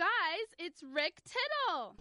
[0.00, 1.94] guys, it's Rick Tittle.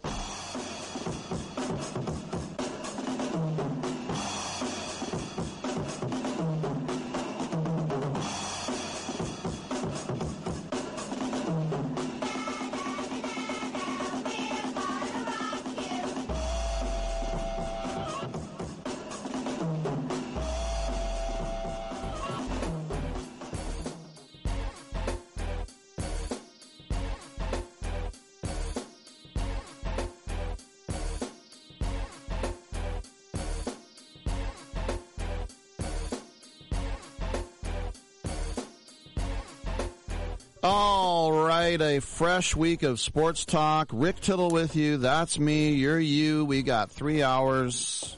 [41.82, 43.90] A fresh week of sports talk.
[43.92, 44.98] Rick Tittle with you.
[44.98, 45.72] That's me.
[45.72, 46.46] You're you.
[46.46, 48.18] We got three hours.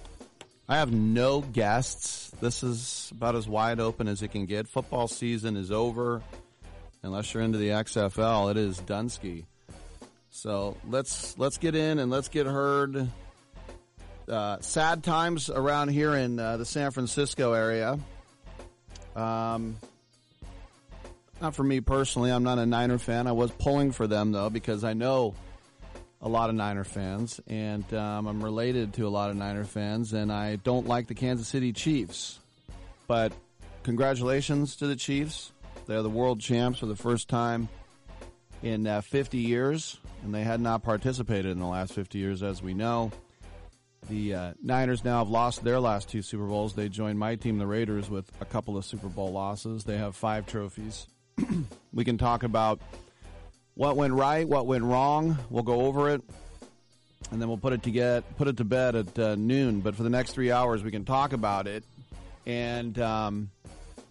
[0.69, 2.31] I have no guests.
[2.39, 4.67] This is about as wide open as it can get.
[4.67, 6.21] Football season is over.
[7.03, 9.45] Unless you're into the XFL, it is Dunsky.
[10.29, 13.09] So let's let's get in and let's get heard.
[14.29, 17.99] Uh, sad times around here in uh, the San Francisco area.
[19.15, 19.75] Um,
[21.41, 22.31] not for me personally.
[22.31, 23.27] I'm not a Niner fan.
[23.27, 25.35] I was pulling for them though because I know
[26.21, 30.13] a lot of Niner fans, and um, I'm related to a lot of Niner fans,
[30.13, 32.39] and I don't like the Kansas City Chiefs.
[33.07, 33.33] But
[33.83, 35.51] congratulations to the Chiefs.
[35.87, 37.69] They're the world champs for the first time
[38.61, 42.61] in uh, 50 years, and they had not participated in the last 50 years, as
[42.61, 43.11] we know.
[44.07, 46.75] The uh, Niners now have lost their last two Super Bowls.
[46.75, 49.83] They joined my team, the Raiders, with a couple of Super Bowl losses.
[49.83, 51.07] They have five trophies.
[51.93, 52.79] we can talk about
[53.75, 55.37] what went right, what went wrong.
[55.49, 56.21] We'll go over it,
[57.31, 59.81] and then we'll put it to get put it to bed at uh, noon.
[59.81, 61.83] But for the next three hours, we can talk about it,
[62.45, 63.49] and um,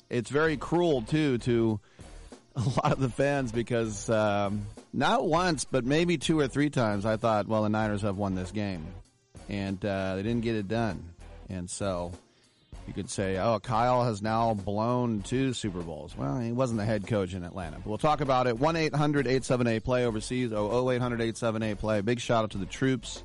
[0.09, 1.81] it's very cruel too to
[2.57, 7.07] a lot of the fans because um, not once, but maybe two or three times,
[7.07, 8.87] I thought, well, the Niners have won this game,
[9.49, 11.03] and uh, they didn't get it done,
[11.49, 12.13] and so
[12.91, 16.17] you could say, oh, Kyle has now blown two Super Bowls.
[16.17, 17.77] Well, he wasn't the head coach in Atlanta.
[17.77, 18.59] But we'll talk about it.
[18.59, 20.53] 1 800 878 play overseas.
[20.53, 22.01] Oh, 0800 878 play.
[22.01, 23.23] Big shout out to the troops.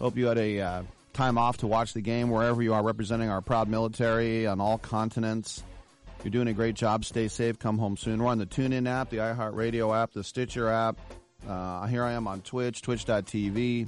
[0.00, 0.82] Hope you had a uh,
[1.12, 4.76] time off to watch the game wherever you are representing our proud military on all
[4.76, 5.62] continents.
[6.24, 7.04] You're doing a great job.
[7.04, 7.60] Stay safe.
[7.60, 8.20] Come home soon.
[8.20, 10.98] We're on the TuneIn app, the iHeartRadio app, the Stitcher app.
[11.48, 13.86] Uh, here I am on Twitch, twitch.tv.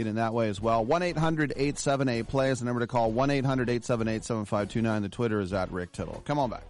[0.00, 0.82] Get in that way as well.
[0.82, 3.12] 1 800 878 play is the number to call.
[3.12, 5.02] 1 800 878 7529.
[5.02, 6.22] The Twitter is at Rick Tittle.
[6.24, 6.62] Come on back.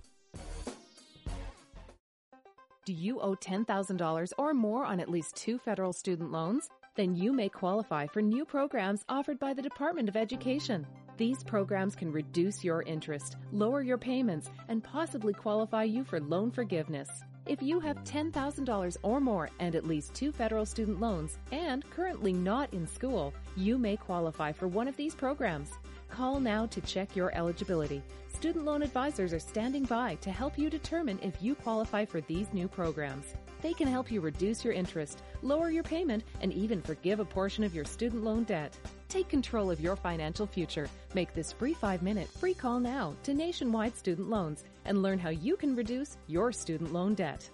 [2.85, 6.69] Do you owe $10,000 or more on at least two federal student loans?
[6.97, 10.85] Then you may qualify for new programs offered by the Department of Education.
[11.17, 16.51] These programs can reduce your interest, lower your payments, and possibly qualify you for loan
[16.51, 17.09] forgiveness.
[17.51, 22.33] If you have $10,000 or more and at least two federal student loans and currently
[22.33, 25.73] not in school, you may qualify for one of these programs.
[26.09, 28.05] Call now to check your eligibility.
[28.33, 32.47] Student loan advisors are standing by to help you determine if you qualify for these
[32.53, 33.35] new programs.
[33.63, 37.65] They can help you reduce your interest, lower your payment, and even forgive a portion
[37.65, 38.79] of your student loan debt.
[39.09, 40.89] Take control of your financial future.
[41.15, 45.31] Make this free five minute free call now to Nationwide Student Loans and learn how
[45.31, 47.49] you can reduce your student loan debt.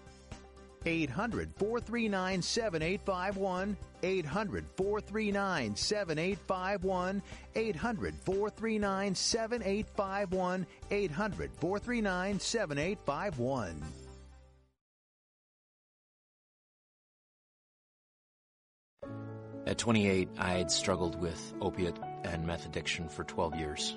[0.87, 3.77] 800 439 7851.
[4.03, 7.23] 800 439 7851.
[7.55, 10.67] 800 439 7851.
[10.91, 13.83] 800 439 7851.
[19.67, 23.97] At 28, I had struggled with opiate and meth addiction for 12 years.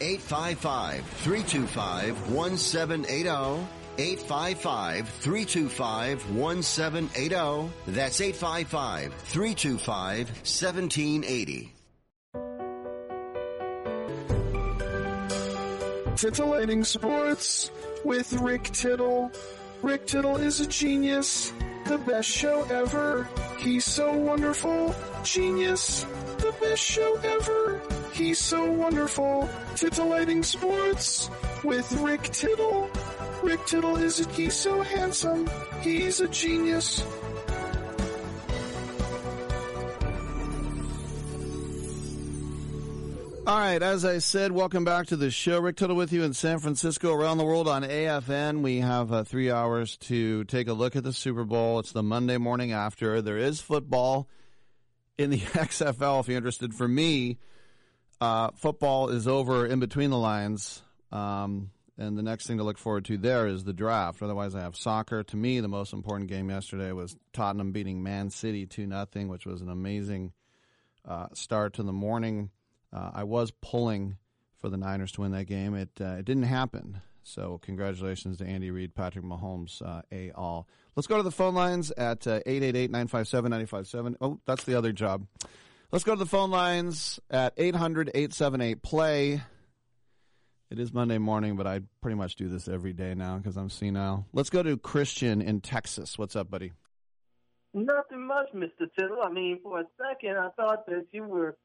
[0.00, 3.66] 855 325 1780.
[3.98, 7.70] 855 325 1780.
[7.88, 11.74] That's 855 325 1780.
[16.16, 17.70] Titillating Sports
[18.04, 19.30] with Rick Tittle.
[19.82, 21.52] Rick Tittle is a genius,
[21.86, 23.26] the best show ever.
[23.58, 24.94] He's so wonderful,
[25.24, 26.04] genius,
[26.40, 27.80] the best show ever.
[28.12, 29.48] He's so wonderful.
[29.76, 31.30] Titillating Sports
[31.62, 32.90] with Rick Tittle.
[33.42, 35.48] Rick Tittle isn't he so handsome.
[35.82, 37.04] He's a genius.
[43.46, 45.58] All right, as I said, welcome back to the show.
[45.60, 48.60] Rick Tittle with you in San Francisco, around the world on AFN.
[48.60, 51.80] We have uh, three hours to take a look at the Super Bowl.
[51.80, 53.20] It's the Monday morning after.
[53.20, 54.28] There is football
[55.20, 56.74] in the XFL if you're interested.
[56.74, 57.38] For me,
[58.20, 60.82] uh, football is over in between the lines.
[61.12, 64.22] Um, and the next thing to look forward to there is the draft.
[64.22, 65.22] Otherwise, I have soccer.
[65.22, 69.44] To me, the most important game yesterday was Tottenham beating Man City 2 0, which
[69.44, 70.32] was an amazing
[71.06, 72.50] uh, start to the morning.
[72.90, 74.16] Uh, I was pulling
[74.58, 75.74] for the Niners to win that game.
[75.74, 77.02] It uh, it didn't happen.
[77.30, 80.66] So congratulations to Andy Reid, Patrick Mahomes, uh, a all.
[80.96, 84.16] Let's go to the phone lines at uh, 888-957-957.
[84.20, 85.26] Oh, that's the other job.
[85.92, 89.42] Let's go to the phone lines at 800-878-PLAY.
[90.70, 93.70] It is Monday morning, but I pretty much do this every day now because I'm
[93.70, 94.26] senile.
[94.32, 96.16] Let's go to Christian in Texas.
[96.18, 96.72] What's up, buddy?
[97.74, 98.86] Nothing much, Mr.
[98.98, 99.18] Tittle.
[99.24, 101.56] I mean, for a second, I thought that you were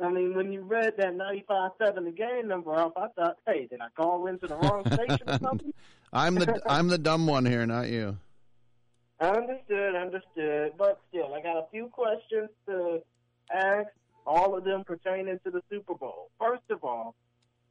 [0.00, 3.80] I mean, when you read that 95.7 the game number off, I thought, hey, did
[3.80, 5.72] I call into the wrong station or something?
[6.12, 8.16] I'm the I'm the dumb one here, not you.
[9.20, 10.72] Understood, understood.
[10.76, 13.00] But still, I got a few questions to
[13.52, 13.88] ask,
[14.26, 16.30] all of them pertaining to the Super Bowl.
[16.38, 17.14] First of all,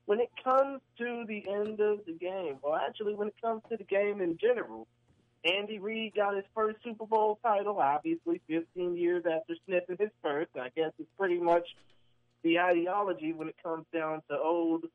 [0.05, 3.77] when it comes to the end of the game, or actually when it comes to
[3.77, 4.87] the game in general,
[5.45, 10.51] Andy Reid got his first Super Bowl title, obviously 15 years after sniffing his first.
[10.55, 11.67] I guess it's pretty much
[12.43, 14.85] the ideology when it comes down to old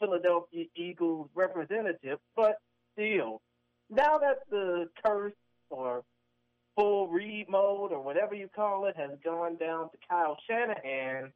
[0.00, 2.18] Philadelphia Eagles representative.
[2.34, 2.58] But
[2.92, 3.40] still,
[3.90, 5.32] now that the curse
[5.70, 6.02] or
[6.76, 11.32] full read mode or whatever you call it has gone down to Kyle Shanahan,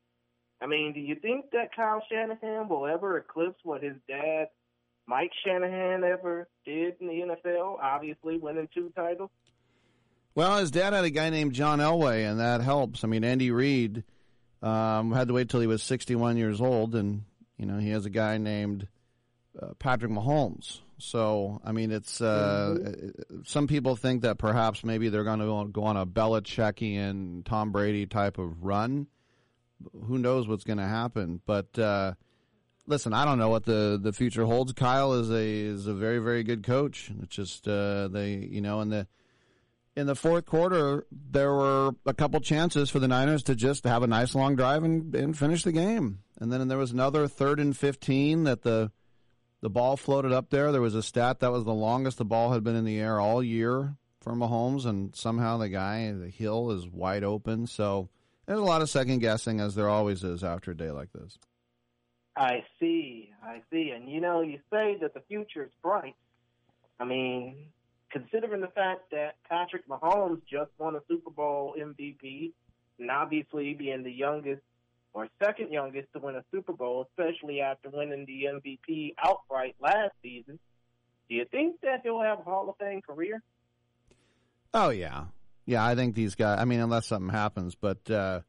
[0.61, 4.49] I mean, do you think that Kyle Shanahan will ever eclipse what his dad,
[5.07, 7.79] Mike Shanahan, ever did in the NFL?
[7.83, 9.31] Obviously, winning two titles.
[10.35, 13.03] Well, his dad had a guy named John Elway, and that helps.
[13.03, 14.05] I mean, Andy Reid
[14.63, 17.25] um, had to wait till he was 61 years old, and
[17.57, 18.89] you know he has a guy named
[19.61, 20.81] uh, Patrick Mahomes.
[20.99, 23.41] So I mean, it's uh, mm-hmm.
[23.45, 28.07] some people think that perhaps maybe they're going to go on a Belichickian Tom Brady
[28.07, 29.07] type of run.
[30.07, 31.41] Who knows what's going to happen?
[31.47, 32.15] But uh,
[32.87, 34.73] listen, I don't know what the, the future holds.
[34.75, 37.11] Kyle is a is a very very good coach.
[37.23, 39.07] It's just uh, they you know and the
[39.97, 44.03] in the fourth quarter, there were a couple chances for the Niners to just have
[44.03, 46.21] a nice long drive and, and finish the game.
[46.39, 48.93] And then there was another third and 15 that the
[49.63, 50.73] the ball floated up there.
[50.73, 53.21] There was a stat that was the longest the ball had been in the air
[53.21, 57.67] all year for Mahomes, and somehow the guy, the hill, is wide open.
[57.67, 58.09] So
[58.47, 61.39] there's a lot of second guessing, as there always is after a day like this.
[62.37, 63.93] I see, I see.
[63.95, 66.17] And you know, you say that the future is bright.
[66.99, 67.67] I mean,
[68.11, 72.53] considering the fact that Patrick Mahomes just won a Super Bowl MVP,
[72.99, 74.63] and obviously being the youngest
[75.13, 80.13] or second youngest to win a Super Bowl, especially after winning the MVP outright last
[80.23, 80.59] season,
[81.29, 83.43] do you think that he'll have a Hall of Fame career?
[84.73, 85.25] Oh yeah,
[85.67, 85.85] yeah.
[85.85, 86.59] I think these guys.
[86.61, 88.41] I mean, unless something happens, but uh,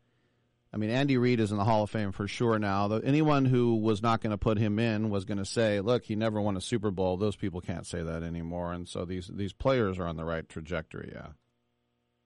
[0.73, 2.89] I mean, Andy Reid is in the Hall of Fame for sure now.
[2.91, 6.15] Anyone who was not going to put him in was going to say, "Look, he
[6.15, 9.53] never won a Super Bowl." Those people can't say that anymore, and so these these
[9.53, 11.11] players are on the right trajectory.
[11.13, 11.29] Yeah.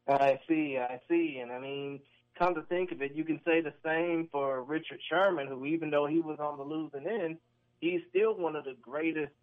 [0.07, 1.99] I see, I see, and I mean,
[2.37, 5.89] come to think of it, you can say the same for Richard Sherman, who even
[5.89, 7.37] though he was on the losing end,
[7.79, 9.33] he's still one of the greatest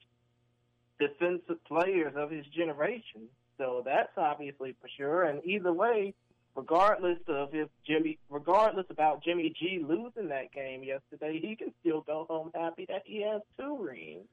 [1.01, 3.29] defensive players of his generation.
[3.59, 5.25] So that's obviously for sure.
[5.25, 6.15] And either way,
[6.55, 12.03] regardless of if Jimmy, regardless about Jimmy G losing that game yesterday, he can still
[12.03, 14.27] go home happy that he has two rings.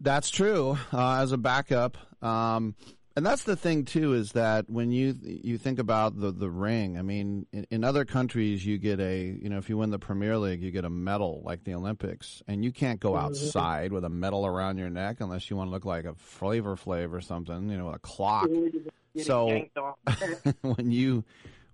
[0.00, 0.78] That's true.
[0.92, 2.74] Uh, as a backup, um,
[3.16, 6.96] and that's the thing too is that when you you think about the the ring,
[6.96, 9.98] I mean, in, in, other countries you get a you know if you win the
[9.98, 13.26] Premier League you get a medal like the Olympics, and you can't go mm-hmm.
[13.26, 16.76] outside with a medal around your neck unless you want to look like a Flavor
[16.76, 18.48] Flav or something, you know, a clock.
[19.18, 19.66] So
[20.62, 21.24] when you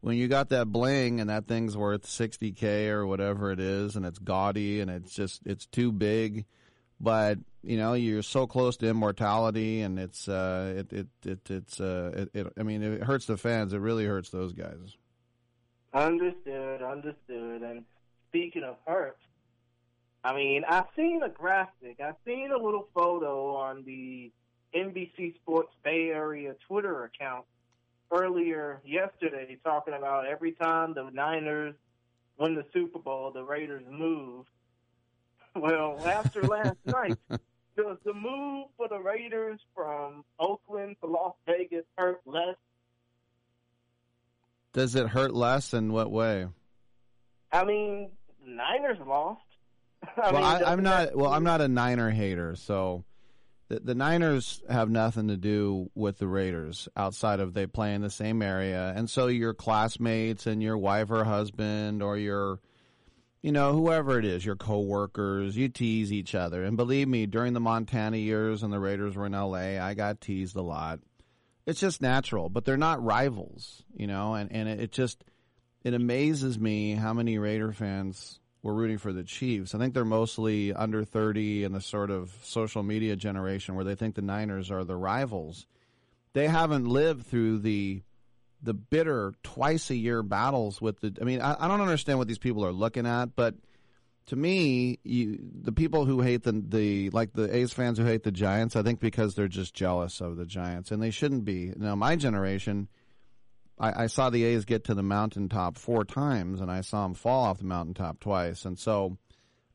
[0.01, 4.07] when you got that bling and that thing's worth 60k or whatever it is and
[4.07, 6.45] it's gaudy and it's just it's too big
[7.01, 11.81] but you know you're so close to immortality and it's uh it it, it it's
[11.81, 13.73] uh it, it i mean it hurts the fans.
[13.73, 14.97] It really hurts those guys.
[15.93, 17.63] Understood understood.
[17.63, 17.85] And
[18.29, 19.19] speaking of hurt
[20.25, 24.31] i mean i've seen a graphic i've seen a little photo on the
[24.77, 27.45] nbc sports bay area twitter account
[28.13, 31.75] earlier yesterday talking about every time the niners
[32.39, 34.47] win the super bowl the raiders move
[35.61, 41.85] well, after last night, does the move for the Raiders from Oakland to Las Vegas
[41.97, 42.57] hurt less?
[44.73, 46.47] Does it hurt less in what way?
[47.51, 48.11] I mean,
[48.45, 49.41] Niners lost.
[50.17, 51.17] I well, mean, I, am not.
[51.17, 53.05] Well, I'm not a Niner hater, so
[53.69, 58.03] the, the Niners have nothing to do with the Raiders outside of they play in
[58.03, 62.61] the same area, and so your classmates and your wife or husband or your
[63.47, 66.65] you know, whoever it is, your coworkers, you tease each other.
[66.65, 70.21] And believe me, during the Montana years and the Raiders were in LA, I got
[70.21, 70.99] teased a lot.
[71.65, 75.23] It's just natural, but they're not rivals, you know, and, and it just
[75.85, 79.75] it amazes me how many Raider fans were rooting for the Chiefs.
[79.75, 83.95] I think they're mostly under 30 in the sort of social media generation where they
[83.95, 85.67] think the Niners are the rivals.
[86.33, 88.03] They haven't lived through the
[88.63, 91.17] the bitter twice a year battles with the.
[91.21, 93.55] I mean, I, I don't understand what these people are looking at, but
[94.27, 98.25] to me, you, the people who hate the the like the A's fans who hate
[98.25, 101.73] the Giants, I think because they're just jealous of the Giants, and they shouldn't be.
[101.77, 102.89] Now, my generation,
[103.79, 107.15] I, I saw the A's get to the mountaintop four times, and I saw them
[107.15, 109.19] fall off the mountaintop twice, and so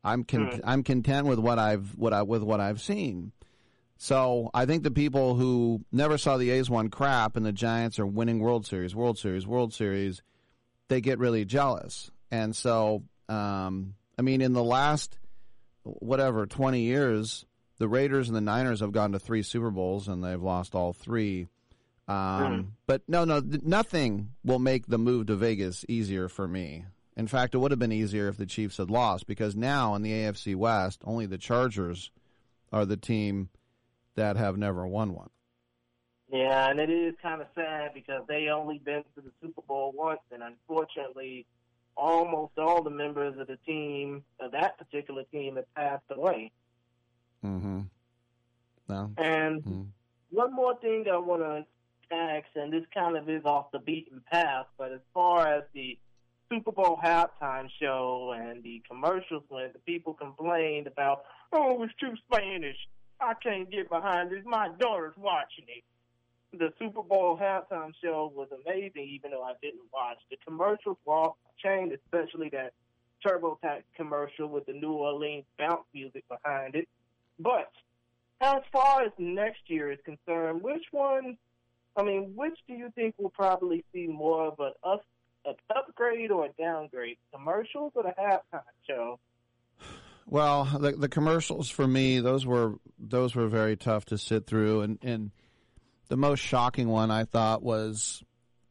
[0.02, 0.60] I'm con- mm.
[0.64, 3.32] I'm content with what I've what I with what I've seen.
[3.98, 8.00] So I think the people who never saw the A's won crap and the Giants
[8.00, 10.22] are winning World Series, World Series, World Series,
[10.88, 12.10] they get really jealous.
[12.28, 15.16] And so, um, I mean, in the last
[15.84, 17.46] whatever twenty years,
[17.78, 20.92] the Raiders and the Niners have gone to three Super Bowls and they've lost all
[20.92, 21.46] three.
[22.12, 22.66] Um, mm.
[22.86, 26.84] But no, no, nothing will make the move to Vegas easier for me.
[27.16, 30.02] In fact, it would have been easier if the Chiefs had lost because now in
[30.02, 32.10] the AFC West, only the Chargers
[32.72, 33.50] are the team
[34.14, 35.30] that have never won one.
[36.30, 39.92] Yeah, and it is kind of sad because they only been to the Super Bowl
[39.94, 41.44] once, and unfortunately,
[41.94, 46.50] almost all the members of the team of that particular team have passed away.
[47.44, 47.80] Mm-hmm.
[48.88, 49.10] No.
[49.18, 49.82] And mm-hmm.
[50.30, 51.66] one more thing I want to
[52.12, 55.98] ask, and this kind of is off the beaten path, but as far as the
[56.50, 61.90] Super Bowl halftime show and the commercials went, the people complained about, oh, it was
[61.98, 62.76] too Spanish.
[63.20, 64.42] I can't get behind this.
[64.44, 65.84] My daughter's watching it.
[66.58, 70.18] The Super Bowl halftime show was amazing, even though I didn't watch.
[70.30, 72.74] The commercials were off chain, especially that
[73.24, 76.88] TurboTax commercial with the New Orleans bounce music behind it.
[77.38, 77.70] But
[78.42, 81.38] as far as next year is concerned, which one
[81.96, 85.04] I mean, which do you think will probably see more of an, up,
[85.44, 87.18] an upgrade or a downgrade?
[87.34, 89.18] Commercials or the halftime show?
[90.26, 94.82] Well, the the commercials for me, those were those were very tough to sit through,
[94.82, 95.30] and and
[96.08, 98.22] the most shocking one I thought was,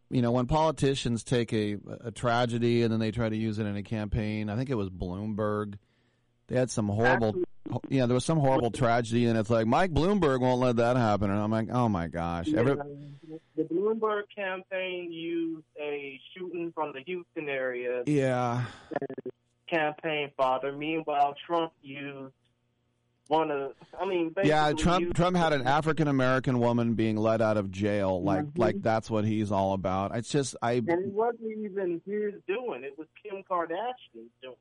[0.09, 3.65] you know, when politicians take a a tragedy and then they try to use it
[3.65, 4.49] in a campaign.
[4.49, 5.75] I think it was Bloomberg.
[6.47, 7.45] They had some horrible, Actually-
[7.97, 11.29] yeah, there was some horrible tragedy, and it's like Mike Bloomberg won't let that happen,
[11.29, 12.83] and I'm like, oh my gosh, Every, Yeah,
[13.55, 18.65] the Bloomberg campaign used a shooting from the Houston area yeah,
[19.69, 20.71] campaign father.
[20.71, 22.33] Meanwhile, Trump used
[23.27, 24.73] one of, I mean, yeah.
[24.73, 28.57] Trump Trump had an African American woman being let out of jail, like Mhm.
[28.57, 30.15] like that's what he's all about.
[30.15, 34.55] It's just I And it wasn't even his doing; it was Kim Kardashian's doing.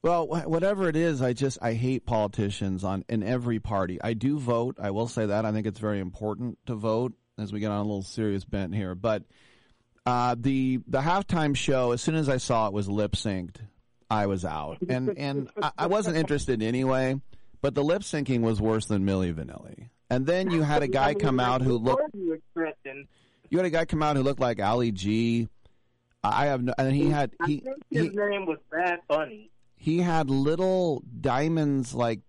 [0.00, 4.00] Well, whatever it is, I just I hate politicians on in every party.
[4.02, 4.76] I do vote.
[4.80, 5.44] I will say that.
[5.44, 8.74] I think it's very important to vote as we get on a little serious bent
[8.74, 8.94] here.
[8.94, 9.22] But
[10.06, 13.56] uh, the the halftime show, as soon as I saw it was lip synced,
[14.10, 17.20] I was out, and and I, I wasn't interested anyway.
[17.60, 19.88] But the lip syncing was worse than Milli Vanilli.
[20.10, 22.14] And then you had a guy come out who looked.
[22.14, 25.48] you had a guy come out who looked like Ali G.
[26.24, 29.50] I have no, and he had I he think he, his name was Bad Bunny.
[29.76, 32.20] he had little diamonds like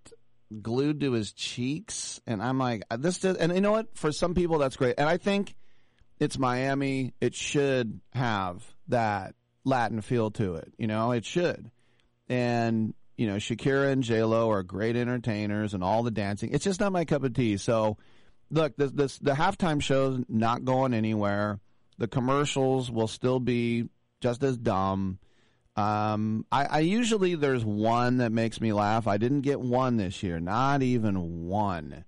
[0.62, 3.98] glued to his cheeks and i'm like uh, this does and you know what?
[3.98, 4.96] For some people that's great.
[4.98, 5.56] And i think
[6.20, 7.14] it's miami.
[7.20, 11.12] It should have that latin feel to it you know?
[11.12, 11.72] It should.
[12.30, 16.52] And you know shakira and j-lo are great entertainers and all the dancing.
[16.52, 17.58] It's just not my cup of tea.
[17.58, 17.98] So
[18.50, 21.60] look this, this the halftime show's not going anywhere.
[21.98, 23.90] The commercials will still be
[24.22, 25.20] just as dumb
[25.76, 29.08] um, I, I usually there's one that makes me laugh.
[29.08, 32.06] I didn't get one this year, not even one.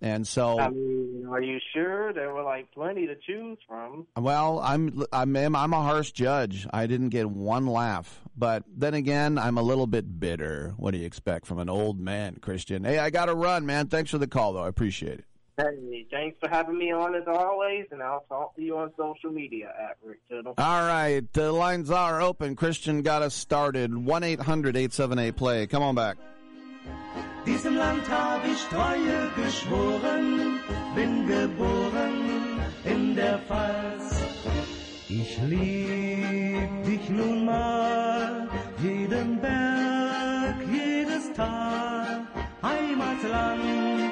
[0.00, 4.08] And so, I mean, are you sure there were like plenty to choose from?
[4.16, 6.66] well, I'm I'm I'm a harsh judge.
[6.72, 10.74] I didn't get one laugh, but then again, I'm a little bit bitter.
[10.76, 12.82] What do you expect from an old man, Christian?
[12.82, 13.86] Hey, I got to run, man.
[13.86, 14.64] Thanks for the call, though.
[14.64, 15.24] I appreciate it.
[15.58, 19.30] Hey, thanks for having me on as always, and I'll talk to you on social
[19.30, 20.54] media at Rick Tittle.
[20.56, 22.56] All right, the lines are open.
[22.56, 23.90] Christian got us started.
[23.90, 25.66] 1-800-878-PLAY.
[25.66, 26.16] Come on back.
[27.44, 30.60] Diesem Land hab ich Treue geschworen,
[30.94, 34.22] bin geboren in der Pfalz.
[35.08, 38.48] Ich lieb dich nun mal,
[38.82, 42.26] jeden Berg, jedes Tal,
[42.62, 44.11] Heimatland,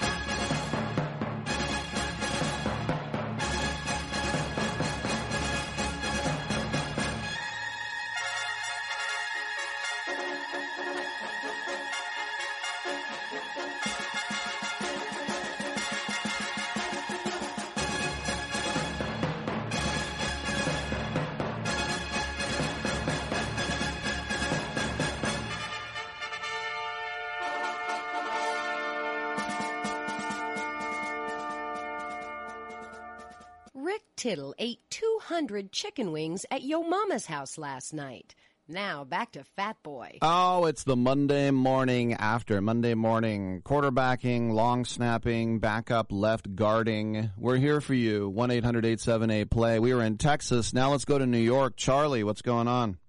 [35.41, 38.35] 200 chicken wings at Yo Mama's house last night.
[38.67, 40.19] Now back to Fat Boy.
[40.21, 42.61] Oh, it's the Monday morning after.
[42.61, 47.31] Monday morning quarterbacking, long snapping, backup left guarding.
[47.35, 48.29] We're here for you.
[48.29, 49.79] 1 800 878 play.
[49.79, 50.75] We were in Texas.
[50.75, 51.73] Now let's go to New York.
[51.75, 52.99] Charlie, what's going on?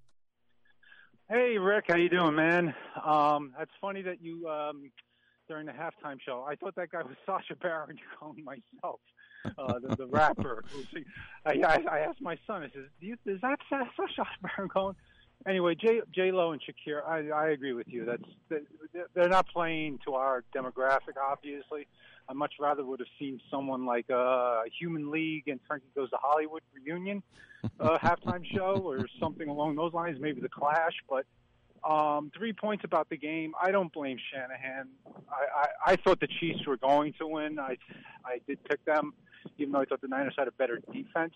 [1.28, 2.74] Hey Rick, how you doing, man?
[3.04, 4.90] Um, that's funny that you um,
[5.50, 6.46] during the halftime show.
[6.48, 9.00] I thought that guy was Sacha Baron Cohen myself,
[9.58, 10.64] uh, the, the rapper.
[11.44, 12.62] I, I, I asked my son.
[12.62, 14.94] I says, Do you, "Is that Sa- Sacha Baron Cohen?"
[15.46, 17.04] Anyway, J J Lo and Shakira.
[17.06, 18.04] I, I agree with you.
[18.04, 21.16] That's they- they're not playing to our demographic.
[21.20, 21.86] Obviously,
[22.28, 26.18] I much rather would have seen someone like uh, Human League and Frankie Goes to
[26.20, 27.22] Hollywood reunion
[27.80, 30.18] uh, halftime show or something along those lines.
[30.20, 31.26] Maybe the Clash, but.
[31.84, 33.54] Um, three points about the game.
[33.60, 34.86] I don't blame Shanahan.
[35.28, 37.58] I, I, I thought the Chiefs were going to win.
[37.58, 37.76] I
[38.24, 39.14] I did pick them,
[39.58, 41.34] even though I thought the Niners had a better defense.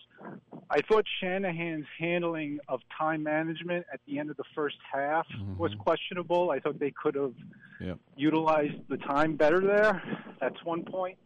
[0.69, 5.25] I thought Shanahan's handling of time management at the end of the first half
[5.57, 6.51] was questionable.
[6.51, 7.33] I thought they could have
[7.79, 7.95] Yeah.
[8.15, 10.01] utilized the time better there.
[10.39, 11.17] That's one point.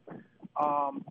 [0.59, 1.05] Um,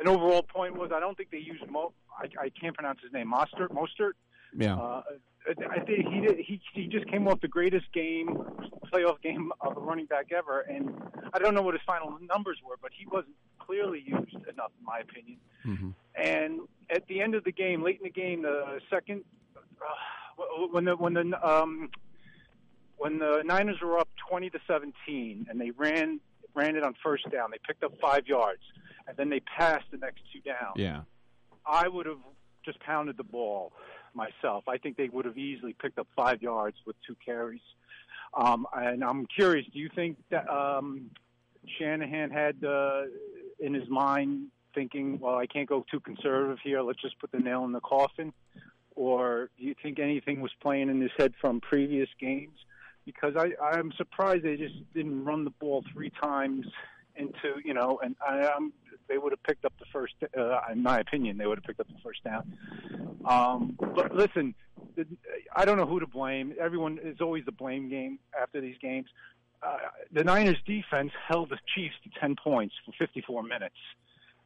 [0.00, 1.92] an overall point was I don't think they used Mo.
[2.18, 3.30] I, I can't pronounce his name.
[3.32, 3.68] Mostert.
[3.68, 4.12] Mostert.
[4.56, 4.76] Yeah.
[4.76, 5.02] Uh,
[5.48, 8.36] I think he did, he he just came off the greatest game,
[8.92, 10.90] playoff game of a running back ever, and
[11.32, 14.84] I don't know what his final numbers were, but he wasn't clearly used enough, in
[14.84, 15.38] my opinion.
[15.64, 15.90] Mm-hmm.
[16.16, 19.22] And at the end of the game, late in the game, the second
[19.56, 21.90] uh, when the when the um,
[22.96, 26.18] when the Niners were up twenty to seventeen, and they ran
[26.54, 28.62] ran it on first down, they picked up five yards,
[29.06, 30.72] and then they passed the next two down.
[30.74, 31.02] Yeah.
[31.64, 32.18] I would have
[32.64, 33.72] just pounded the ball
[34.16, 34.64] myself.
[34.66, 37.60] I think they would have easily picked up five yards with two carries.
[38.34, 41.10] Um, and I'm curious, do you think that um,
[41.78, 43.02] Shanahan had uh,
[43.60, 46.82] in his mind thinking, well, I can't go too conservative here.
[46.82, 48.32] Let's just put the nail in the coffin?
[48.94, 52.58] Or do you think anything was playing in his head from previous games?
[53.04, 56.66] Because I, I'm surprised they just didn't run the ball three times
[57.18, 58.72] into, you know, and I, um,
[59.08, 61.80] they would have picked up the first, uh, in my opinion, they would have picked
[61.80, 62.56] up the first down.
[63.24, 64.54] Um, but listen,
[65.54, 66.54] I don't know who to blame.
[66.60, 69.06] Everyone is always the blame game after these games.
[69.62, 69.78] Uh,
[70.12, 73.76] the Niners defense held the Chiefs to 10 points for 54 minutes.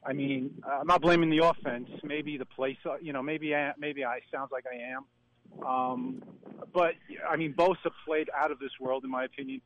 [0.04, 1.88] I mean, I'm not blaming the offense.
[2.02, 5.66] Maybe the place, you know, maybe I, maybe I sounds like I am.
[5.66, 6.22] Um,
[6.72, 6.94] but
[7.28, 9.60] I mean, Bosa played out of this world, in my opinion.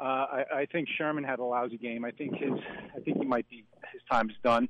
[0.00, 2.04] Uh, I, I think Sherman had a lousy game.
[2.04, 2.52] I think his,
[2.96, 4.68] I think he might be his time is done.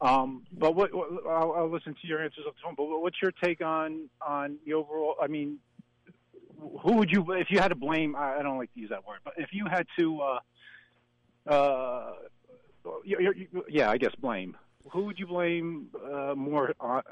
[0.00, 2.74] Um, but what, what I'll, I'll listen to your answers on the phone.
[2.76, 5.14] But what's your take on on the overall?
[5.20, 5.58] I mean,
[6.82, 8.14] who would you if you had to blame?
[8.16, 10.38] I I don't like to use that word, but if you had to, uh,
[11.52, 12.12] uh,
[13.04, 14.56] you, you, you- yeah, I guess blame.
[14.92, 17.02] Who would you blame uh, more on,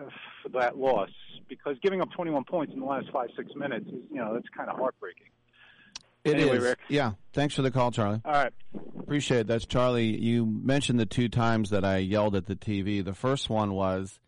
[0.42, 1.10] for that loss?
[1.48, 4.48] Because giving up 21 points in the last five six minutes is, you know, that's
[4.56, 5.26] kind of heartbreaking.
[6.24, 6.46] It is.
[6.48, 6.78] Anyway, Rick.
[6.88, 7.12] Yeah.
[7.32, 8.20] Thanks for the call, Charlie.
[8.24, 8.52] All right.
[8.98, 9.46] Appreciate it.
[9.46, 10.16] That's Charlie.
[10.20, 13.04] You mentioned the two times that I yelled at the TV.
[13.04, 14.18] The first one was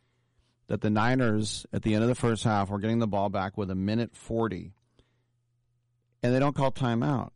[0.68, 3.58] that the Niners, at the end of the first half, were getting the ball back
[3.58, 4.72] with a minute 40,
[6.22, 7.30] and they don't call timeout.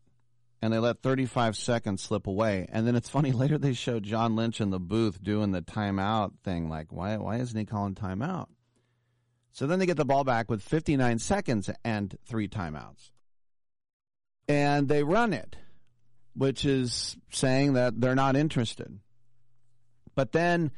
[0.62, 2.66] and they let 35 seconds slip away.
[2.73, 6.33] And then it's funny later they showed John Lynch in the booth doing the timeout
[6.45, 6.69] thing.
[6.71, 8.47] Like, why why isn't he calling timeout?
[9.53, 13.11] So then they get the ball back with 59 seconds and three timeouts,
[14.48, 15.56] and they run it,
[16.35, 18.98] which is saying that they're not interested.
[20.14, 20.70] But then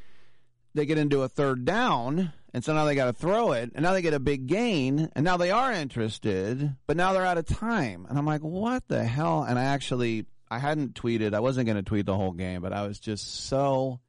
[0.75, 3.83] they get into a third down, and so now they got to throw it, and
[3.83, 7.39] now they get a big gain, and now they are interested, but now they're out
[7.39, 8.07] of time.
[8.09, 9.43] And I'm like, what the hell?
[9.43, 12.73] And I actually, I hadn't tweeted, I wasn't going to tweet the whole game, but
[12.73, 14.01] I was just so,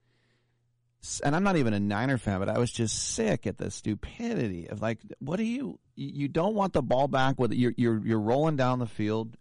[1.23, 4.69] and I'm not even a Niner fan, but I was just sick at the stupidity
[4.69, 8.19] of like, what do you, you don't want the ball back with, you're, you're, you're
[8.19, 9.35] rolling down the field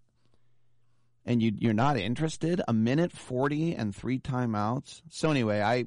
[1.29, 5.03] and you you're not interested a minute 40 and three timeouts.
[5.11, 5.85] So anyway i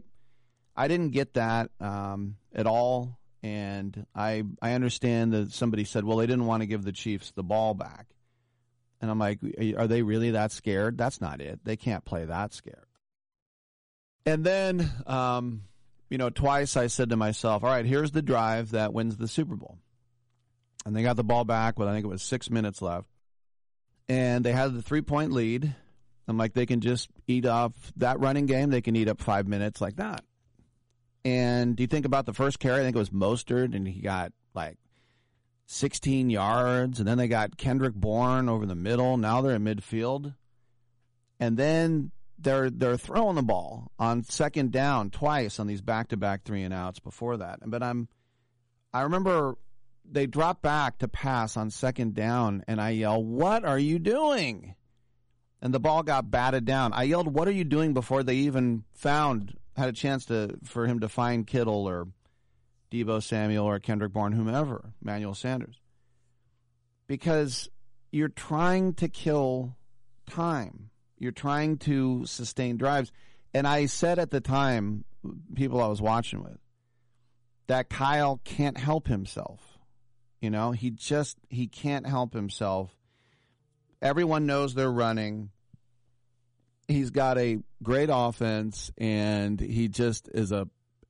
[0.77, 3.17] i didn't get that um, at all.
[3.43, 7.31] And i i understand that somebody said well they didn't want to give the chiefs
[7.31, 8.05] the ball back.
[9.01, 9.39] And i'm like
[9.77, 10.97] are they really that scared?
[10.97, 11.59] That's not it.
[11.65, 12.85] They can't play that scared.
[14.27, 15.63] And then um,
[16.11, 19.27] you know twice i said to myself all right here's the drive that wins the
[19.27, 19.79] super bowl.
[20.85, 23.10] And they got the ball back with i think it was six minutes left
[24.11, 25.73] and they had the three point lead.
[26.27, 28.69] I'm like, they can just eat off that running game.
[28.69, 30.25] They can eat up five minutes like that.
[31.23, 32.81] And do you think about the first carry?
[32.81, 34.77] I think it was Mostert, and he got like
[35.67, 36.99] 16 yards.
[36.99, 39.15] And then they got Kendrick Bourne over the middle.
[39.15, 40.35] Now they're in midfield.
[41.39, 46.17] And then they're they're throwing the ball on second down twice on these back to
[46.17, 47.59] back three and outs before that.
[47.65, 48.09] But I'm
[48.93, 49.55] I remember
[50.03, 54.75] they drop back to pass on second down, and I yell, "What are you doing?"
[55.61, 56.93] And the ball got batted down.
[56.93, 60.87] I yelled, "What are you doing?" before they even found had a chance to for
[60.87, 62.07] him to find Kittle or
[62.91, 65.79] Deebo Samuel or Kendrick Bourne, whomever, Manuel Sanders,
[67.07, 67.69] because
[68.11, 69.77] you're trying to kill
[70.25, 70.89] time.
[71.17, 73.11] You're trying to sustain drives.
[73.53, 75.05] And I said at the time,
[75.55, 76.57] people I was watching with,
[77.67, 79.70] that Kyle can't help himself
[80.41, 82.93] you know, he just he can't help himself.
[84.01, 85.51] Everyone knows they're running.
[86.87, 90.67] He's got a great offense, and he just is a.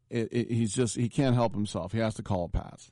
[0.10, 1.94] He's just he can't help himself.
[1.94, 2.91] He has to call a pass.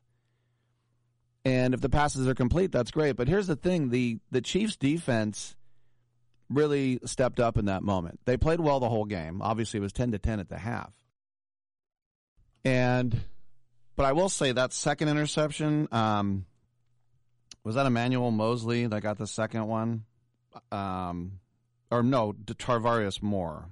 [1.44, 3.18] And if the passes are complete, that's great.
[3.18, 5.58] But here's the thing: the the Chiefs' defense
[6.50, 8.22] really stepped up in that moment.
[8.26, 9.42] They played well the whole game.
[9.42, 10.94] Obviously, it was ten to ten at the half,
[12.64, 13.20] and
[14.00, 16.46] but I will say that second interception um,
[17.66, 20.06] was that Emmanuel Moseley that got the second one,
[20.72, 21.42] um,
[21.92, 23.68] or no, Tarvarius Moore.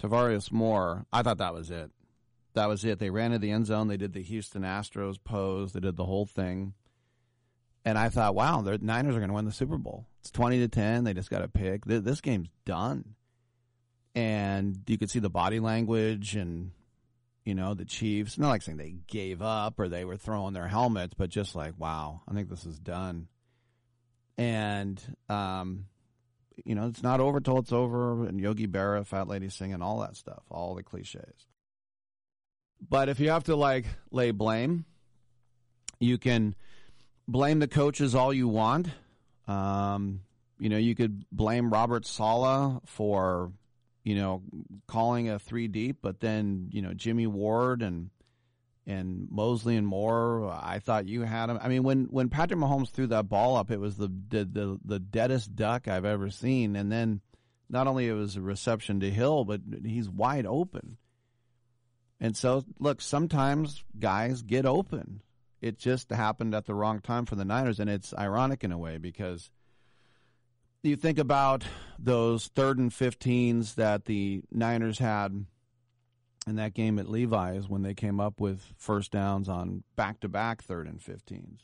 [0.00, 1.06] Tarvarius Moore.
[1.12, 1.90] I thought that was it.
[2.54, 3.00] That was it.
[3.00, 3.88] They ran to the end zone.
[3.88, 5.72] They did the Houston Astros pose.
[5.72, 6.74] They did the whole thing.
[7.84, 10.06] And I thought, wow, the Niners are going to win the Super Bowl.
[10.20, 11.02] It's twenty to ten.
[11.02, 11.84] They just got a pick.
[11.84, 13.16] This game's done.
[14.14, 16.70] And you could see the body language and
[17.48, 18.36] you know, the Chiefs.
[18.36, 21.72] Not like saying they gave up or they were throwing their helmets, but just like,
[21.78, 23.28] wow, I think this is done.
[24.36, 25.86] And, um,
[26.62, 28.26] you know, it's not over till it's over.
[28.26, 31.46] And Yogi Berra, Fat Lady singing, all that stuff, all the cliches.
[32.86, 34.84] But if you have to like lay blame,
[35.98, 36.54] you can
[37.26, 38.88] blame the coaches all you want.
[39.46, 40.20] Um,
[40.58, 43.52] you know, you could blame Robert Saleh for
[44.08, 44.42] you know,
[44.86, 48.08] calling a three deep, but then you know Jimmy Ward and
[48.86, 50.50] and Moseley and Moore.
[50.50, 51.58] I thought you had him.
[51.60, 54.80] I mean, when when Patrick Mahomes threw that ball up, it was the the the,
[54.82, 56.74] the deadest duck I've ever seen.
[56.74, 57.20] And then
[57.68, 60.96] not only it was a reception to Hill, but he's wide open.
[62.18, 65.20] And so, look, sometimes guys get open.
[65.60, 68.78] It just happened at the wrong time for the Niners, and it's ironic in a
[68.78, 69.50] way because
[70.82, 71.64] you think about
[71.98, 75.44] those third and 15s that the Niners had
[76.46, 80.28] in that game at Levi's when they came up with first downs on back to
[80.28, 81.60] back third and 15s.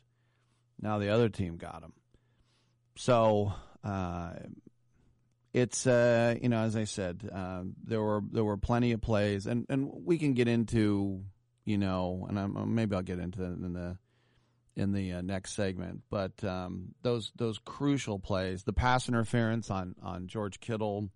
[0.80, 1.92] Now the other team got them.
[2.96, 4.32] So uh,
[5.52, 9.46] it's uh, you know as I said uh, there were there were plenty of plays
[9.46, 11.22] and and we can get into
[11.64, 13.96] you know and I'm, maybe I'll get into that in the
[14.76, 16.02] in the uh, next segment.
[16.10, 21.10] But um, those those crucial plays, the pass interference on on George Kittle,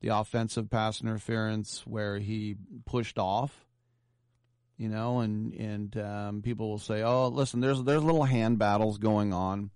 [0.00, 3.66] the offensive pass interference where he pushed off,
[4.76, 8.98] you know, and and um, people will say, "Oh, listen, there's there's little hand battles
[8.98, 9.70] going on."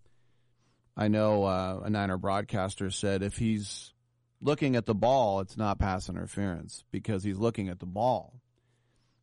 [0.96, 3.92] I know uh, a Niner broadcaster said if he's
[4.40, 8.40] looking at the ball, it's not pass interference because he's looking at the ball.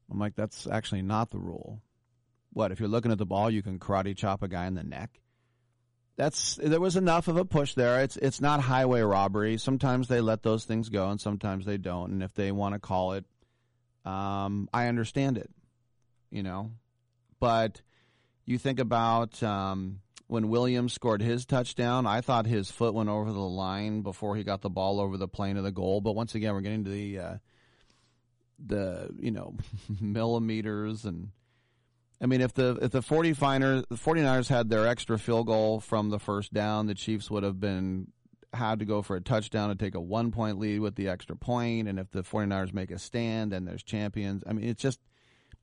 [0.10, 1.82] I'm like, that's actually not the rule
[2.54, 4.84] what if you're looking at the ball, you can karate chop a guy in the
[4.84, 5.22] neck?
[6.22, 8.04] that's there was enough of a push there.
[8.04, 9.58] It's it's not highway robbery.
[9.58, 12.12] Sometimes they let those things go, and sometimes they don't.
[12.12, 13.26] And if they want to call it,
[14.06, 15.50] um, I understand it.
[16.30, 16.72] You know,
[17.40, 17.82] but
[18.46, 22.06] you think about um, when Williams scored his touchdown.
[22.06, 25.28] I thought his foot went over the line before he got the ball over the
[25.28, 26.02] plane of the goal.
[26.02, 27.36] But once again, we're getting to the uh,
[28.64, 29.56] the you know
[30.00, 31.30] millimeters and
[32.22, 36.10] I mean, if the if the 49ers, the 49ers had their extra field goal from
[36.10, 38.12] the first down, the Chiefs would have been
[38.54, 41.36] had to go for a touchdown to take a one point lead with the extra
[41.36, 41.88] point.
[41.88, 45.00] And if the 49ers make a stand and there's champions, I mean, it's just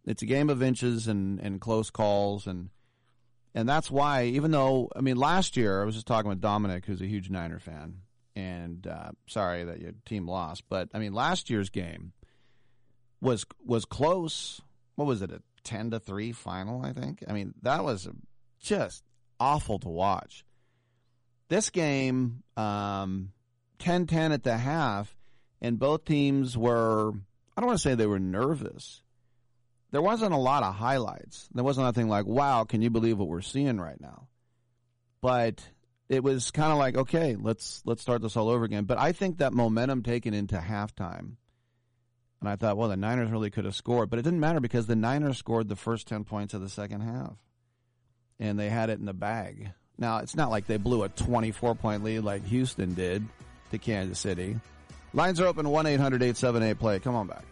[0.04, 2.70] it's a game of inches and and close calls and
[3.54, 6.86] and that's why even though I mean last year I was just talking with Dominic,
[6.86, 7.98] who's a huge Niner fan,
[8.34, 12.12] and uh, sorry that your team lost, but I mean last year's game
[13.20, 14.60] was was close.
[14.96, 15.30] What was it?
[15.62, 17.24] Ten to three final, I think.
[17.28, 18.08] I mean, that was
[18.60, 19.02] just
[19.38, 20.44] awful to watch.
[21.48, 23.32] This game, um,
[23.78, 25.16] 10-10 at the half,
[25.60, 27.12] and both teams were.
[27.56, 29.02] I don't want to say they were nervous.
[29.90, 31.48] There wasn't a lot of highlights.
[31.54, 34.28] There wasn't nothing like, "Wow, can you believe what we're seeing right now?"
[35.20, 35.66] But
[36.08, 38.84] it was kind of like, okay, let's let's start this all over again.
[38.84, 41.36] But I think that momentum taken into halftime
[42.40, 44.86] and I thought, well, the Niners really could have scored, but it didn't matter because
[44.86, 47.34] the Niners scored the first 10 points of the second half.
[48.38, 49.72] And they had it in the bag.
[49.98, 53.26] Now, it's not like they blew a 24 point lead like Houston did
[53.72, 54.56] to Kansas City.
[55.12, 56.98] Lines are open 1 800 878 play.
[57.00, 57.44] Come on back.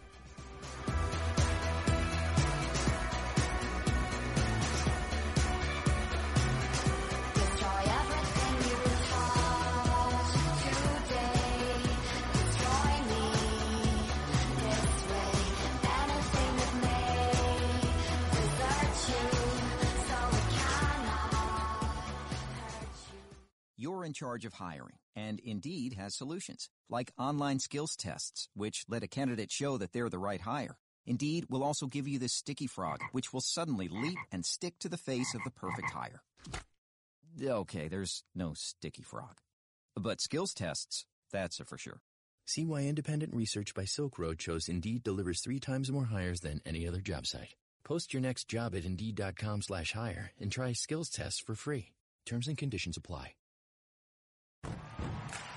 [24.07, 29.07] In charge of hiring, and Indeed has solutions, like online skills tests, which let a
[29.07, 30.77] candidate show that they're the right hire.
[31.05, 34.89] Indeed will also give you the sticky frog, which will suddenly leap and stick to
[34.89, 36.21] the face of the perfect hire.
[37.41, 39.37] Okay, there's no sticky frog.
[39.95, 42.01] But skills tests, that's a for sure.
[42.45, 46.61] See why independent research by Silk Road shows Indeed delivers three times more hires than
[46.65, 47.55] any other job site.
[47.83, 51.91] Post your next job at Indeed.com slash hire and try skills tests for free.
[52.25, 53.35] Terms and conditions apply.
[54.67, 55.56] あっ。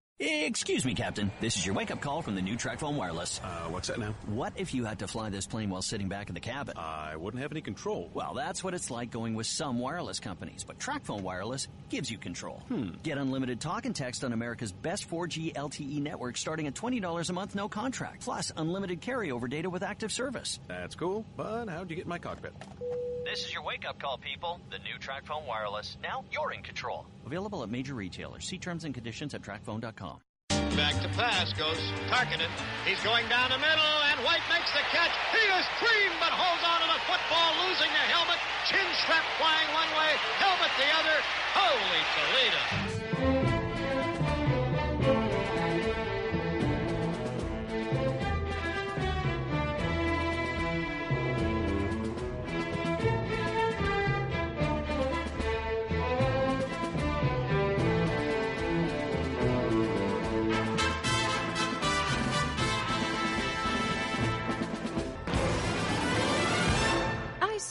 [0.23, 1.31] Excuse me, Captain.
[1.39, 3.41] This is your wake-up call from the new TracFone Wireless.
[3.43, 4.13] Uh, what's that now?
[4.27, 6.77] What if you had to fly this plane while sitting back in the cabin?
[6.77, 8.07] I wouldn't have any control.
[8.13, 12.19] Well, that's what it's like going with some wireless companies, but TracFone Wireless gives you
[12.19, 12.61] control.
[12.67, 12.89] Hmm.
[13.01, 17.33] Get unlimited talk and text on America's best 4G LTE network starting at $20 a
[17.33, 18.21] month, no contract.
[18.21, 20.59] Plus, unlimited carryover data with active service.
[20.67, 22.53] That's cool, but how'd you get in my cockpit?
[23.25, 24.59] This is your wake-up call, people.
[24.69, 25.97] The new TracFone Wireless.
[26.03, 27.07] Now you're in control.
[27.25, 28.47] Available at major retailers.
[28.47, 30.19] See terms and conditions at tracfone.com.
[30.75, 32.47] Back to pass goes Tarkenton.
[32.85, 35.11] He's going down the middle, and White makes the catch.
[35.35, 38.39] He is cream, but holds on to the football, losing the helmet.
[38.71, 41.17] Chin strap flying one way, helmet the other.
[41.53, 43.50] Holy Toledo.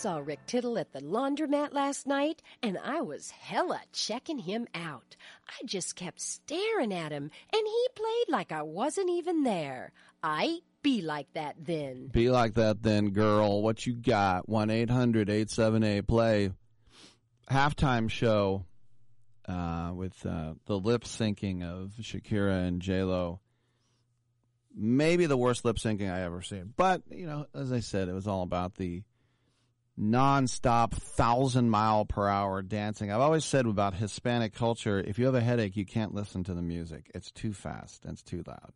[0.00, 5.14] Saw Rick Tittle at the laundromat last night, and I was hella checking him out.
[5.46, 9.92] I just kept staring at him, and he played like I wasn't even there.
[10.22, 12.06] I be like that then.
[12.06, 13.60] Be like that then, girl.
[13.60, 14.48] What you got?
[14.48, 16.50] 1 800 878 play.
[17.50, 18.64] Halftime show
[19.46, 23.40] uh, with uh, the lip syncing of Shakira and J-Lo.
[24.74, 26.72] Maybe the worst lip syncing I ever seen.
[26.74, 29.02] But, you know, as I said, it was all about the
[30.00, 33.12] nonstop thousand mile per hour dancing.
[33.12, 36.54] I've always said about Hispanic culture, if you have a headache, you can't listen to
[36.54, 37.10] the music.
[37.14, 38.72] It's too fast and it's too loud.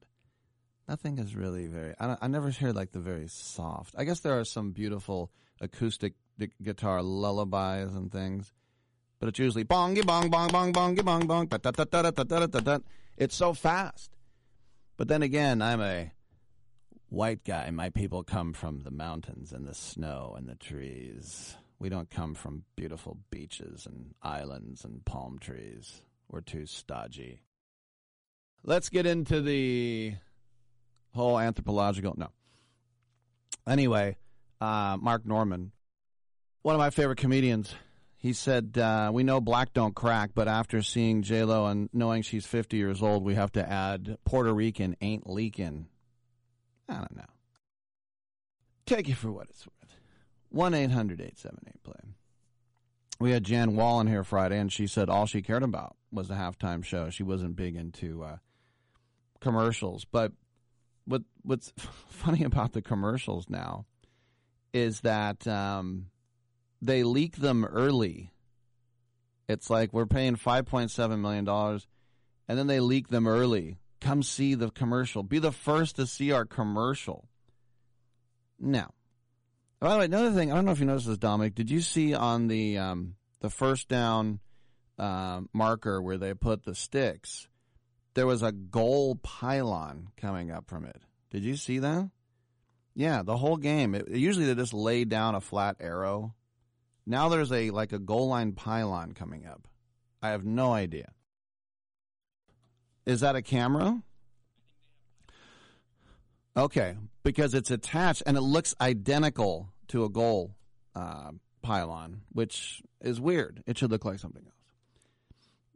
[0.86, 1.94] Nothing is really very.
[1.98, 3.94] I, I never hear like the very soft.
[3.96, 6.14] I guess there are some beautiful acoustic
[6.62, 8.52] guitar lullabies and things,
[9.18, 11.46] but it's usually bongy bong bong bong bongy bong bong.
[11.46, 12.78] da da da da da da da da.
[13.16, 14.10] It's so fast.
[14.96, 16.12] But then again, I'm a
[17.14, 17.70] white guy.
[17.70, 21.54] My people come from the mountains and the snow and the trees.
[21.78, 26.02] We don't come from beautiful beaches and islands and palm trees.
[26.28, 27.42] We're too stodgy.
[28.64, 30.14] Let's get into the
[31.14, 32.14] whole anthropological.
[32.16, 32.28] No.
[33.66, 34.16] Anyway,
[34.60, 35.70] uh, Mark Normand,
[36.62, 37.74] one of my favorite comedians,
[38.16, 42.46] he said, uh, We know black don't crack, but after seeing J-Lo and knowing she's
[42.46, 45.88] 50 years old, we have to add Puerto Rican ain't leaking.
[46.88, 47.22] I don't know.
[48.86, 49.96] Take it for what it's worth.
[50.50, 52.14] 1 800 878 play.
[53.18, 56.34] We had Jan Wallen here Friday, and she said all she cared about was the
[56.34, 57.10] halftime show.
[57.10, 58.36] She wasn't big into uh,
[59.40, 60.04] commercials.
[60.04, 60.32] But
[61.04, 61.72] what what's
[62.08, 63.86] funny about the commercials now
[64.72, 66.06] is that um,
[66.82, 68.30] they leak them early.
[69.48, 71.48] It's like we're paying $5.7 million,
[72.48, 73.76] and then they leak them early.
[74.04, 75.22] Come see the commercial.
[75.22, 77.24] Be the first to see our commercial.
[78.60, 78.90] Now,
[79.80, 81.54] by the way, another thing, I don't know if you noticed this, Dominic.
[81.54, 84.40] Did you see on the um, the first down
[84.98, 87.48] uh, marker where they put the sticks,
[88.12, 91.00] there was a goal pylon coming up from it.
[91.30, 92.10] Did you see that?
[92.94, 93.94] Yeah, the whole game.
[93.94, 96.34] It, usually they just lay down a flat arrow.
[97.06, 99.66] Now there's a like a goal line pylon coming up.
[100.20, 101.12] I have no idea.
[103.06, 104.02] Is that a camera?
[106.56, 110.54] Okay, because it's attached and it looks identical to a goal
[110.94, 111.32] uh,
[111.62, 113.62] pylon, which is weird.
[113.66, 114.54] It should look like something else.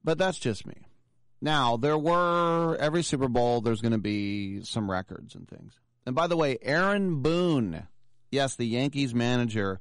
[0.05, 0.87] But that's just me.
[1.41, 5.75] Now, there were every Super Bowl, there's going to be some records and things.
[6.07, 7.87] And by the way, Aaron Boone,
[8.31, 9.81] yes, the Yankees manager,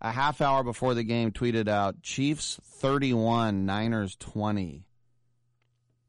[0.00, 4.85] a half hour before the game tweeted out Chiefs 31, Niners 20.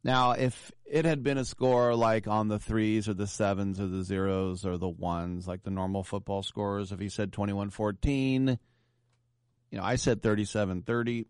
[0.08, 3.88] Now, if it had been a score like on the threes or the sevens or
[3.88, 8.58] the zeros or the ones, like the normal football scores, if he said 21 14,
[9.70, 11.28] you know, I said 37 30.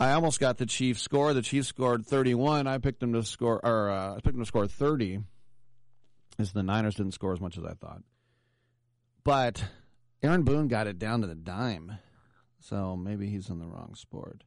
[0.00, 1.34] I almost got the Chiefs score.
[1.34, 2.66] The Chiefs scored 31.
[2.66, 5.18] I picked them to score, or uh, I picked them to score 30.
[6.38, 8.00] As the Niners didn't score as much as I thought.
[9.24, 9.62] But
[10.22, 11.98] Aaron Boone got it down to the dime.
[12.60, 14.42] So maybe he's in the wrong sport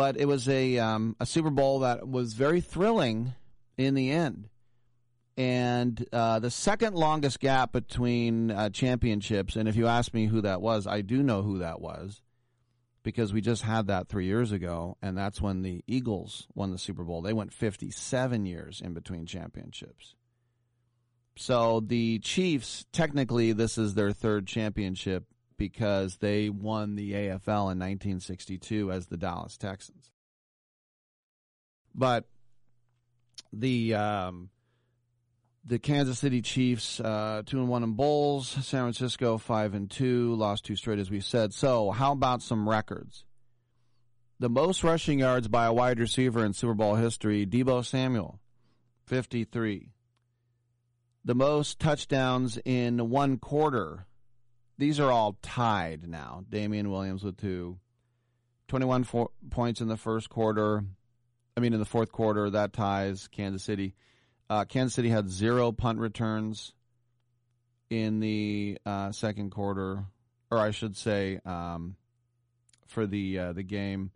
[0.00, 3.34] but it was a um, a Super Bowl that was very thrilling
[3.76, 4.48] in the end.
[5.36, 10.40] And uh, the second longest gap between uh, championships, and if you ask me who
[10.40, 12.22] that was, I do know who that was
[13.02, 16.78] because we just had that three years ago, and that's when the Eagles won the
[16.78, 17.20] Super Bowl.
[17.20, 20.14] They went 57 years in between championships.
[21.36, 25.26] So the Chiefs, technically, this is their third championship
[25.60, 30.10] because they won the AFL in 1962 as the Dallas Texans.
[31.94, 32.24] But
[33.52, 34.48] the um,
[35.62, 40.34] the Kansas City Chiefs uh, two and one in bowls, San Francisco five and two,
[40.34, 41.52] lost two straight as we said.
[41.52, 43.26] So how about some records?
[44.38, 48.40] The most rushing yards by a wide receiver in Super Bowl history, Deebo Samuel,
[49.04, 49.90] 53.
[51.22, 54.06] The most touchdowns in one quarter
[54.80, 56.42] these are all tied now.
[56.48, 57.78] Damien Williams with two,
[58.68, 60.82] 21 four, points in the first quarter.
[61.54, 63.94] I mean, in the fourth quarter, that ties Kansas City.
[64.48, 66.72] Uh, Kansas City had zero punt returns
[67.90, 70.04] in the uh, second quarter,
[70.50, 71.96] or I should say, um,
[72.86, 74.12] for the uh, the game.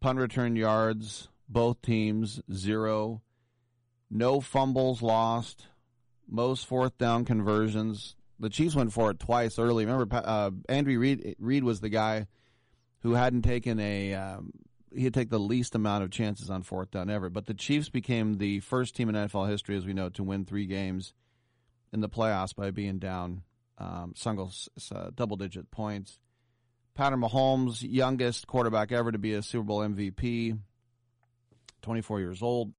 [0.00, 3.22] Punt return yards, both teams zero.
[4.10, 5.66] No fumbles lost.
[6.28, 8.16] Most fourth down conversions.
[8.40, 9.86] The Chiefs went for it twice early.
[9.86, 12.26] Remember, uh, Andy Reid Reid was the guy
[13.00, 14.50] who hadn't taken a um,
[14.94, 17.28] he had taken the least amount of chances on fourth down ever.
[17.30, 20.44] But the Chiefs became the first team in NFL history, as we know, to win
[20.44, 21.12] three games
[21.92, 23.42] in the playoffs by being down
[23.78, 24.52] um, single
[24.94, 26.18] uh, double digit points.
[26.94, 30.58] Patrick Mahomes, youngest quarterback ever to be a Super Bowl MVP,
[31.82, 32.72] 24 years old.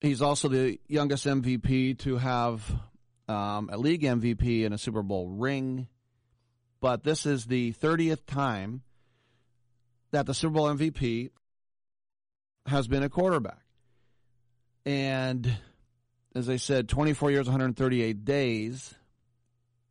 [0.00, 2.68] He's also the youngest MVP to have
[3.28, 5.88] um, a league MVP and a Super Bowl ring.
[6.80, 8.82] But this is the 30th time
[10.10, 11.30] that the Super Bowl MVP
[12.66, 13.60] has been a quarterback.
[14.86, 15.50] And
[16.34, 18.94] as I said, 24 years, 138 days.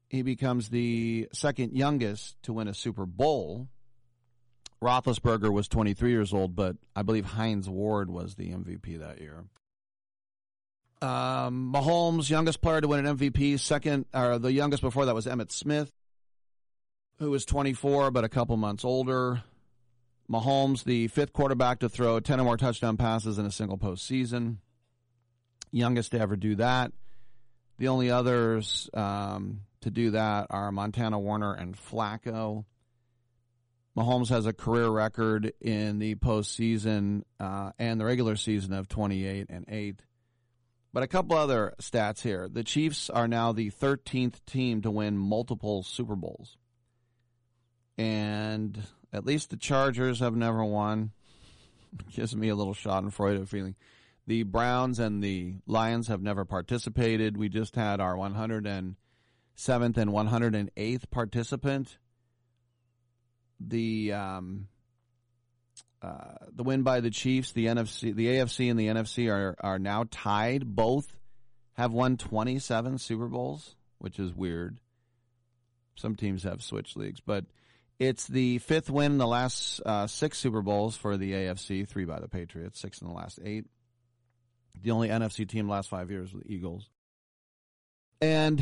[0.10, 3.68] He becomes the second youngest to win a Super Bowl.
[4.82, 9.46] Roethlisberger was 23 years old, but I believe Hines Ward was the MVP that year.
[11.04, 13.60] Um, Mahomes, youngest player to win an MVP.
[13.60, 15.92] Second, or the youngest before that was Emmitt Smith,
[17.20, 19.44] who was 24 but a couple months older.
[20.32, 24.60] Mahomes, the fifth quarterback to throw 10 or more touchdown passes in a single postseason.
[25.72, 26.94] Youngest to ever do that.
[27.80, 32.64] The only others um, to do that are Montana Warner and Flacco.
[33.98, 39.48] Mahomes has a career record in the postseason uh, and the regular season of 28
[39.50, 40.00] and 8.
[40.94, 42.48] But a couple other stats here.
[42.48, 46.56] The Chiefs are now the 13th team to win multiple Super Bowls.
[47.98, 48.80] And
[49.12, 51.12] at least the Chargers have never won.
[52.16, 53.76] Gives me a little Schadenfreude feeling.
[54.28, 57.38] The Browns and the Lions have never participated.
[57.38, 58.96] We just had our 107th
[59.58, 61.98] and 108th participant.
[63.60, 64.68] The um,
[66.04, 69.80] uh, the win by the Chiefs, the NFC, the AFC, and the NFC are are
[69.80, 70.76] now tied.
[70.76, 71.16] Both
[71.74, 74.80] have won 27 Super Bowls, which is weird.
[75.96, 77.46] Some teams have switched leagues, but
[78.00, 81.88] it's the fifth win in the last uh, six Super Bowls for the AFC.
[81.88, 83.66] Three by the Patriots, six in the last eight.
[84.82, 86.90] The only NFC team last five years was the Eagles,
[88.20, 88.62] and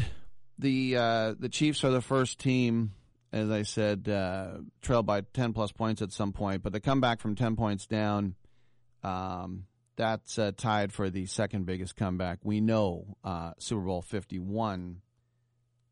[0.59, 2.91] the uh, the Chiefs are the first team
[3.33, 6.99] as I said, uh, trailed by 10 plus points at some point, but to come
[6.99, 8.35] back from 10 points down,
[9.03, 9.65] um,
[9.95, 12.39] that's uh, tied for the second biggest comeback.
[12.43, 15.01] We know uh, Super Bowl 51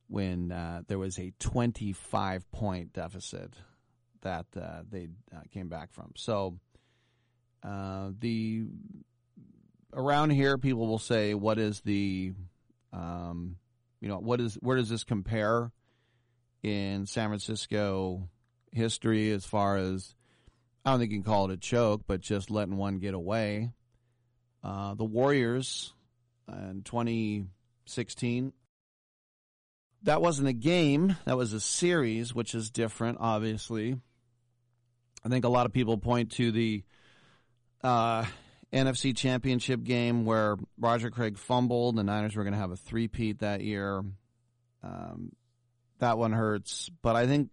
[0.07, 3.53] when uh, there was a 25 point deficit
[4.21, 6.11] that uh, they uh, came back from.
[6.15, 6.59] So
[7.63, 8.65] the
[9.93, 12.33] around here, people will say, "What is the,
[12.91, 13.57] um,
[14.01, 15.71] you know, what is where does this compare?"
[16.63, 18.29] In San Francisco
[18.71, 20.15] history as far as
[20.85, 23.71] I don't think you can call it a choke, but just letting one get away.
[24.63, 25.93] Uh, the Warriors
[26.47, 28.53] in 2016.
[30.03, 31.17] That wasn't a game.
[31.25, 33.99] That was a series, which is different, obviously.
[35.23, 36.83] I think a lot of people point to the
[37.83, 38.25] uh,
[38.71, 41.97] NFC Championship game where Roger Craig fumbled.
[41.97, 44.01] The Niners were going to have a three-peat that year.
[44.81, 45.33] Um,
[45.99, 46.89] that one hurts.
[47.01, 47.51] But I think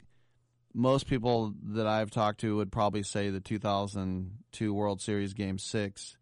[0.74, 6.16] most people that I've talked to would probably say the 2002 World Series Game Six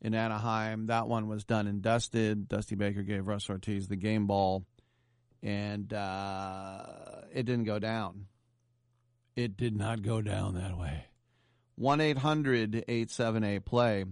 [0.00, 0.86] in Anaheim.
[0.86, 2.48] That one was done and dusted.
[2.48, 4.64] Dusty Baker gave Russ Ortiz the game ball,
[5.42, 6.82] and uh,
[7.32, 8.26] it didn't go down.
[9.36, 11.04] It did not go down that way.
[11.76, 14.04] 1 800 878 play.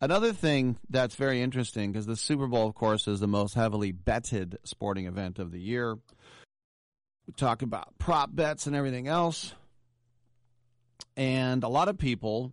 [0.00, 3.92] Another thing that's very interesting because the Super Bowl, of course, is the most heavily
[3.92, 5.96] betted sporting event of the year.
[7.26, 9.54] We talk about prop bets and everything else.
[11.16, 12.52] And a lot of people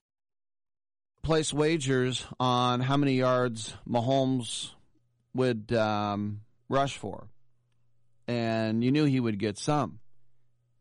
[1.21, 4.71] place wagers on how many yards Mahomes
[5.33, 7.27] would um, rush for.
[8.27, 9.99] And you knew he would get some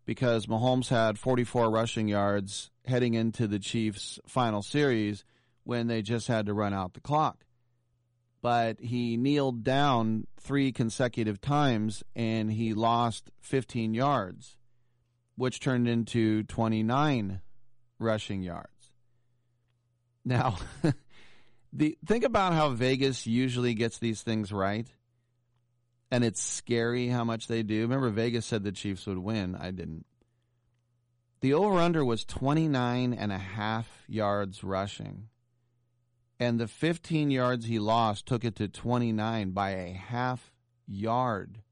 [0.04, 5.24] because Mahomes had 44 rushing yards heading into the Chiefs' final series
[5.64, 7.44] when they just had to run out the clock
[8.42, 14.56] but he kneeled down three consecutive times and he lost 15 yards,
[15.36, 17.40] which turned into 29
[18.00, 18.90] rushing yards.
[20.24, 20.58] Now,
[21.72, 24.88] the think about how Vegas usually gets these things right.
[26.10, 27.80] And it's scary how much they do.
[27.80, 29.56] Remember Vegas said the Chiefs would win.
[29.56, 30.04] I didn't.
[31.40, 35.28] The over under was 29 and a half yards rushing.
[36.42, 40.50] And the 15 yards he lost took it to 29 by a half
[40.88, 41.62] yard.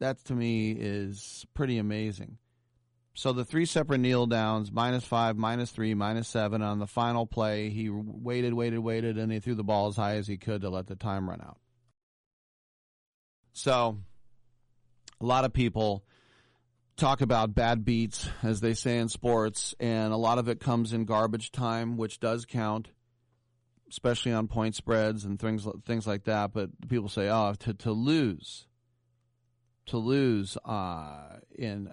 [0.00, 2.38] That to me is pretty amazing.
[3.14, 6.60] So the three separate kneel downs, minus five, minus three, minus seven.
[6.60, 10.16] On the final play, he waited, waited, waited, and he threw the ball as high
[10.16, 11.58] as he could to let the time run out.
[13.52, 13.96] So
[15.20, 16.02] a lot of people
[16.96, 20.92] talk about bad beats, as they say in sports, and a lot of it comes
[20.92, 22.88] in garbage time, which does count,
[23.90, 26.52] especially on point spreads and things things like that.
[26.52, 28.66] But people say, "Oh, to to lose,
[29.86, 31.90] to lose uh, in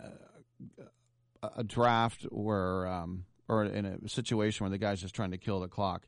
[1.44, 5.38] a, a draft where um, or in a situation where the guy's just trying to
[5.38, 6.08] kill the clock,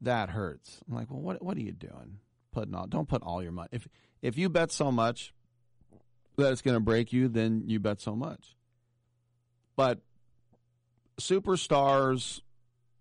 [0.00, 2.18] that hurts." I'm like, "Well, what what are you doing?
[2.52, 3.88] Putting all don't put all your money if
[4.22, 5.32] if you bet so much."
[6.38, 8.56] that it's going to break you, then you bet so much.
[9.76, 10.00] But
[11.20, 12.40] superstars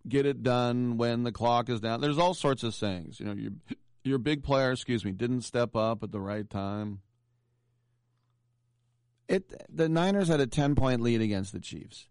[0.07, 2.01] get it done when the clock is down.
[2.01, 3.19] There's all sorts of sayings.
[3.19, 3.51] You know, your
[4.03, 7.01] your big player, excuse me, didn't step up at the right time.
[9.27, 12.07] It the Niners had a 10 point lead against the Chiefs.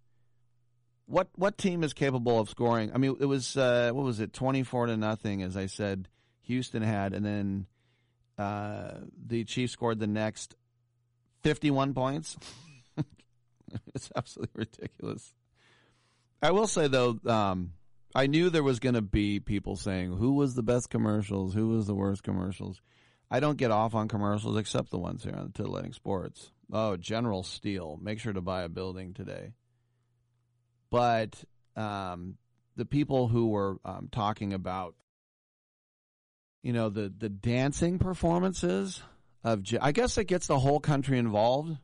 [1.07, 2.91] What what team is capable of scoring?
[2.95, 6.09] I mean, it was uh, what was it, 24 to nothing as I said
[6.43, 7.67] Houston had and then
[8.39, 10.55] uh, the Chiefs scored the next
[11.43, 12.37] 51 points.
[13.95, 15.33] it's absolutely ridiculous.
[16.43, 17.73] I will say though, um,
[18.15, 21.69] I knew there was going to be people saying who was the best commercials, who
[21.69, 22.81] was the worst commercials.
[23.31, 26.53] I don't get off on commercials except the ones here on Titillating Sports.
[26.73, 29.53] Oh, General Steel, make sure to buy a building today.
[30.91, 31.45] But
[31.75, 32.37] um,
[32.77, 34.95] the people who were um, talking about,
[36.63, 39.03] you know, the the dancing performances
[39.45, 41.77] of I guess it gets the whole country involved.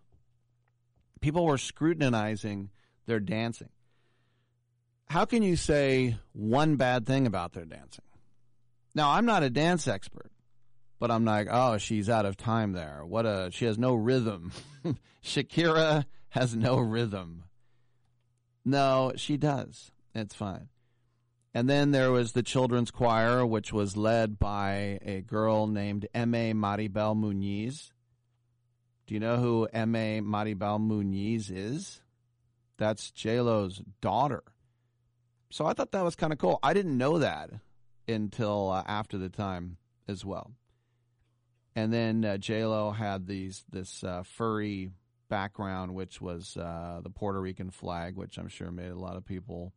[1.21, 2.71] People were scrutinizing
[3.07, 3.69] their dancing.
[5.09, 8.05] How can you say one bad thing about their dancing?
[8.95, 10.31] Now, I'm not a dance expert,
[10.99, 13.03] but I'm like, oh, she's out of time there.
[13.05, 14.53] What a she has no rhythm.
[15.25, 17.45] Shakira has no rhythm.
[18.65, 19.91] No, she does.
[20.15, 20.69] It's fine.
[21.55, 26.55] And then there was the children's choir, which was led by a girl named Emme
[26.55, 27.91] Maribel Muniz.
[29.07, 32.01] Do you know who Emme Maribel Muniz is?
[32.79, 34.43] That's J-Lo's daughter.
[35.53, 36.59] So I thought that was kind of cool.
[36.63, 37.51] I didn't know that
[38.09, 39.77] until uh, after the time
[40.09, 40.51] as well.
[41.77, 44.93] And then uh, J-Lo had these this uh, furry
[45.29, 49.27] background, which was uh, the Puerto Rican flag, which I'm sure made a lot of
[49.27, 49.75] people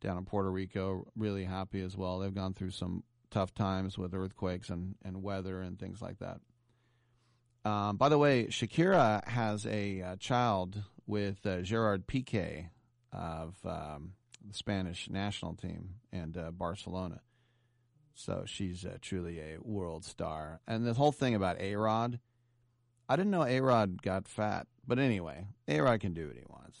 [0.00, 2.20] down in Puerto Rico really happy as well.
[2.20, 6.38] They've gone through some tough times with earthquakes and, and weather and things like that.
[7.68, 12.68] Um, by the way, Shakira has a uh, child with uh, Gerard Piqué
[13.12, 14.12] of um,
[14.46, 17.20] the Spanish national team and uh, Barcelona.
[18.14, 20.60] So she's uh, truly a world star.
[20.66, 22.18] And the whole thing about A Rod,
[23.08, 24.66] I didn't know A Rod got fat.
[24.86, 26.78] But anyway, A Rod can do what he wants.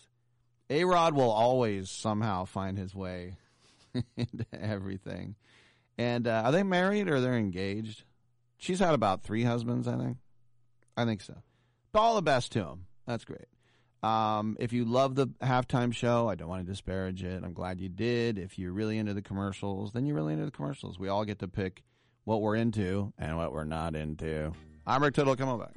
[0.70, 3.36] A Rod will always somehow find his way
[4.16, 5.36] into everything.
[5.98, 8.04] And uh, are they married or they're engaged?
[8.58, 10.18] She's had about three husbands, I think.
[10.96, 11.34] I think so.
[11.92, 12.86] But all the best to him.
[13.06, 13.48] That's great.
[14.02, 17.42] Um, if you love the halftime show, I don't want to disparage it.
[17.44, 18.36] I'm glad you did.
[18.38, 20.98] If you're really into the commercials, then you're really into the commercials.
[20.98, 21.82] We all get to pick
[22.24, 24.52] what we're into and what we're not into.
[24.86, 25.36] I'm Rick Tittle.
[25.36, 25.76] Come on back.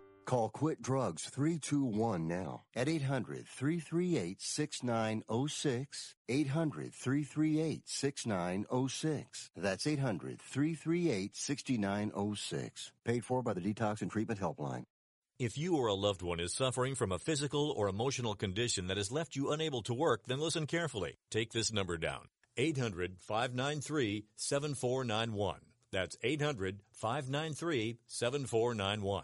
[0.25, 6.15] Call Quit Drugs 321 now at 800 338 6906.
[6.29, 9.49] 800 338 6906.
[9.55, 12.91] That's 800 338 6906.
[13.05, 14.85] Paid for by the Detox and Treatment Helpline.
[15.39, 18.97] If you or a loved one is suffering from a physical or emotional condition that
[18.97, 21.17] has left you unable to work, then listen carefully.
[21.31, 25.61] Take this number down 800 593 7491.
[25.91, 29.23] That's 800 593 7491.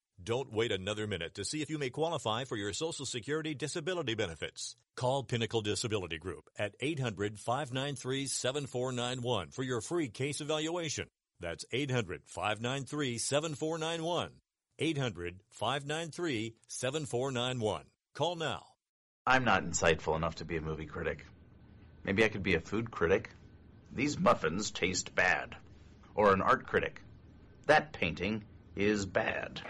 [0.23, 4.13] Don't wait another minute to see if you may qualify for your Social Security disability
[4.13, 4.75] benefits.
[4.95, 11.07] Call Pinnacle Disability Group at 800 593 7491 for your free case evaluation.
[11.39, 14.29] That's 800 593 7491.
[14.77, 17.83] 800 593 7491.
[18.13, 18.63] Call now.
[19.25, 21.25] I'm not insightful enough to be a movie critic.
[22.03, 23.31] Maybe I could be a food critic.
[23.91, 25.55] These muffins taste bad.
[26.13, 27.01] Or an art critic.
[27.65, 28.43] That painting
[28.83, 29.61] is bad.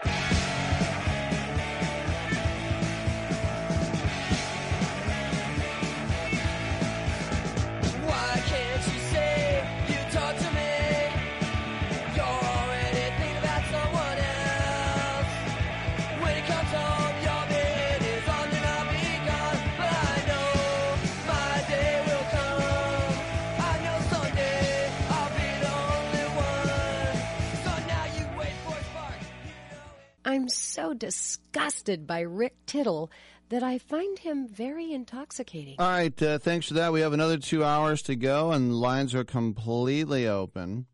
[30.72, 33.10] So disgusted by Rick Tittle
[33.50, 35.76] that I find him very intoxicating.
[35.78, 36.92] All right, uh, thanks for that.
[36.92, 40.86] We have another two hours to go, and lines are completely open.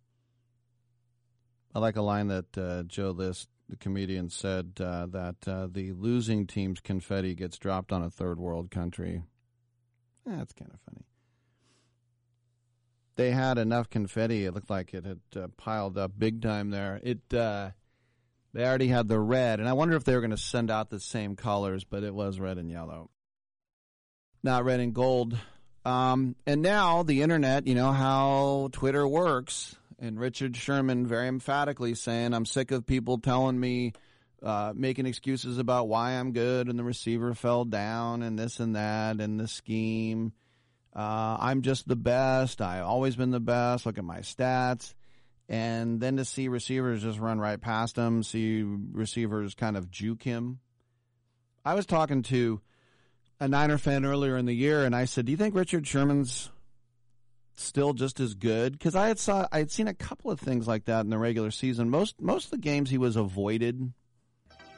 [1.72, 5.92] I like a line that uh, Joe List, the comedian, said uh, that uh, the
[5.92, 9.22] losing team's confetti gets dropped on a third world country.
[10.26, 11.04] Eh, that's kind of funny.
[13.14, 17.00] They had enough confetti; it looked like it had uh, piled up big time there.
[17.04, 17.70] It uh,
[18.52, 20.90] they already had the red, and I wonder if they were going to send out
[20.90, 23.10] the same colors, but it was red and yellow,
[24.42, 25.38] not red and gold.
[25.84, 31.94] Um, and now the internet, you know how Twitter works, and Richard Sherman very emphatically
[31.94, 33.92] saying, "I'm sick of people telling me."
[34.40, 38.76] Uh, making excuses about why I'm good and the receiver fell down and this and
[38.76, 40.32] that and the scheme.
[40.94, 42.60] Uh, I'm just the best.
[42.60, 43.84] I've always been the best.
[43.84, 44.94] Look at my stats
[45.48, 50.22] and then to see receivers just run right past him, see receivers kind of juke
[50.22, 50.60] him.
[51.64, 52.60] I was talking to
[53.40, 56.50] a Niner fan earlier in the year, and I said, "Do you think Richard Sherman's
[57.56, 60.66] still just as good?" Because I had saw I had seen a couple of things
[60.66, 61.90] like that in the regular season.
[61.90, 63.92] Most most of the games he was avoided.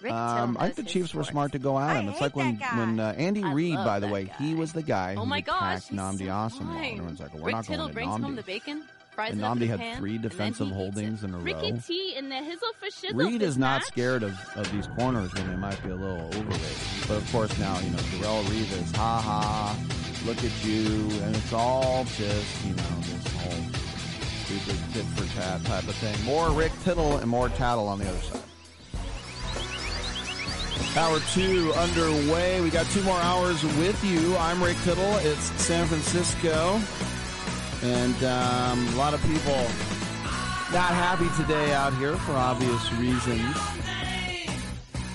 [0.08, 2.08] Um, I think the Chiefs were smart to go at him.
[2.08, 2.78] I it's like when guy.
[2.78, 5.90] when uh, Andy Reid, by the way, he was the guy Oh who my gosh,
[5.90, 6.70] attacked Nnamdi so Awesome.
[6.70, 8.84] Everyone's like, "We're Rick not Tittle going to brings home the bacon,
[9.20, 11.78] fries And it up Nnamdi had pan, three defensive holdings in a Ricky row.
[11.86, 13.14] T and the hizzle for shizzle.
[13.14, 13.84] Reed is not match.
[13.88, 16.76] scared of, of these corners when they might be a little overrated.
[17.08, 19.76] But of course now, you know, Darrell Reed is ha ha,
[20.24, 20.84] look at you,
[21.22, 23.64] and it's all just, you know, this whole
[24.44, 26.24] stupid tit for tat type of thing.
[26.24, 28.40] More Rick Tittle and more tattle on the other side.
[30.96, 32.60] Hour two underway.
[32.60, 34.36] We got two more hours with you.
[34.38, 35.18] I'm Rick Tittle.
[35.18, 36.80] It's San Francisco.
[37.82, 39.56] And um, a lot of people
[40.72, 43.56] not happy today out here for obvious reasons.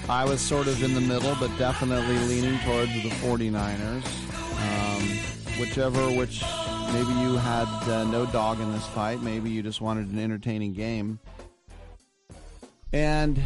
[0.09, 4.05] I was sort of in the middle, but definitely leaning towards the 49ers.
[4.57, 6.43] Um, whichever, which
[6.93, 9.22] maybe you had uh, no dog in this fight.
[9.22, 11.20] Maybe you just wanted an entertaining game.
[12.91, 13.41] And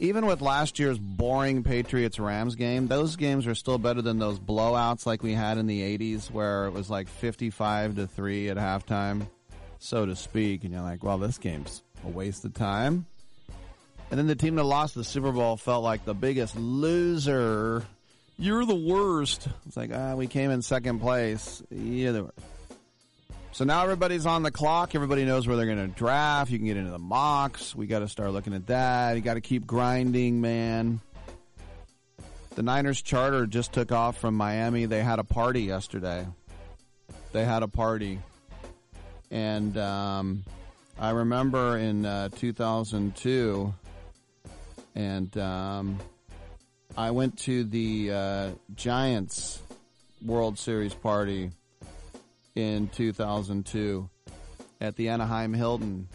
[0.00, 4.40] even with last year's boring Patriots Rams game, those games are still better than those
[4.40, 8.56] blowouts like we had in the 80s where it was like 55 to 3 at
[8.56, 9.28] halftime,
[9.78, 10.64] so to speak.
[10.64, 13.04] And you're like, well, this game's a waste of time.
[14.10, 17.84] And then the team that lost the Super Bowl felt like the biggest loser.
[18.38, 19.48] You're the worst.
[19.66, 21.62] It's like, ah, we came in second place.
[21.70, 22.38] You're the worst.
[23.52, 24.94] So now everybody's on the clock.
[24.94, 26.50] Everybody knows where they're going to draft.
[26.50, 27.74] You can get into the mocks.
[27.74, 29.16] We got to start looking at that.
[29.16, 31.00] You got to keep grinding, man.
[32.54, 34.86] The Niners charter just took off from Miami.
[34.86, 36.26] They had a party yesterday.
[37.32, 38.20] They had a party.
[39.32, 40.44] And um,
[40.98, 43.74] I remember in uh, 2002,
[44.94, 45.98] and um,
[46.96, 49.60] I went to the uh, Giants
[50.24, 51.50] World Series party
[52.54, 54.08] in 2002
[54.80, 56.08] at the Anaheim Hilton.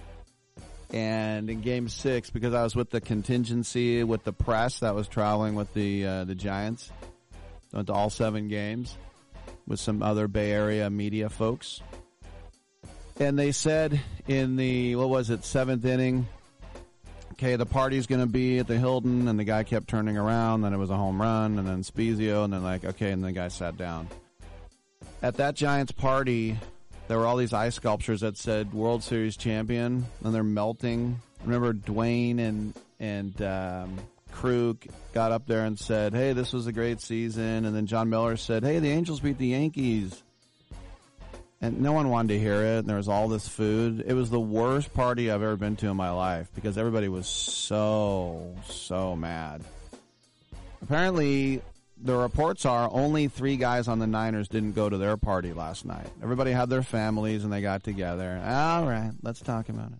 [0.91, 5.07] And in Game Six, because I was with the contingency with the press that was
[5.07, 6.91] traveling with the uh, the Giants,
[7.73, 8.95] went to all seven games
[9.67, 11.81] with some other Bay Area media folks.
[13.19, 16.27] And they said in the what was it seventh inning,
[17.33, 20.61] okay, the party's going to be at the Hilton, and the guy kept turning around.
[20.61, 23.31] Then it was a home run, and then Spiezio, and then like okay, and the
[23.31, 24.07] guy sat down
[25.25, 26.55] at that Giants party,
[27.07, 31.19] there were all these ice sculptures that said World Series champion, and they're melting.
[31.43, 33.97] Remember Duane and and um,
[34.31, 38.07] Kruk got up there and said, "Hey, this was a great season," and then Jon
[38.07, 40.21] Miller said, "Hey, the Angels beat the Yankees."
[41.59, 42.79] And no one wanted to hear it.
[42.79, 44.03] And there was all this food.
[44.05, 47.25] It was the worst party I've ever been to in my life because everybody was
[47.25, 49.63] so so mad.
[50.83, 51.63] Apparently,
[52.06, 55.86] the reports are only three guys on the Niners didn't go to their party last
[55.86, 56.08] night.
[56.22, 58.39] Everybody had their families and they got together.
[58.45, 59.99] All right, let's talk about it.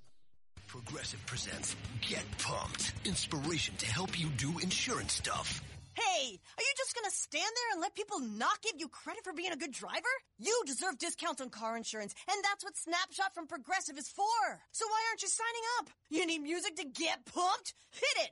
[0.68, 2.94] Progressive presents Get Pumped.
[3.06, 5.62] Inspiration to help you do insurance stuff.
[5.94, 9.34] Hey, are you just gonna stand there and let people not give you credit for
[9.34, 10.14] being a good driver?
[10.40, 14.62] You deserve discounts on car insurance, and that's what Snapshot from Progressive is for.
[14.72, 15.90] So why aren't you signing up?
[16.10, 17.74] You need music to get pumped?
[17.92, 18.32] Hit it!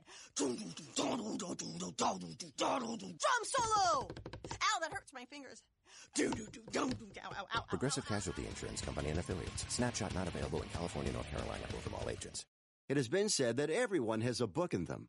[3.20, 4.08] Drum solo!
[4.08, 5.62] Ow, that hurts my fingers.
[7.68, 9.66] Progressive Casualty Insurance Company and affiliates.
[9.68, 12.46] Snapshot not available in California, North Carolina, or from all agents.
[12.88, 15.08] It has been said that everyone has a book in them.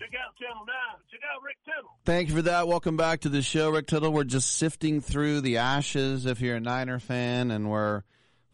[0.00, 0.74] check out Channel 9.
[1.10, 1.90] Check out Rick Tittle.
[2.06, 2.66] Thank you for that.
[2.66, 4.10] Welcome back to the show, Rick Tittle.
[4.10, 8.04] We're just sifting through the ashes if you're a Niner fan, and we're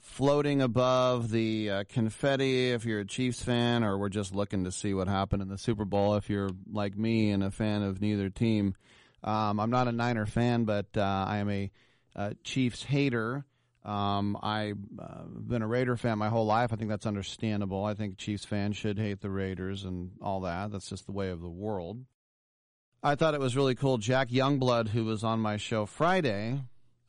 [0.00, 4.72] floating above the uh, confetti if you're a Chiefs fan, or we're just looking to
[4.72, 8.00] see what happened in the Super Bowl if you're like me and a fan of
[8.00, 8.74] neither team.
[9.22, 11.70] Um, I'm not a Niner fan, but uh, I am a
[12.16, 13.44] uh, Chiefs hater.
[13.86, 16.72] Um, I've uh, been a Raider fan my whole life.
[16.72, 17.84] I think that's understandable.
[17.84, 20.72] I think Chiefs fans should hate the Raiders and all that.
[20.72, 22.04] That's just the way of the world.
[23.00, 23.98] I thought it was really cool.
[23.98, 26.62] Jack Youngblood, who was on my show Friday,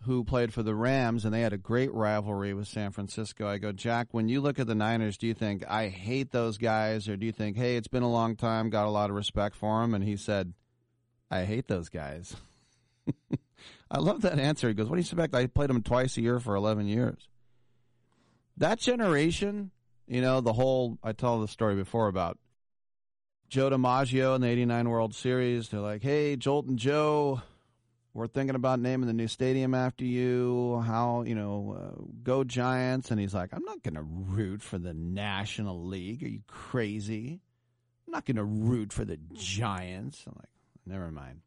[0.04, 3.48] who played for the Rams, and they had a great rivalry with San Francisco.
[3.48, 6.60] I go, Jack, when you look at the Niners, do you think I hate those
[6.60, 9.16] guys, or do you think, hey, it's been a long time, got a lot of
[9.16, 9.96] respect for them?
[9.96, 10.54] And he said,
[11.32, 12.36] I hate those guys.
[13.90, 14.68] I love that answer.
[14.68, 15.34] He goes, What do you expect?
[15.36, 17.28] I played them twice a year for 11 years.
[18.58, 19.72] That generation,
[20.08, 22.38] you know, the whole, I told the story before about
[23.50, 25.70] Joe DiMaggio in the 89 World Series.
[25.70, 27.42] They're like, Hey, Joltin' Joe,
[28.14, 30.82] we're thinking about naming the new stadium after you.
[30.86, 33.12] How, you know, uh, go Giants.
[33.12, 36.24] And he's like, I'm not going to root for the National League.
[36.24, 37.42] Are you crazy?
[38.08, 40.24] I'm not going to root for the Giants.
[40.26, 40.50] I'm like,
[40.86, 41.42] never mind.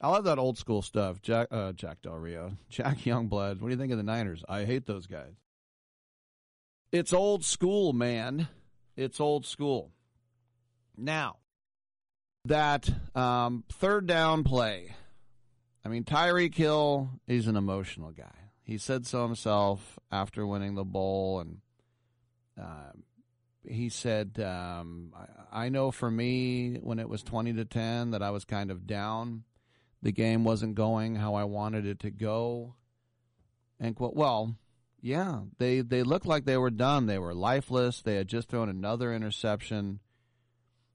[0.00, 1.20] I love that old school stuff.
[1.20, 3.60] Jack, uh, Jack Del Rio, Jack Youngblood.
[3.60, 4.42] What do you think of the Niners?
[4.48, 5.34] I hate those guys.
[6.90, 8.48] It's old school, man.
[8.96, 9.92] It's old school.
[10.96, 11.36] Now,
[12.46, 14.94] that um, third down play.
[15.84, 18.50] I mean, Tyreek Hill, he's an emotional guy.
[18.64, 21.58] He said so himself after winning the bowl, and
[22.60, 22.92] uh,
[23.66, 25.12] he said, um,
[25.52, 28.70] I, I know for me, when it was 20 to 10, that I was kind
[28.70, 29.44] of down
[30.02, 32.74] the game wasn't going how I wanted it to go.
[33.78, 34.54] And quote, well,
[35.02, 37.06] yeah, they they looked like they were done.
[37.06, 38.02] They were lifeless.
[38.02, 40.00] They had just thrown another interception.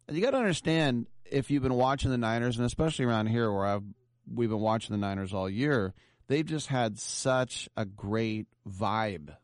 [0.07, 3.51] And you got to understand if you've been watching the Niners, and especially around here
[3.51, 3.83] where I've
[4.31, 5.93] we've been watching the Niners all year,
[6.27, 9.35] they've just had such a great vibe.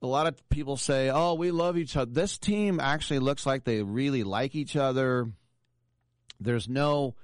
[0.00, 3.64] A lot of people say, "Oh, we love each other." This team actually looks like
[3.64, 5.32] they really like each other.
[6.40, 7.14] There's no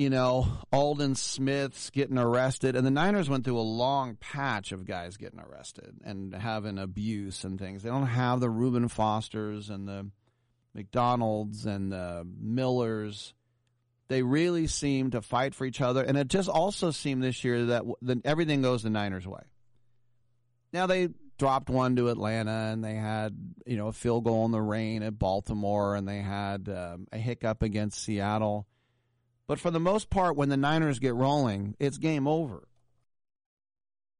[0.00, 2.74] you know, Aldon Smith's getting arrested.
[2.74, 7.44] And the Niners went through a long patch of guys getting arrested and having abuse
[7.44, 7.82] and things.
[7.82, 10.08] They don't have the Reuben Fosters and the
[10.74, 13.34] McDonald's and the Millers.
[14.08, 16.02] They really seem to fight for each other.
[16.02, 17.84] And it just also seemed this year that
[18.24, 19.42] everything goes the Niners' way.
[20.72, 23.36] Now, they dropped one to Atlanta and they had,
[23.66, 27.18] you know, a field goal in the rain at Baltimore and they had um, a
[27.18, 28.66] hiccup against Seattle.
[29.50, 32.68] But for the most part, when the Niners get rolling, it's game over.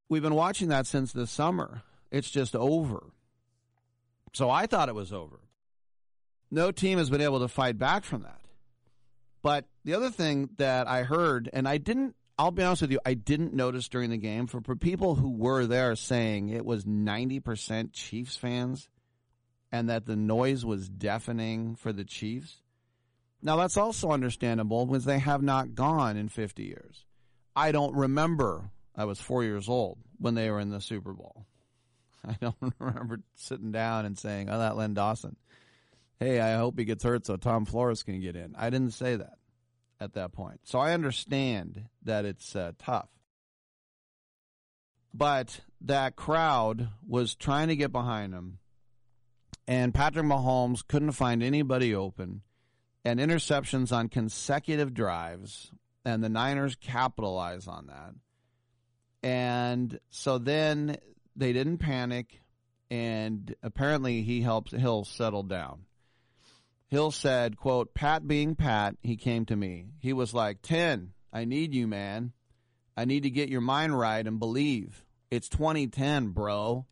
[0.08, 1.82] We've been watching that since the summer.
[2.10, 3.12] It's just over.
[4.32, 5.38] So I thought it was over.
[6.50, 8.40] No team has been able to fight back from that.
[9.40, 12.98] But the other thing that I heard, and I didn't, I'll be honest with you,
[13.06, 17.92] I didn't notice during the game for, people who were there saying it was 90%
[17.92, 18.88] Chiefs fans
[19.70, 22.56] and that the noise was deafening for the Chiefs.
[23.42, 27.06] Now, that's also understandable because they have not gone in 50 years.
[27.56, 31.46] I don't remember, I was four years old when they were in the Super Bowl.
[32.26, 35.36] I don't remember sitting down and saying, oh, that Len Dawson.
[36.18, 38.54] Hey, I hope he gets hurt so Tom Flores can get in.
[38.58, 39.38] I didn't say that
[39.98, 40.60] at that point.
[40.64, 43.08] So I understand that it's uh, tough.
[45.14, 48.58] But that crowd was trying to get behind him,
[49.66, 52.42] and Patrick Mahomes couldn't find anybody open
[53.04, 55.70] and interceptions on consecutive drives,
[56.04, 58.14] and the Niners capitalize on that.
[59.22, 60.96] And so then
[61.36, 62.40] they didn't panic,
[62.90, 65.84] and apparently he helped Hill settle down.
[66.88, 69.86] Hill said, quote, Pat being Pat, he came to me.
[70.00, 72.32] He was like, 10, I need you, man.
[72.96, 75.04] I need to get your mind right and believe.
[75.30, 76.86] It's 2010, bro.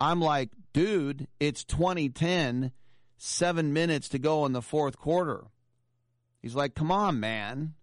[0.00, 2.72] I'm like, dude, it's 2010
[3.16, 5.44] seven minutes to go in the fourth quarter.
[6.42, 7.74] He's like, come on, man.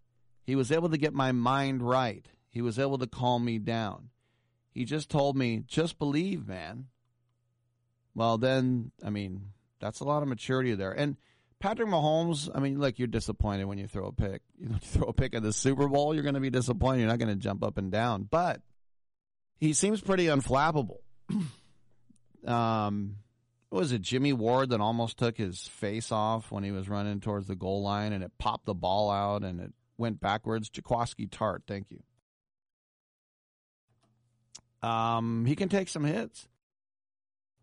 [0.43, 2.25] He was able to get my mind right.
[2.49, 4.09] He was able to calm me down.
[4.71, 6.87] He just told me, just believe, man.
[8.15, 10.91] Well, then, I mean, that's a lot of maturity there.
[10.91, 11.17] And
[11.59, 14.41] Patrick Mahomes, I mean, look, you're disappointed when you throw a pick.
[14.59, 16.99] You throw a pick at the Super Bowl, you're going to be disappointed.
[16.99, 18.27] You're not going to jump up and down.
[18.29, 18.61] But
[19.59, 20.97] he seems pretty unflappable.
[22.47, 23.17] um,
[23.73, 27.19] what was it, Jimmy Ward that almost took his face off when he was running
[27.19, 30.69] towards the goal line and it popped the ball out and it went backwards?
[30.69, 32.03] Jaquiski Tartt, thank you.
[34.87, 36.47] Um, he can take some hits.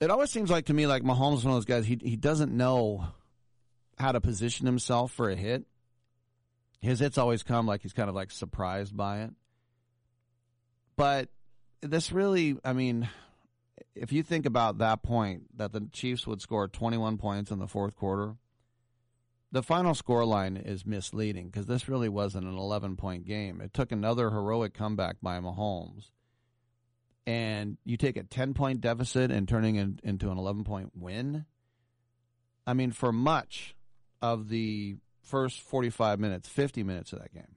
[0.00, 1.86] It always seems like to me like Mahomes is one of those guys.
[1.86, 3.04] He he doesn't know
[3.96, 5.62] how to position himself for a hit.
[6.80, 9.30] His hits always come like he's kind of like surprised by it.
[10.96, 11.28] But
[11.82, 13.08] this really, I mean,
[14.00, 17.68] if you think about that point that the Chiefs would score 21 points in the
[17.68, 18.36] fourth quarter,
[19.52, 23.60] the final score line is misleading because this really wasn't an 11 point game.
[23.60, 26.12] It took another heroic comeback by Mahomes.
[27.26, 31.44] And you take a 10 point deficit and turning it into an 11 point win.
[32.66, 33.76] I mean, for much
[34.22, 37.56] of the first 45 minutes, 50 minutes of that game,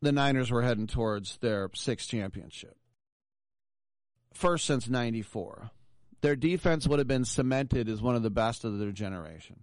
[0.00, 2.78] the Niners were heading towards their sixth championship.
[4.34, 5.70] First since 94.
[6.20, 9.60] Their defense would have been cemented as one of the best of their generation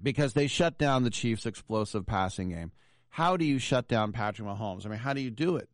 [0.00, 2.72] because they shut down the Chiefs' explosive passing game.
[3.08, 4.86] How do you shut down Patrick Mahomes?
[4.86, 5.68] I mean, how do you do it?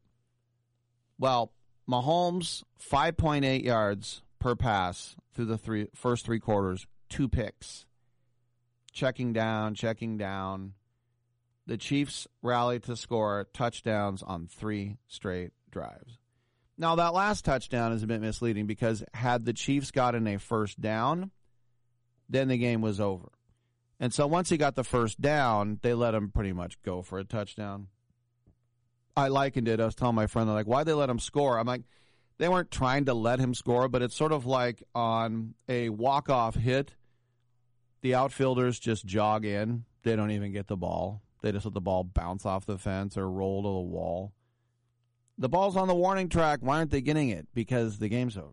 [1.19, 1.53] Well,
[1.89, 7.87] Mahomes, 5.8 yards per pass through the three, first three quarters, two picks.
[8.93, 10.75] Checking down, checking down.
[11.67, 16.19] The Chiefs rallied to score touchdowns on three straight drives.
[16.81, 20.81] Now, that last touchdown is a bit misleading because had the Chiefs gotten a first
[20.81, 21.33] down,
[22.29, 23.31] then the game was over.
[23.99, 27.19] And so once he got the first down, they let him pretty much go for
[27.19, 27.89] a touchdown.
[29.17, 29.81] I likened it.
[29.81, 31.59] I was telling my friend, they're like, why'd they let him score?
[31.59, 31.83] I'm like,
[32.39, 36.31] they weren't trying to let him score, but it's sort of like on a walk
[36.31, 36.95] off hit,
[38.01, 39.85] the outfielders just jog in.
[40.05, 41.23] They don't even get the ball.
[41.43, 44.33] They just let the ball bounce off the fence or roll to the wall.
[45.39, 46.59] The ball's on the warning track.
[46.63, 47.47] Why aren't they getting it?
[47.55, 48.53] Because the game's over.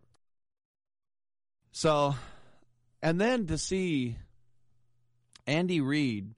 [1.71, 2.15] So,
[3.01, 4.17] and then to see
[5.47, 6.35] Andy Reid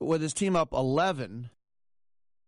[0.00, 1.50] with his team up 11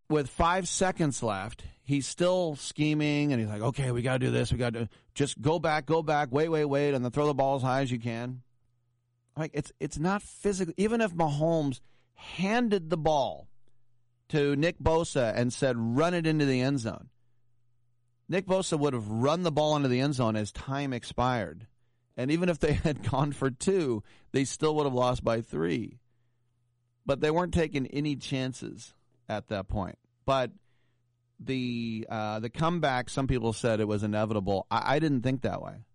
[0.08, 4.30] with five seconds left, he's still scheming and he's like, okay, we got to do
[4.30, 4.52] this.
[4.52, 7.34] We got to just go back, go back, wait, wait, wait, and then throw the
[7.34, 8.42] ball as high as you can.
[9.36, 10.74] Like it's it's not physical.
[10.76, 11.80] Even if Mahomes
[12.14, 13.49] handed the ball
[14.30, 17.08] to Nick Bosa and said, run it into the end zone,
[18.28, 21.66] Nick Bosa would have run the ball into the end zone as time expired.
[22.16, 24.02] And even if they had gone for two,
[24.32, 25.98] they still would have lost by three.
[27.04, 28.94] But they weren't taking any chances
[29.28, 29.98] at that point.
[30.26, 30.52] But
[31.40, 34.66] the uh, the comeback, some people said it was inevitable.
[34.70, 35.86] I, I didn't think that way.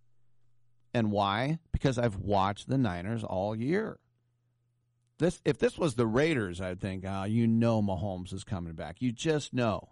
[0.92, 1.58] And why?
[1.72, 3.98] Because I've watched the Niners all year.
[5.18, 9.00] This if this was the Raiders, I'd think, uh, you know Mahomes is coming back.
[9.00, 9.88] You just know.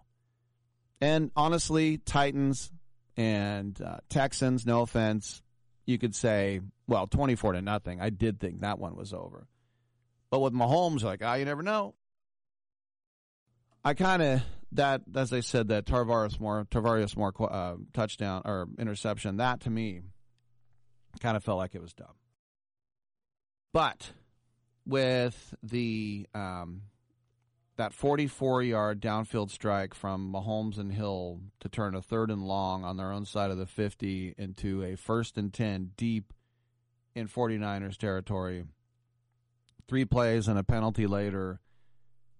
[1.01, 2.71] And honestly, Titans
[3.17, 5.41] and uh, Texans, no offense,
[5.85, 8.01] you could say, well, 24 to nothing.
[8.01, 9.47] I did think that one was over.
[10.29, 11.95] But with Mahomes, like, ah, you never know.
[13.83, 18.67] I kind of that as I said that Tarvarius Moore Tarvarius Moore uh, touchdown or
[18.79, 20.01] interception that to me
[21.19, 22.15] kind of felt like it was dumb.
[23.71, 24.11] But
[24.85, 26.83] with the um,
[27.77, 32.83] that 44 yard downfield strike from Mahomes and Hill to turn a third and long
[32.83, 36.33] on their own side of the 50 into a first and 10 deep
[37.13, 38.65] in 49ers territory.
[39.87, 41.59] Three plays and a penalty later,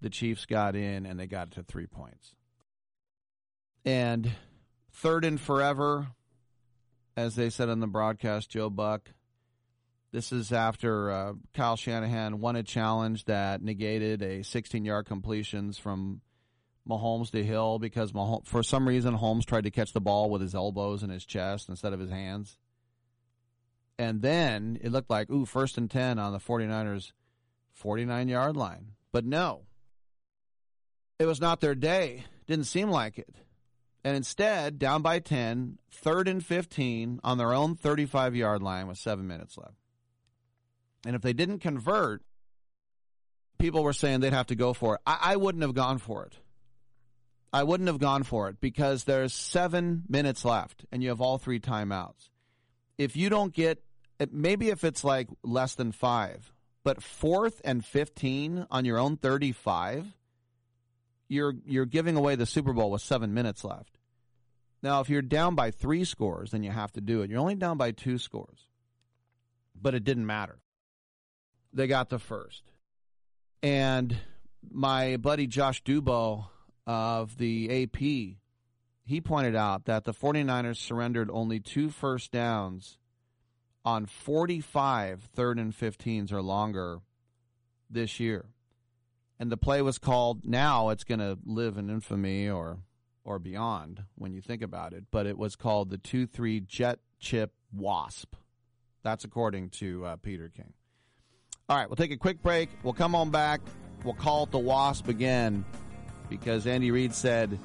[0.02, 2.34] the Chiefs got in and they got it to three points.
[3.84, 4.32] And
[4.92, 6.08] third and forever,
[7.16, 9.12] as they said on the broadcast, Joe Buck.
[10.16, 15.78] This is after uh, Kyle Shanahan won a challenge that negated a 16 yard completions
[15.78, 16.22] from
[16.88, 20.42] Mahomes to Hill because Mahomes, for some reason Holmes tried to catch the ball with
[20.42, 22.56] his elbows and his chest instead of his hands.
[24.00, 27.12] And then it looked like, ooh, first and 10 on the 49ers
[27.74, 28.92] 49 yard line.
[29.12, 29.64] But no,
[31.20, 32.24] it was not their day.
[32.48, 33.36] Didn't seem like it.
[34.06, 38.98] And instead, down by 10, third and 15 on their own 35 yard line with
[38.98, 39.76] seven minutes left.
[41.06, 42.24] And if they didn't convert,
[43.60, 45.02] people were saying they'd have to go for it.
[45.06, 46.34] I, I wouldn't have gone for it.
[47.54, 51.38] I wouldn't have gone for it because there's seven minutes left and you have all
[51.38, 52.30] three timeouts.
[52.98, 53.82] If you don't get,
[54.32, 56.52] maybe if it's like less than five,
[56.84, 60.06] But fourth and 15 on your own 35,
[61.28, 63.98] you're you're giving away the Super Bowl with seven minutes left.
[64.84, 67.32] Now, if you're down by three scores, then you have to do it.
[67.32, 68.68] You're only down by two scores,
[69.82, 70.60] but it didn't matter.
[71.76, 72.64] They got the first,
[73.62, 74.18] and
[74.72, 76.48] my buddy Josh Dubow
[76.88, 82.98] of the AP, he pointed out that the 49ers surrendered only two first downs
[83.84, 87.00] on 45 third and 15s or longer
[87.90, 88.46] this year.
[89.38, 92.80] And the play was called now it's going to live in infamy or
[93.26, 97.52] or beyond when you think about it, but it was called the 2-3 jet chip
[97.74, 98.36] wasp.
[99.04, 100.74] That's according to uh, Peter King.
[101.68, 102.70] All right, we'll take a quick break.
[102.84, 103.60] We'll come on back.
[104.04, 105.66] We'll call it the wasp again
[106.30, 107.58] because Andy Reid said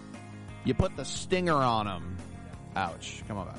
[0.64, 2.16] you put the stinger on him.
[2.76, 3.22] Ouch.
[3.28, 3.58] Come on back.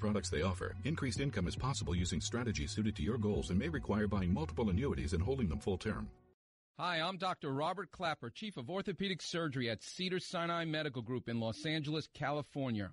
[0.00, 0.74] products they offer.
[0.84, 4.70] Increased income is possible using strategies suited to your goals and may require buying multiple
[4.70, 6.08] annuities and holding them full term.
[6.78, 7.52] Hi, I'm Dr.
[7.52, 12.92] Robert Klapper, Chief of Orthopedic Surgery at Cedar Sinai Medical Group in Los Angeles, California.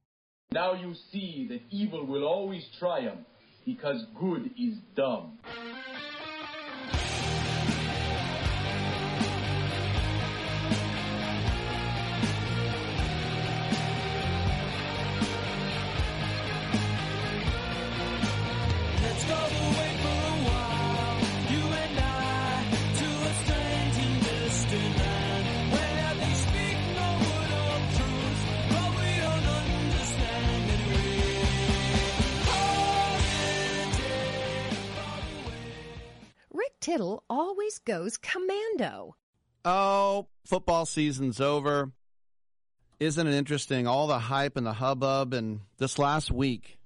[0.52, 3.20] Now you see that evil will always triumph
[3.66, 5.38] because good is dumb.
[36.88, 39.18] Tittle always goes commando.
[39.66, 41.92] Oh, football season's over.
[43.02, 43.88] Isn't it interesting?
[43.88, 46.78] All the hype and the hubbub, and this last week,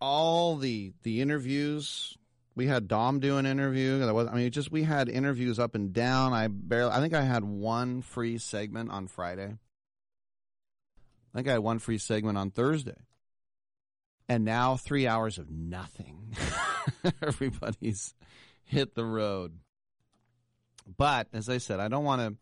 [0.00, 2.16] all the the interviews.
[2.54, 4.02] We had Dom do an interview.
[4.02, 6.32] I mean, just we had interviews up and down.
[6.32, 6.92] I barely.
[6.92, 9.54] I think I had one free segment on Friday.
[11.34, 12.96] I think I had one free segment on Thursday.
[14.30, 16.34] And now three hours of nothing.
[17.22, 18.14] Everybody's
[18.68, 19.58] hit the road.
[20.96, 22.36] But as I said, I don't want to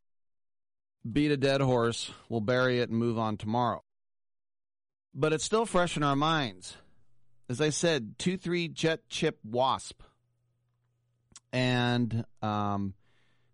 [1.11, 2.11] beat a dead horse.
[2.29, 3.83] We'll bury it and move on tomorrow.
[5.15, 6.77] But it's still fresh in our minds.
[7.49, 10.03] As I said, 2 3 jet chip wasp.
[11.53, 12.95] And um,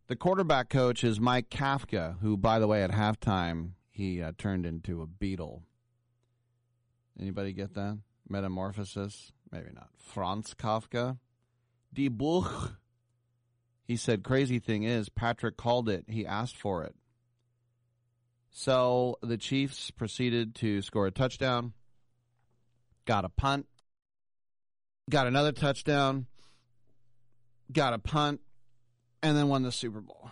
[0.09, 4.66] the quarterback coach is Mike Kafka, who, by the way, at halftime, he uh, turned
[4.66, 5.62] into a beetle.
[7.20, 7.99] Anybody get that?
[8.28, 9.32] Metamorphosis?
[9.53, 9.90] Maybe not.
[9.99, 11.19] Franz Kafka?
[11.94, 12.09] Die?
[13.85, 16.05] He said, crazy thing is, Patrick called it.
[16.09, 16.94] He asked for it.
[18.51, 21.73] So the Chiefs proceeded to score a touchdown,
[23.06, 23.66] got a punt,
[25.10, 26.27] got another touchdown,
[27.73, 28.40] got a punt,
[29.23, 30.31] and then won the Super Bowl.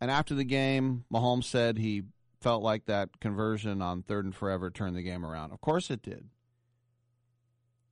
[0.00, 2.04] And after the game, Mahomes said he
[2.40, 5.52] felt like that conversion on third and forever turned the game around.
[5.52, 6.28] Of course it did.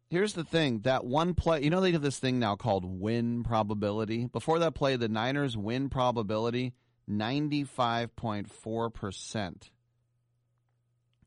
[0.08, 3.42] Here's the thing that one play, you know, they have this thing now called win
[3.42, 4.26] probability.
[4.26, 6.74] Before that play, the Niners' win probability
[7.10, 9.70] 95.4%.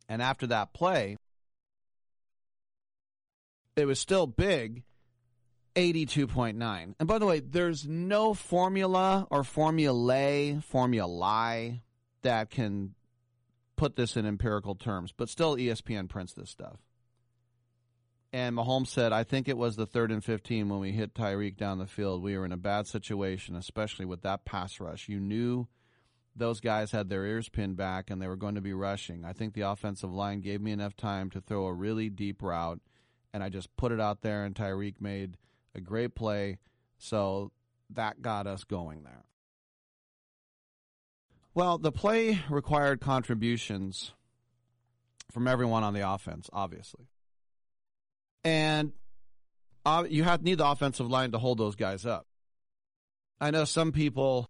[0.07, 1.18] And after that play,
[3.76, 4.84] it was still big
[5.76, 6.95] 82.9.
[6.99, 11.81] And by the way, there's no formula or formulae, formulae
[12.22, 12.95] that can
[13.76, 16.80] put this in empirical terms, but still ESPN prints this stuff.
[18.31, 21.57] And Mahomes said, I think it was the third and 15 when we hit Tyreek
[21.57, 22.22] down the field.
[22.22, 25.10] We were in a bad situation, especially with that pass rush.
[25.10, 25.68] You knew
[26.35, 29.26] those guys had their ears pinned back and they were going to be rushing.
[29.26, 32.80] I think the offensive line gave me enough time to throw a really deep route,
[33.34, 35.38] and I just put it out there, and Tyreek made
[35.73, 36.60] a great play.
[36.99, 37.51] So
[37.89, 39.23] that got us going there.
[41.56, 44.14] Well, the play required contributions
[45.31, 47.07] from everyone on the offense, obviously.
[48.44, 48.94] And
[49.86, 52.26] uh, you have need the offensive line to hold those guys up.
[53.41, 54.49] I know some people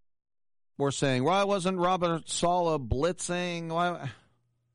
[0.77, 4.11] were saying, "Why wasn't Robert Saleh blitzing?" Why?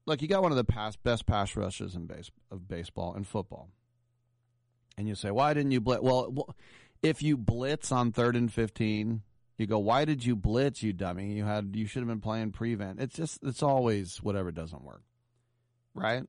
[0.06, 3.26] Look, you got one of the past, best pass rushes in base, of baseball and
[3.26, 3.70] football,
[4.96, 6.54] and you say, "Why didn't you blitz?" Well,
[7.02, 9.22] if you blitz on third and fifteen,
[9.58, 11.32] you go, "Why did you blitz, you dummy?
[11.32, 15.02] You had you should have been playing prevent." It's just it's always whatever doesn't work,
[15.94, 16.24] right?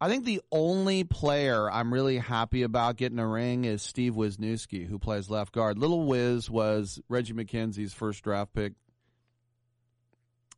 [0.00, 4.86] I think the only player I'm really happy about getting a ring is Steve Wisniewski,
[4.86, 5.78] who plays left guard.
[5.78, 8.72] Little Wiz was Reggie McKenzie's first draft pick,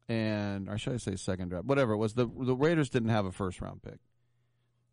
[0.09, 1.67] and or should I say second draft?
[1.67, 2.15] Whatever it was.
[2.15, 3.99] The the Raiders didn't have a first round pick,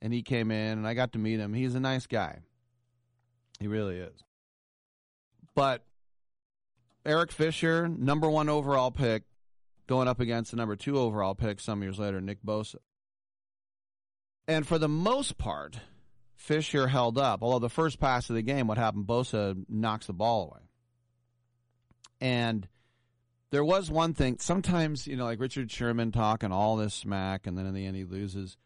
[0.01, 1.53] and he came in, and I got to meet him.
[1.53, 2.39] He's a nice guy.
[3.59, 4.23] He really is.
[5.55, 5.85] But
[7.05, 9.23] Eric Fisher, number one overall pick,
[9.87, 12.77] going up against the number two overall pick some years later, Nick Bosa.
[14.47, 15.77] And for the most part,
[16.35, 17.41] Fisher held up.
[17.41, 19.07] Although the first pass of the game, what happened?
[19.07, 20.61] Bosa knocks the ball away.
[22.19, 22.67] And
[23.51, 24.37] there was one thing.
[24.39, 27.95] Sometimes, you know, like Richard Sherman talking all this smack, and then in the end
[27.95, 28.57] he loses.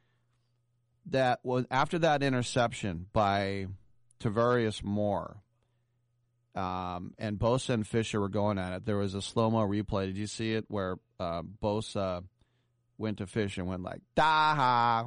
[1.08, 3.68] That was after that interception by
[4.20, 5.42] Tarvarius Moore,
[6.56, 8.86] um, and Bosa and Fisher were going at it.
[8.86, 10.06] There was a slow mo replay.
[10.08, 12.24] Did you see it where uh, Bosa
[12.98, 15.06] went to Fisher and went like "da,"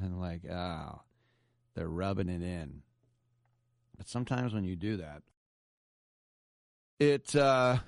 [0.00, 1.00] and like, oh,
[1.74, 2.82] they're rubbing it in.
[3.96, 5.22] But sometimes when you do that,
[6.98, 7.78] it uh,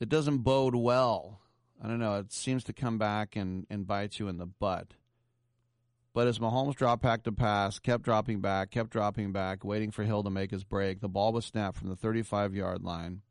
[0.00, 1.40] it doesn't bode well.
[1.82, 2.16] I don't know.
[2.16, 4.94] It seems to come back and, and bite you in the butt.
[6.14, 10.04] But as Mahomes dropped back to pass, kept dropping back, kept dropping back, waiting for
[10.04, 13.22] Hill to make his break, the ball was snapped from the 35 yard line.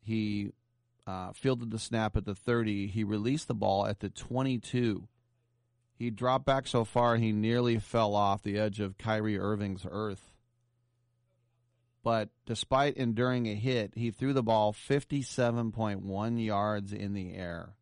[0.00, 0.52] He
[1.06, 2.86] uh, fielded the snap at the 30.
[2.86, 5.08] He released the ball at the 22.
[6.00, 10.32] He dropped back so far he nearly fell off the edge of Kyrie Irving's earth.
[12.02, 17.74] But despite enduring a hit, he threw the ball 57.1 yards in the air.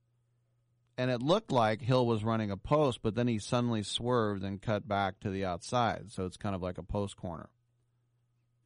[0.96, 4.60] And it looked like Hill was running a post, but then he suddenly swerved and
[4.60, 6.10] cut back to the outside.
[6.10, 7.50] So it's kind of like a post corner.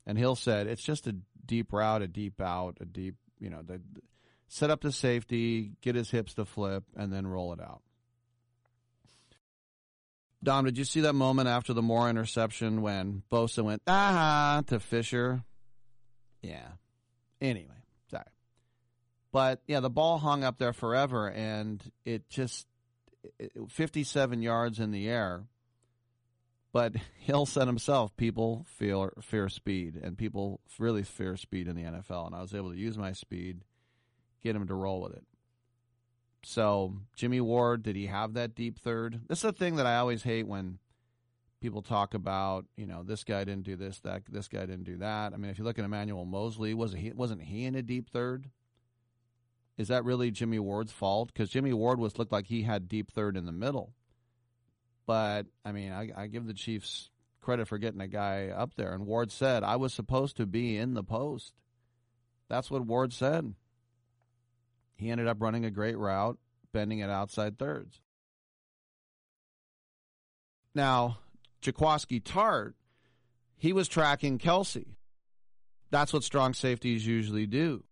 [0.06, 3.60] And Hill said, it's just a deep route, a deep out, a deep, you know,
[3.60, 3.82] the,
[4.48, 7.82] set up the safety, get his hips to flip, and then roll it out.
[10.44, 14.80] Dom, did you see that moment after the Moore interception when Bosa went ah to
[14.80, 15.44] Fisher?
[16.42, 16.68] Yeah.
[17.40, 17.68] Anyway,
[18.10, 18.24] sorry.
[19.30, 22.66] But yeah, the ball hung up there forever, and it just
[23.38, 25.44] it, 57 yards in the air.
[26.72, 31.82] But Hill said himself, people fear fear speed, and people really fear speed in the
[31.82, 32.26] NFL.
[32.26, 33.60] And I was able to use my speed,
[34.42, 35.24] get him to roll with it.
[36.44, 39.20] So Jimmy Ward, did he have that deep third?
[39.28, 40.78] This is the thing that I always hate when
[41.60, 44.98] people talk about, you know, this guy didn't do this, that this guy didn't do
[44.98, 45.32] that.
[45.32, 48.10] I mean, if you look at Emmanuel Moseley, was he wasn't he in a deep
[48.10, 48.50] third?
[49.78, 51.32] Is that really Jimmy Ward's fault?
[51.32, 53.94] Because Jimmy Ward was looked like he had deep third in the middle.
[55.06, 57.10] But I mean, I, I give the Chiefs
[57.40, 58.92] credit for getting a guy up there.
[58.92, 61.54] And Ward said, I was supposed to be in the post.
[62.48, 63.54] That's what Ward said.
[65.02, 66.38] He ended up running a great route,
[66.72, 68.00] bending it outside thirds.
[70.74, 71.18] Now,
[71.60, 72.74] Jaquiski Tartt,
[73.56, 74.94] he was tracking Kelce.
[75.90, 77.84] That's what strong safeties usually do.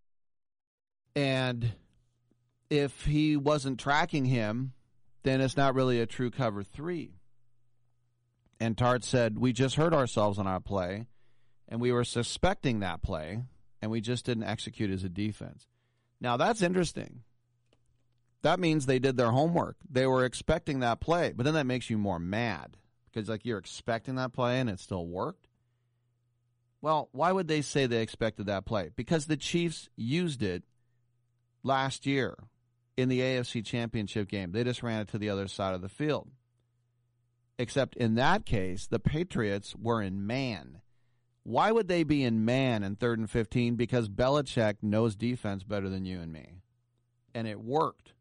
[1.16, 1.72] And
[2.70, 4.72] if he wasn't tracking him,
[5.24, 7.14] then it's not really a true cover three.
[8.60, 11.06] And Tartt said, We just hurt ourselves on our play,
[11.68, 13.42] and we were suspecting that play,
[13.82, 15.66] and we just didn't execute as a defense.
[16.20, 17.22] Now, that's interesting.
[18.42, 19.76] That means they did their homework.
[19.90, 22.76] They were expecting that play, but then that makes you more mad
[23.06, 25.46] because, like, you're expecting that play and it still worked.
[26.82, 28.90] Well, why would they say they expected that play?
[28.96, 30.64] Because the Chiefs used it
[31.62, 32.36] last year
[32.96, 34.52] in the AFC Championship game.
[34.52, 36.30] They just ran it to the other side of the field.
[37.58, 40.79] Except in that case, the Patriots were in man.
[41.42, 43.76] Why would they be in man in third and 15?
[43.76, 46.60] Because Belichick knows defense better than you and me.
[47.34, 48.12] And it worked.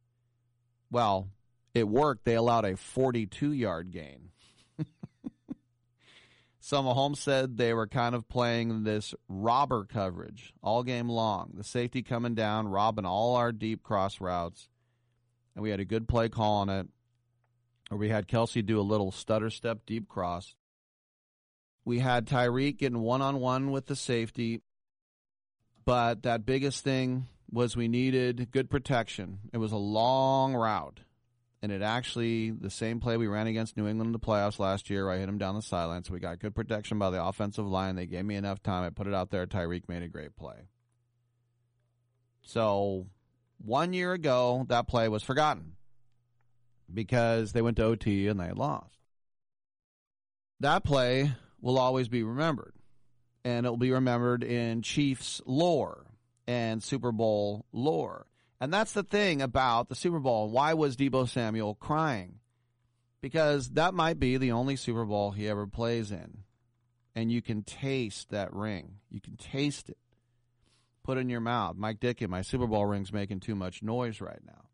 [0.89, 1.29] Well,
[1.73, 2.25] it worked.
[2.25, 4.29] They allowed a 42 yard gain.
[6.69, 11.53] So Mahomes said they were kind of playing this robber coverage all game long.
[11.55, 14.69] The safety coming down, robbing all our deep cross routes.
[15.55, 16.87] And we had a good play call on it.
[17.89, 20.53] Or we had Kelce do a little stutter step deep cross.
[21.89, 24.61] We had Tyreek getting one on one with the safety.
[25.85, 29.39] But that biggest thing was we needed good protection.
[29.51, 30.99] It was a long route
[31.63, 34.91] and it actually the same play we ran against New England in the playoffs last
[34.91, 35.09] year.
[35.09, 37.95] I hit him down the sideline, so we got good protection by the offensive line.
[37.95, 38.83] They gave me enough time.
[38.83, 39.47] I put it out there.
[39.47, 40.67] Tyreek made a great play.
[42.43, 43.07] So
[43.57, 45.71] one year ago, that play was forgotten
[46.93, 48.99] because they went to OT and they lost.
[50.59, 52.73] That play will always be remembered,
[53.43, 56.05] and it will be remembered in Chiefs lore
[56.47, 58.25] and Super Bowl lore.
[58.59, 60.49] And that's the thing about the Super Bowl.
[60.49, 62.39] Why was Deebo Samuel crying?
[63.21, 66.39] Because that might be the only Super Bowl he ever plays in.
[67.15, 68.95] And you can taste that ring.
[69.09, 69.97] You can taste it.
[71.03, 71.75] Put it in your mouth.
[71.77, 74.65] Mike Dickey, my Super Bowl ring's making too much noise right now.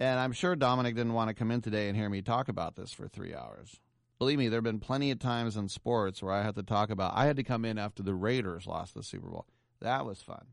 [0.00, 2.74] And I'm sure Dominic didn't want to come in today and hear me talk about
[2.76, 3.80] this for three hours.
[4.18, 6.90] Believe me, there have been plenty of times in sports where I had to talk
[6.90, 7.16] about.
[7.16, 9.46] I had to come in after the Raiders lost the Super Bowl.
[9.80, 10.46] That was fun.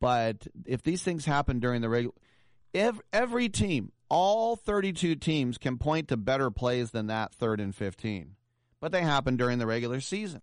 [0.00, 2.14] But if these things happen during the regular,
[2.72, 7.74] every, every team, all 32 teams can point to better plays than that third and
[7.74, 8.36] 15.
[8.80, 10.42] But they happen during the regular season.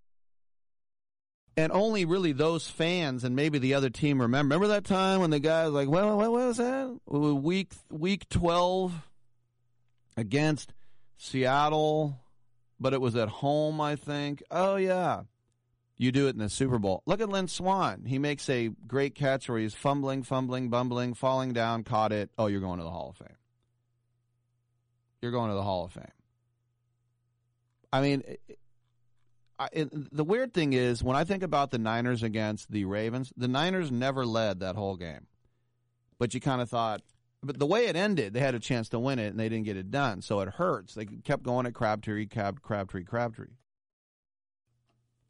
[1.58, 4.56] And only really those fans and maybe the other team remember.
[4.56, 7.00] Remember that time when the guy was like, "Well, what was that?
[7.08, 9.10] Week week 12
[10.18, 10.74] against
[11.18, 12.20] Seattle,
[12.80, 15.24] but it was at home, I think." Oh yeah.
[15.98, 17.04] You do it in the Super Bowl.
[17.06, 18.04] Look at Lynn Swann.
[18.06, 22.32] He makes a great catch where he's fumbling, fumbling, bumbling, falling down, caught it.
[22.38, 23.38] Oh, you're going to the Hall of Fame.
[25.22, 26.04] You're going to the Hall of Fame.
[27.94, 28.24] I mean,
[29.58, 33.32] I, it, the weird thing is when I think about the Niners against the Ravens,
[33.38, 35.28] the Niners never led that whole game.
[36.20, 37.02] But you kind of thought,
[37.46, 39.66] but the way it ended, they had a chance to win it and they didn't
[39.66, 40.22] get it done.
[40.22, 40.96] So it hurts.
[40.96, 43.48] They kept going at Crabtree, Crab, Crabtree, Crabtree.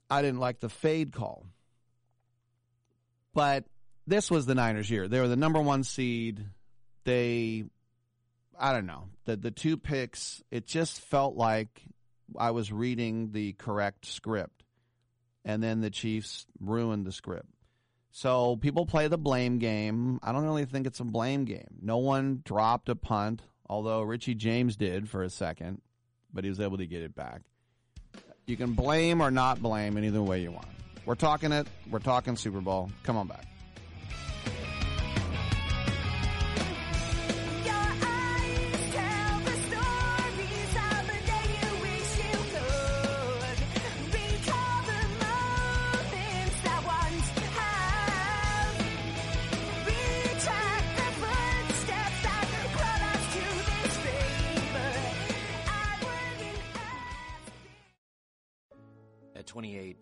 [0.10, 1.46] I didn't like the fade call.
[3.34, 3.66] But
[4.08, 5.08] this was the Niners' year.
[5.08, 6.46] They were the number one seed.
[7.04, 7.66] They,
[8.58, 10.42] I don't know, the the two picks.
[10.52, 11.82] It just felt like
[12.38, 14.64] I was reading the correct script,
[15.44, 17.50] and then the Chiefs ruined the script.
[18.18, 20.22] So people play the blame game.
[20.24, 21.68] I don't really think it's a blame game.
[21.82, 25.82] No one dropped a punt, although Richie James did for a second,
[26.34, 27.42] but he was able to get it back.
[28.46, 30.70] You can blame or not blame in either way you want.
[31.06, 31.68] We're talking it.
[31.92, 32.90] We're talking Super Bowl.
[33.04, 33.48] Come on back.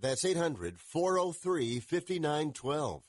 [0.00, 3.02] That's 800 403 5912.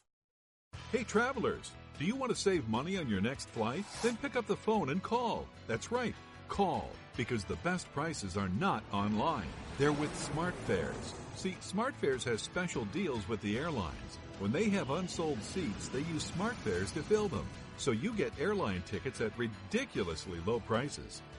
[0.91, 3.85] Hey, travelers, do you want to save money on your next flight?
[4.01, 5.45] Then pick up the phone and call.
[5.67, 6.15] That's right,
[6.47, 9.47] call, because the best prices are not online.
[9.77, 11.13] They're with SmartFares.
[11.35, 14.17] See, SmartFares has special deals with the airlines.
[14.39, 17.45] When they have unsold seats, they use SmartFares to fill them.
[17.77, 21.21] So you get airline tickets at ridiculously low prices.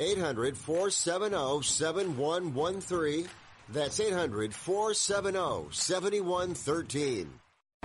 [0.00, 3.28] 800 470 7113.
[3.68, 7.30] That's 800 470 7113.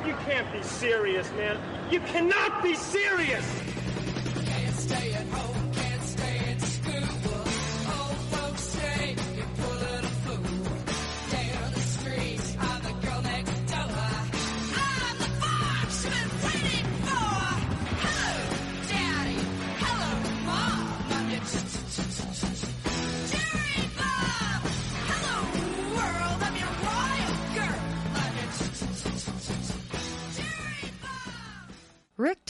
[0.05, 1.59] You can't be serious, man.
[1.91, 3.45] You cannot be serious!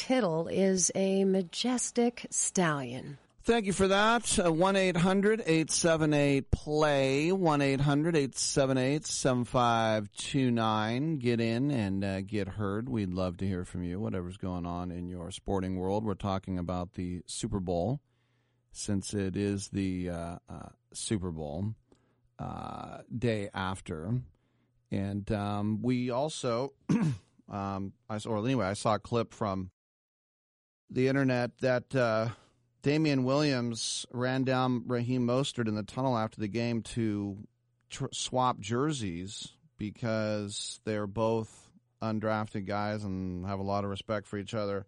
[0.06, 3.18] Tittle is a majestic stallion.
[3.42, 4.38] Thank you for that.
[4.38, 7.32] Uh, 1 800 878 play.
[7.32, 11.18] 1 800 878 7529.
[11.18, 12.88] Get in and uh, get heard.
[12.88, 16.06] We'd love to hear from you, whatever's going on in your sporting world.
[16.06, 18.00] We're talking about the Super Bowl
[18.72, 21.74] since it is the uh, uh, Super Bowl
[22.38, 24.14] uh, day after.
[24.92, 26.74] And um, we also,
[27.50, 29.72] um, I saw, or anyway, I saw a clip from
[30.90, 32.30] the internet that uh,
[32.82, 37.38] Damien Williams ran down Raheem Mostert in the tunnel after the game to
[37.90, 41.70] tr- swap jerseys because they're both
[42.02, 44.86] undrafted guys and have a lot of respect for each other.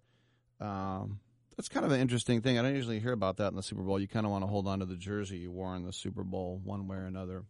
[0.59, 1.19] Um,
[1.55, 2.59] that's kind of an interesting thing.
[2.59, 3.99] I don't usually hear about that in the Super Bowl.
[3.99, 6.23] You kind of want to hold on to the jersey you wore in the Super
[6.23, 7.45] Bowl one way or another.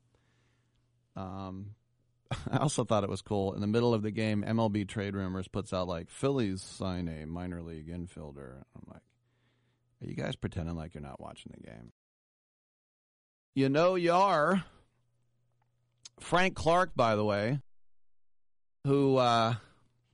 [1.15, 1.72] Um,
[2.52, 3.54] I also thought it was cool.
[3.54, 7.26] In the middle of the game, MLB Trade Rumors puts out like Phillies sign a
[7.26, 8.64] minor league infielder.
[8.76, 9.02] I'm like,
[10.02, 11.91] are you guys pretending like you're not watching the game?
[13.56, 14.64] You know you are.
[16.20, 17.60] Frank Clark, by the way,
[18.84, 19.56] who uh,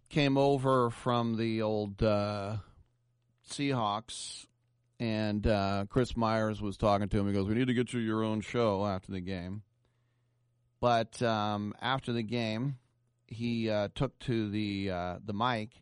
[0.09, 2.57] came over from the old uh,
[3.49, 4.47] Seahawks,
[4.99, 7.27] and uh, Chris Myers was talking to him.
[7.27, 9.63] He goes, "We need to get you your own show after the game."
[10.83, 12.77] But um, after the game,
[13.27, 15.81] he uh, took to the uh, the mic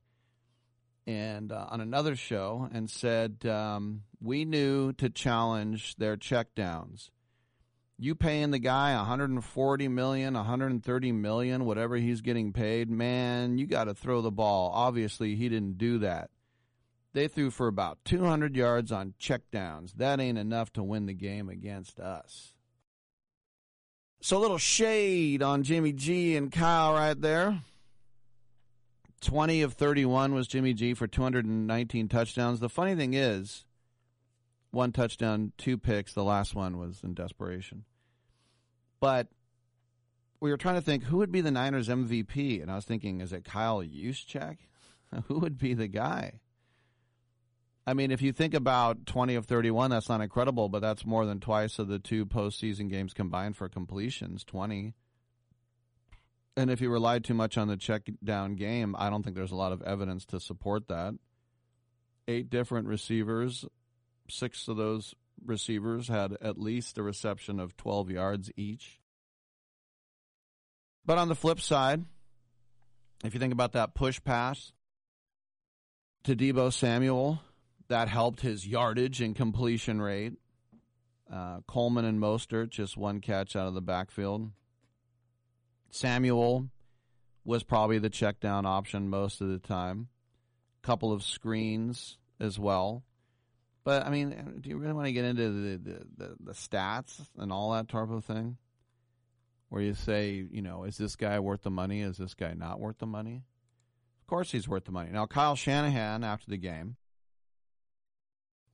[1.07, 7.09] and uh, on another show and said um, we knew to challenge their checkdowns.
[7.97, 13.85] You paying the guy 140 million, 130 million, whatever he's getting paid, man, you got
[13.85, 14.69] to throw the ball.
[14.71, 16.29] Obviously, he didn't do that.
[17.13, 19.93] They threw for about 200 yards on checkdowns.
[19.93, 22.53] That ain't enough to win the game against us.
[24.23, 27.61] So a little shade on Jimmy G and Kyle right there.
[29.21, 32.59] 20 of 31 was Jimmy G for 219 touchdowns.
[32.59, 33.65] The funny thing is,
[34.69, 36.13] one touchdown, two picks.
[36.13, 37.83] The last one was in desperation.
[38.99, 39.27] But
[40.39, 43.21] we were trying to think who would be the Niners MVP, and I was thinking,
[43.21, 44.57] is it Kyle Juszczyk?
[45.27, 46.39] who would be the guy?
[47.85, 51.25] I mean, if you think about 20 of 31, that's not incredible, but that's more
[51.25, 54.93] than twice of the two postseason games combined for completions, 20.
[56.57, 59.51] And if you relied too much on the check down game, I don't think there's
[59.51, 61.15] a lot of evidence to support that.
[62.27, 63.65] Eight different receivers,
[64.29, 68.99] six of those receivers had at least a reception of 12 yards each.
[71.03, 72.05] But on the flip side,
[73.23, 74.71] if you think about that push pass
[76.25, 77.41] to Deebo Samuel,
[77.91, 80.33] that helped his yardage and completion rate.
[81.31, 84.49] Uh, Coleman and Mostert, just one catch out of the backfield.
[85.89, 86.69] Samuel
[87.43, 90.07] was probably the check down option most of the time.
[90.81, 93.03] Couple of screens as well.
[93.83, 97.19] But I mean, do you really want to get into the, the, the, the stats
[97.37, 98.55] and all that type of thing?
[99.67, 102.01] Where you say, you know, is this guy worth the money?
[102.01, 103.43] Is this guy not worth the money?
[104.21, 105.09] Of course he's worth the money.
[105.11, 106.95] Now, Kyle Shanahan, after the game,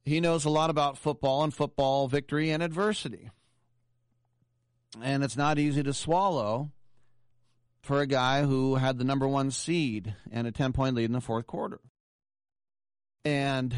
[0.08, 3.30] he knows a lot about football and football victory and adversity.
[5.02, 6.72] And it's not easy to swallow
[7.82, 11.12] for a guy who had the number one seed and a 10 point lead in
[11.12, 11.82] the fourth quarter.
[13.26, 13.76] And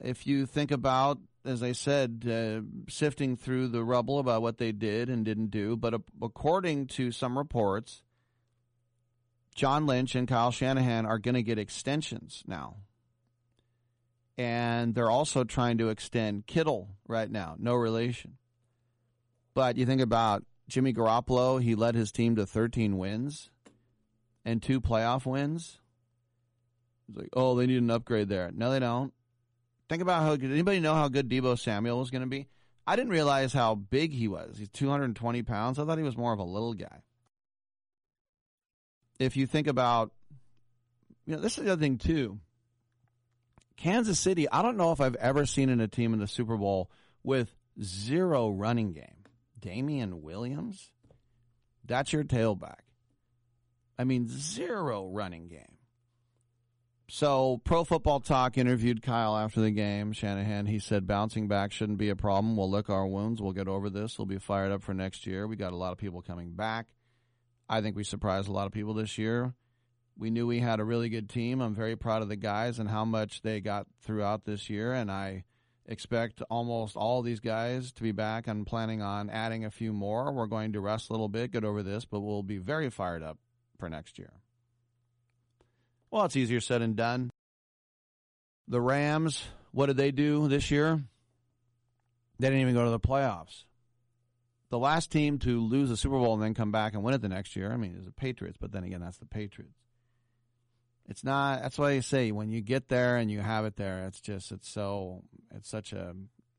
[0.00, 4.72] if you think about, as I said, uh, sifting through the rubble about what they
[4.72, 8.02] did and didn't do, but according to some reports,
[9.54, 12.76] John Lynch and Kyle Shanahan are going to get extensions now.
[14.40, 17.56] And they're also trying to extend Kittle right now.
[17.58, 18.38] No relation.
[19.52, 23.50] But you think about Jimmy Garoppolo, he led his team to 13 wins
[24.42, 25.78] and two playoff wins.
[27.10, 28.50] It's like, oh, they need an upgrade there.
[28.54, 29.12] No, they don't.
[29.90, 30.50] Think about how good.
[30.50, 32.48] Anybody know how good Deebo Samuel was going to be?
[32.86, 34.56] I didn't realize how big he was.
[34.56, 35.78] He's 220 pounds.
[35.78, 37.02] I thought he was more of a little guy.
[39.18, 40.12] If you think about,
[41.26, 42.40] you know, this is the other thing too.
[43.80, 46.56] Kansas City, I don't know if I've ever seen in a team in the Super
[46.56, 46.90] Bowl
[47.22, 49.24] with zero running game.
[49.58, 50.92] Damien Williams,
[51.84, 52.80] that's your tailback.
[53.98, 55.78] I mean, zero running game.
[57.08, 60.12] So, Pro Football Talk interviewed Kyle after the game.
[60.12, 62.56] Shanahan, he said, bouncing back shouldn't be a problem.
[62.56, 63.42] We'll lick our wounds.
[63.42, 64.16] We'll get over this.
[64.16, 65.46] We'll be fired up for next year.
[65.46, 66.86] We got a lot of people coming back.
[67.68, 69.54] I think we surprised a lot of people this year.
[70.18, 71.60] We knew we had a really good team.
[71.60, 74.92] I'm very proud of the guys and how much they got throughout this year.
[74.92, 75.44] And I
[75.86, 78.46] expect almost all these guys to be back.
[78.46, 80.32] I'm planning on adding a few more.
[80.32, 83.22] We're going to rest a little bit, get over this, but we'll be very fired
[83.22, 83.38] up
[83.78, 84.32] for next year.
[86.10, 87.30] Well, it's easier said than done.
[88.68, 89.42] The Rams,
[89.72, 91.02] what did they do this year?
[92.38, 93.64] They didn't even go to the playoffs.
[94.70, 97.20] The last team to lose a Super Bowl and then come back and win it
[97.20, 99.79] the next year, I mean, is the Patriots, but then again, that's the Patriots.
[101.10, 104.06] It's not, that's why you say when you get there and you have it there,
[104.06, 106.14] it's just, it's so, it's such a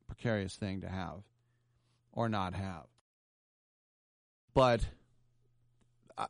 [0.06, 1.22] precarious thing to have
[2.12, 2.84] or not have.
[4.54, 4.82] But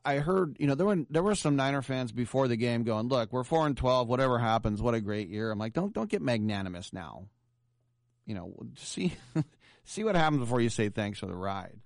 [0.05, 3.09] I heard, you know, there were there were some Niner fans before the game going,
[3.09, 4.09] "Look, we're four and twelve.
[4.09, 7.27] Whatever happens, what a great year." I'm like, "Don't don't get magnanimous now.
[8.24, 9.15] You know, see
[9.85, 11.81] see what happens before you say thanks for the ride."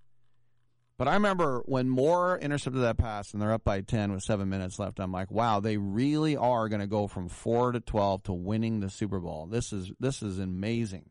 [0.98, 4.48] But I remember when Moore intercepted that pass and they're up by ten with seven
[4.48, 4.98] minutes left.
[4.98, 8.80] I'm like, "Wow, they really are going to go from four to twelve to winning
[8.80, 9.46] the Super Bowl.
[9.46, 11.10] This is this is amazing.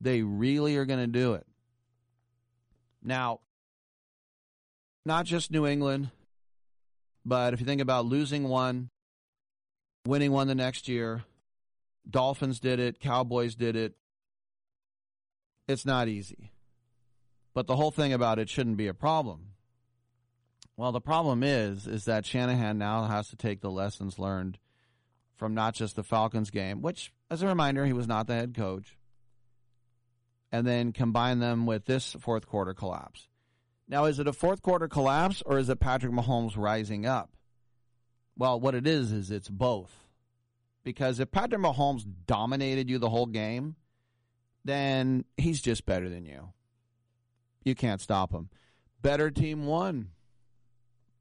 [0.00, 1.46] They really are going to do it."
[3.02, 3.40] Now,
[5.06, 6.10] not just New England,
[7.24, 8.90] but if you think about losing one,
[10.06, 11.24] winning one the next year,
[12.08, 13.94] Dolphins did it, Cowboys did it.
[15.66, 16.50] It's not easy.
[17.54, 19.50] But the whole thing about it shouldn't be a problem.
[20.76, 24.58] Well, the problem is is that Shanahan now has to take the lessons learned
[25.36, 28.54] from not just the Falcons game, which as a reminder, he was not the head
[28.54, 28.96] coach,
[30.52, 33.28] and then combine them with this fourth quarter collapse.
[33.88, 37.30] Now, is it a fourth quarter collapse or is it Patrick Mahomes rising up?
[38.36, 39.92] Well, what it is is it's both.
[40.82, 43.76] Because if Patrick Mahomes dominated you the whole game,
[44.64, 46.50] then he's just better than you.
[47.64, 48.50] You can't stop him.
[49.02, 50.10] Better team won.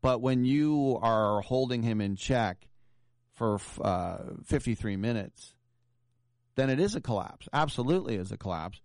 [0.01, 2.67] But when you are holding him in check
[3.33, 5.55] for uh, 53 minutes,
[6.55, 7.47] then it is a collapse.
[7.53, 8.81] Absolutely is a collapse.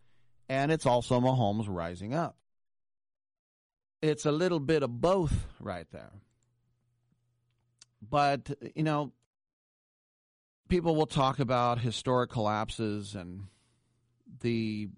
[0.48, 2.36] And it's also Mahomes rising up.
[4.00, 6.12] It's a little bit of both right there.
[8.00, 9.12] But, you know,
[10.68, 13.48] people will talk about historic collapses and
[14.40, 14.88] the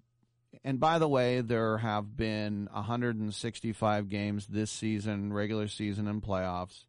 [0.63, 6.85] and by the way, there have been 165 games this season, regular season and playoffs,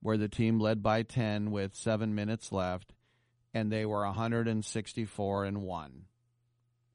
[0.00, 2.92] where the team led by 10 with seven minutes left,
[3.54, 6.04] and they were 164 and one.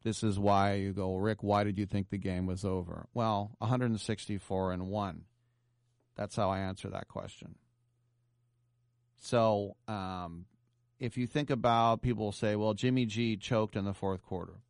[0.03, 1.41] This is why you go, Rick.
[1.41, 3.07] Why did you think the game was over?
[3.15, 5.23] Well, 164 and one.
[6.15, 7.55] That's how I answer that question.
[9.17, 10.45] So, um,
[10.99, 14.61] if you think about people say, well, Jimmy G choked in the fourth quarter.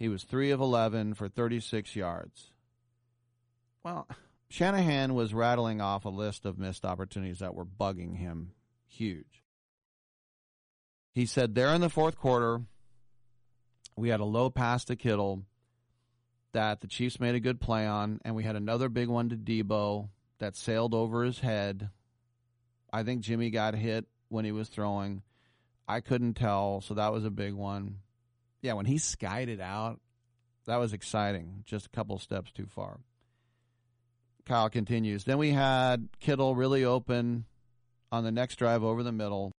[0.00, 2.52] He was 3 of 11 for 36 yards.
[3.84, 4.08] Well,
[4.48, 8.52] Shanahan was rattling off a list of missed opportunities that were bugging him
[8.88, 9.44] huge.
[11.12, 12.62] He said there in the fourth quarter,
[13.94, 15.44] we had a low pass to Kittle
[16.52, 19.36] that the Chiefs made a good play on, and we had another big one to
[19.36, 20.08] Deebo
[20.38, 21.90] that sailed over his head.
[22.90, 25.20] I think Jimmy got hit when he was throwing.
[25.86, 27.96] I couldn't tell, so that was a big one.
[28.62, 30.00] Yeah, when he skied it out,
[30.66, 31.64] that was exciting.
[31.66, 33.00] Just a couple steps too far.
[34.46, 35.24] Kyle continues.
[35.24, 37.44] Then we had Kittle really open
[38.12, 39.52] on the next drive over the middle.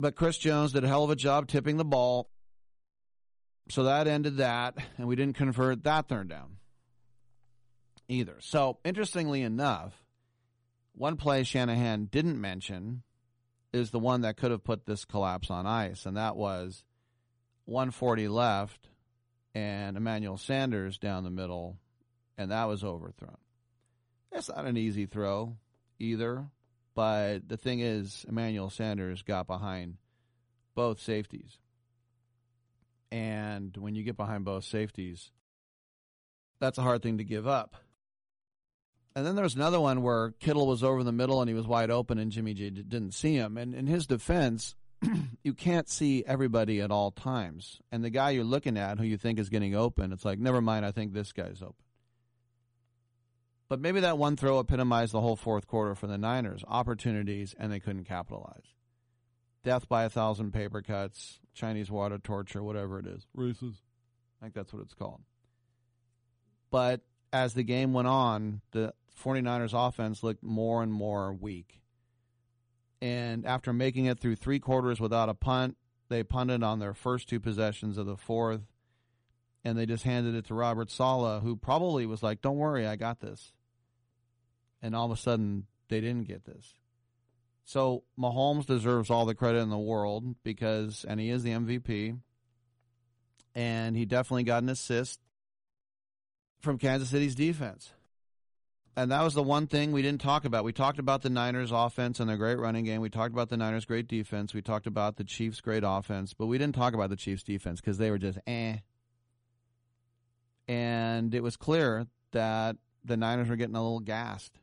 [0.00, 2.30] But Chris Jones did a hell of a job tipping the ball.
[3.70, 6.58] So that ended that, and we didn't convert that third down
[8.08, 8.36] either.
[8.40, 9.92] So, interestingly enough,
[10.94, 13.02] one play Shanahan didn't mention
[13.72, 16.84] is the one that could have put this collapse on ice, and that was
[17.68, 18.88] 140 left
[19.54, 21.76] and Emmanuel Sanders down the middle,
[22.38, 23.36] and that was overthrown.
[24.32, 25.56] That's not an easy throw
[25.98, 26.46] either,
[26.94, 29.98] but the thing is, Emmanuel Sanders got behind
[30.74, 31.58] both safeties.
[33.12, 35.30] And when you get behind both safeties,
[36.60, 37.76] that's a hard thing to give up.
[39.14, 41.66] And then there was another one where Kittle was over the middle and he was
[41.66, 43.58] wide open, and Jimmy G didn't see him.
[43.58, 44.74] And in his defense,
[45.42, 47.80] you can't see everybody at all times.
[47.92, 50.60] And the guy you're looking at who you think is getting open, it's like, never
[50.60, 51.74] mind, I think this guy's open.
[53.68, 57.70] But maybe that one throw epitomized the whole fourth quarter for the Niners opportunities, and
[57.70, 58.74] they couldn't capitalize.
[59.62, 63.26] Death by a thousand paper cuts, Chinese water torture, whatever it is.
[63.34, 63.74] Races.
[64.40, 65.20] I think that's what it's called.
[66.70, 67.02] But
[67.32, 71.80] as the game went on, the 49ers offense looked more and more weak.
[73.00, 75.76] And after making it through three quarters without a punt,
[76.08, 78.62] they punted on their first two possessions of the fourth.
[79.64, 82.96] And they just handed it to Robert Saleh, who probably was like, Don't worry, I
[82.96, 83.52] got this.
[84.80, 86.74] And all of a sudden, they didn't get this.
[87.64, 92.18] So Mahomes deserves all the credit in the world because, and he is the MVP.
[93.54, 95.20] And he definitely got an assist
[96.60, 97.92] from Kansas City's defense.
[98.98, 100.64] And that was the one thing we didn't talk about.
[100.64, 103.00] We talked about the Niners' offense and their great running game.
[103.00, 104.52] We talked about the Niners' great defense.
[104.52, 107.80] We talked about the Chiefs' great offense, but we didn't talk about the Chiefs' defense
[107.80, 108.78] because they were just eh.
[110.66, 114.58] And it was clear that the Niners were getting a little gassed.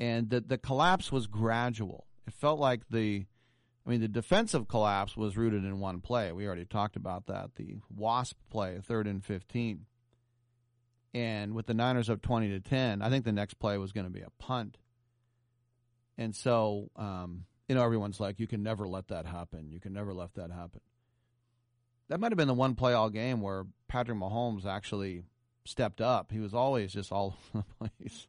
[0.00, 2.08] And the, the collapse was gradual.
[2.26, 3.24] It felt like the,
[3.86, 6.32] I mean, the defensive collapse was rooted in one play.
[6.32, 7.54] We already talked about that.
[7.54, 9.86] The WASP play, third and 15
[11.16, 14.04] and with the Niners up 20 to 10, I think the next play was going
[14.04, 14.76] to be a punt.
[16.18, 19.70] And so, um, you know, everyone's like, you can never let that happen.
[19.70, 20.82] You can never let that happen.
[22.10, 25.22] That might have been the one play all game where Patrick Mahomes actually
[25.64, 26.30] stepped up.
[26.30, 28.28] He was always just all over the place.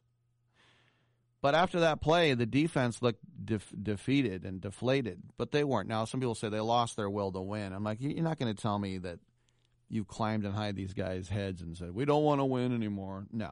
[1.42, 5.90] But after that play, the defense looked def- defeated and deflated, but they weren't.
[5.90, 7.74] Now, some people say they lost their will to win.
[7.74, 9.18] I'm like, you're not going to tell me that
[9.88, 13.26] you've climbed and hide these guys' heads and said, we don't want to win anymore.
[13.32, 13.50] No.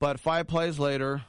[0.00, 1.22] But five plays later,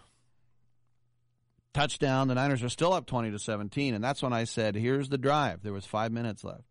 [1.73, 2.27] touchdown.
[2.27, 3.93] The Niners are still up 20 to 17.
[3.93, 5.63] And that's when I said, here's the drive.
[5.63, 6.63] There was five minutes left.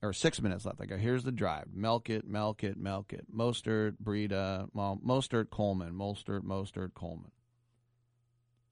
[0.00, 0.80] Or six minutes left.
[0.80, 1.66] I go, here's the drive.
[1.74, 3.26] Milk it, milk it, milk it.
[3.34, 7.32] Mostert, Breida, well, Mostert, Coleman, Mostert, Mostert, Coleman.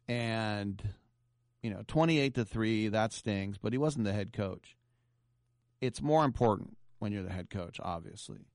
[0.07, 0.81] And,
[1.63, 4.77] you know, 28 to 3, that stings, but he wasn't the head coach.
[5.81, 8.47] It's more important when you're the head coach, obviously.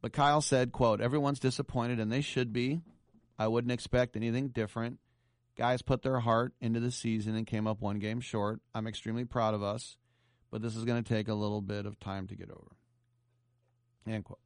[0.00, 2.80] But Kyle said, quote, everyone's disappointed and they should be.
[3.38, 4.98] I wouldn't expect anything different.
[5.56, 8.60] Guys put their heart into the season and came up one game short.
[8.74, 9.96] I'm extremely proud of us,
[10.50, 12.76] but this is going to take a little bit of time to get over.
[14.06, 14.38] End quote.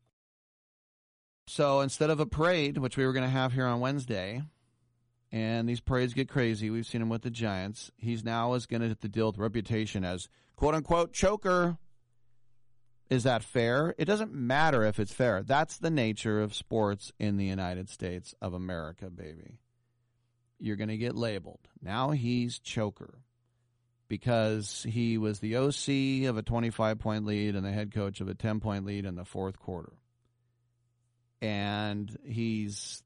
[1.46, 4.42] So instead of a parade, which we were going to have here on Wednesday,
[5.30, 7.90] and these parades get crazy, we've seen him with the Giants.
[7.96, 11.78] He's now is going to have to deal with reputation as quote unquote choker.
[13.12, 13.94] Is that fair?
[13.98, 15.42] It doesn't matter if it's fair.
[15.42, 19.58] That's the nature of sports in the United States of America, baby.
[20.58, 21.60] You're going to get labeled.
[21.82, 23.18] Now he's choker
[24.08, 28.28] because he was the OC of a 25 point lead and the head coach of
[28.28, 29.92] a 10 point lead in the fourth quarter.
[31.42, 33.02] And he's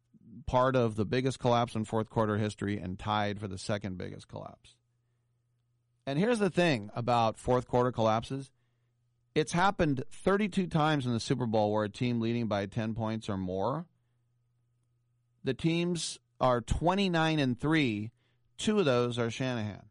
[0.46, 4.28] part of the biggest collapse in fourth quarter history and tied for the second biggest
[4.28, 4.76] collapse.
[6.06, 8.52] And here's the thing about fourth quarter collapses
[9.36, 13.28] it's happened 32 times in the Super Bowl where a team leading by 10 points
[13.28, 13.84] or more.
[15.44, 18.10] The teams are 29 and 3.
[18.56, 19.84] Two of those are Shanahan,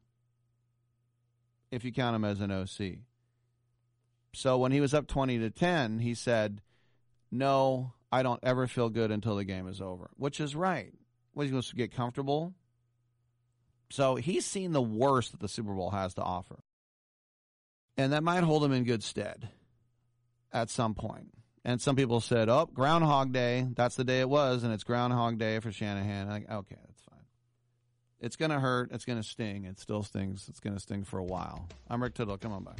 [1.69, 3.03] if you count him as an OC.
[4.33, 6.61] So when he was up 20 to 10, he said,
[7.29, 10.91] No, I don't ever feel good until the game is over, which is right.
[11.35, 12.55] Was he supposed to get comfortable?
[13.91, 16.64] So he's seen the worst that the Super Bowl has to offer.
[17.97, 19.49] And that might hold him in good stead
[20.51, 21.31] at some point.
[21.63, 25.39] And some people said, oh, Groundhog Day, that's the day it was, and it's Groundhog
[25.39, 26.27] Day for Shanahan.
[26.27, 27.25] Like, okay, that's fine.
[28.19, 28.91] It's going to hurt.
[28.91, 29.65] It's going to sting.
[29.65, 30.47] It still stings.
[30.47, 31.67] It's going to sting for a while.
[31.89, 32.37] I'm Rick Tittle.
[32.37, 32.79] Come on back.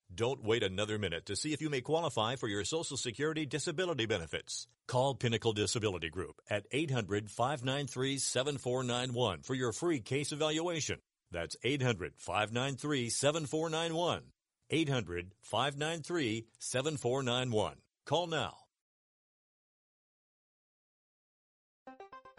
[0.13, 4.05] Don't wait another minute to see if you may qualify for your Social Security disability
[4.05, 4.67] benefits.
[4.87, 10.99] Call Pinnacle Disability Group at 800 593 7491 for your free case evaluation.
[11.31, 14.23] That's 800 593 7491.
[14.69, 17.75] 800 593 7491.
[18.05, 18.57] Call now.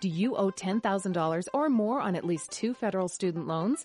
[0.01, 3.85] Do you owe $10,000 or more on at least two federal student loans?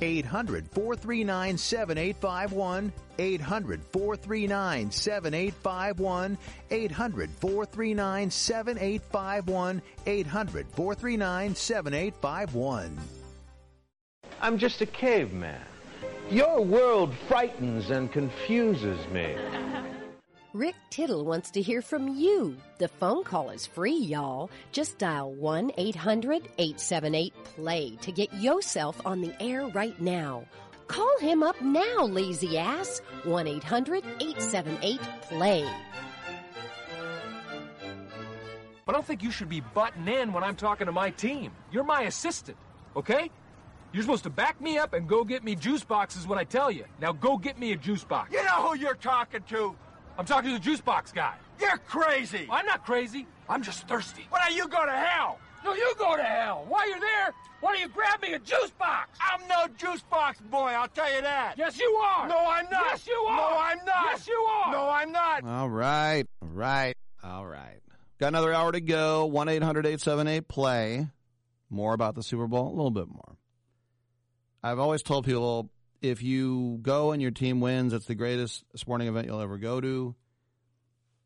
[0.00, 2.92] 800 439 7851.
[3.18, 6.38] 800 439 7851.
[6.70, 9.82] 800 439 7851.
[10.06, 12.98] 800 439 7851.
[14.40, 15.60] I'm just a caveman.
[16.30, 19.34] Your world frightens and confuses me.
[20.54, 22.56] Rick Tittle wants to hear from you.
[22.78, 24.50] The phone call is free, y'all.
[24.72, 30.46] Just dial 1 800 878 PLAY to get yourself on the air right now.
[30.86, 33.02] Call him up now, lazy ass.
[33.24, 35.70] 1 800 878 PLAY.
[38.86, 41.52] But I don't think you should be butting in when I'm talking to my team.
[41.70, 42.56] You're my assistant,
[42.96, 43.30] okay?
[43.92, 46.70] You're supposed to back me up and go get me juice boxes when I tell
[46.70, 46.86] you.
[47.02, 48.32] Now go get me a juice box.
[48.32, 49.76] You know who you're talking to?
[50.18, 51.34] I'm talking to the juice box guy.
[51.60, 52.48] You're crazy.
[52.50, 53.26] I'm not crazy.
[53.48, 54.26] I'm just thirsty.
[54.30, 55.38] Why don't you go to hell?
[55.64, 56.64] No, you go to hell.
[56.68, 59.16] While you're there, why don't you grab me a juice box?
[59.20, 61.54] I'm no juice box boy, I'll tell you that.
[61.56, 62.28] Yes, you are.
[62.28, 62.86] No, I'm not.
[62.90, 63.36] Yes, you are.
[63.36, 64.06] No, I'm not.
[64.10, 64.72] Yes, you are.
[64.72, 65.44] No, I'm not.
[65.44, 66.24] All right.
[66.42, 66.96] All right.
[67.22, 67.80] All right.
[68.18, 69.26] Got another hour to go.
[69.26, 71.08] 1 800 878 play.
[71.70, 73.36] More about the Super Bowl, a little bit more.
[74.62, 79.08] I've always told people if you go and your team wins, it's the greatest sporting
[79.08, 80.14] event you'll ever go to.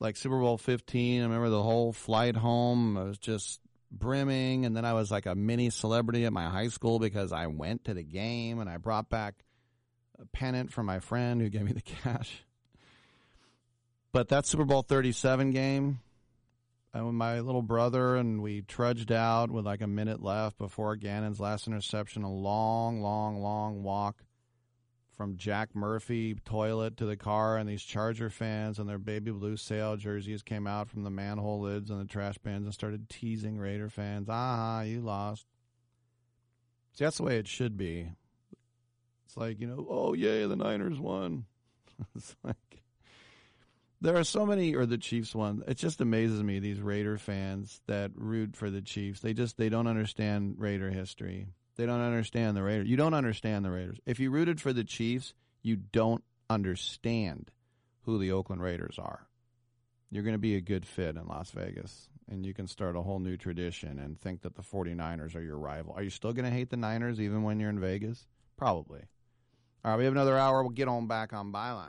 [0.01, 2.97] Like Super Bowl 15, I remember the whole flight home.
[2.97, 4.67] I was just brimming.
[4.67, 7.85] And then I was like a mini celebrity at my high school because I went
[7.85, 9.45] to the game and I brought back
[10.21, 12.45] a pennant from my friend who gave me the cash.
[14.13, 16.01] But that Super Bowl 37 game,
[16.93, 20.97] and with my little brother, and we trudged out with like a minute left before
[20.97, 22.23] Gannon's last interception.
[22.23, 24.23] A long, long, long walk
[25.23, 29.57] from Jack Murphy toilet to the car, and these Charger fans and their baby blue
[29.57, 33.57] sail jerseys came out from the manhole lids and the trash bins and started teasing
[33.57, 34.27] Raider fans.
[34.29, 35.47] Ah, you lost.
[36.95, 38.09] See, that's the way it should be.
[39.25, 41.45] It's like you know, oh yay, the Niners won.
[42.17, 42.83] it's like
[44.01, 45.63] there are so many, or the Chiefs won.
[45.69, 49.21] It just amazes me these Raider fans that root for the Chiefs.
[49.21, 51.47] They just they don't understand Raider history.
[51.77, 52.89] They don't understand the Raiders.
[52.89, 53.99] You don't understand the Raiders.
[54.05, 57.51] If you rooted for the Chiefs, you don't understand
[58.03, 59.27] who the Oakland Raiders are.
[60.11, 63.03] You're going to be a good fit in Las Vegas, and you can start a
[63.03, 65.95] whole new tradition and think that the 49ers are your rival.
[65.97, 68.27] Are you still going to hate the Niners even when you're in Vegas?
[68.59, 69.01] Probably.
[69.85, 70.63] All right, we have another hour.
[70.63, 71.89] We'll get on back on Byline.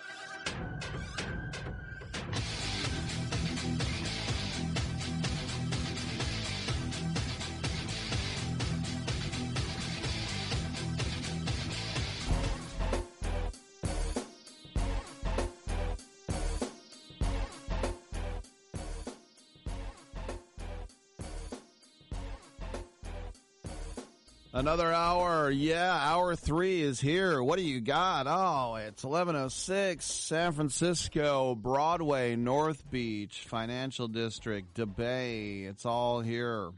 [24.63, 25.51] Another hour.
[25.51, 27.43] Yeah, hour three is here.
[27.43, 28.27] What do you got?
[28.29, 35.65] Oh, it's 1106 San Francisco, Broadway, North Beach, Financial District, DeBay.
[35.65, 36.69] It's all here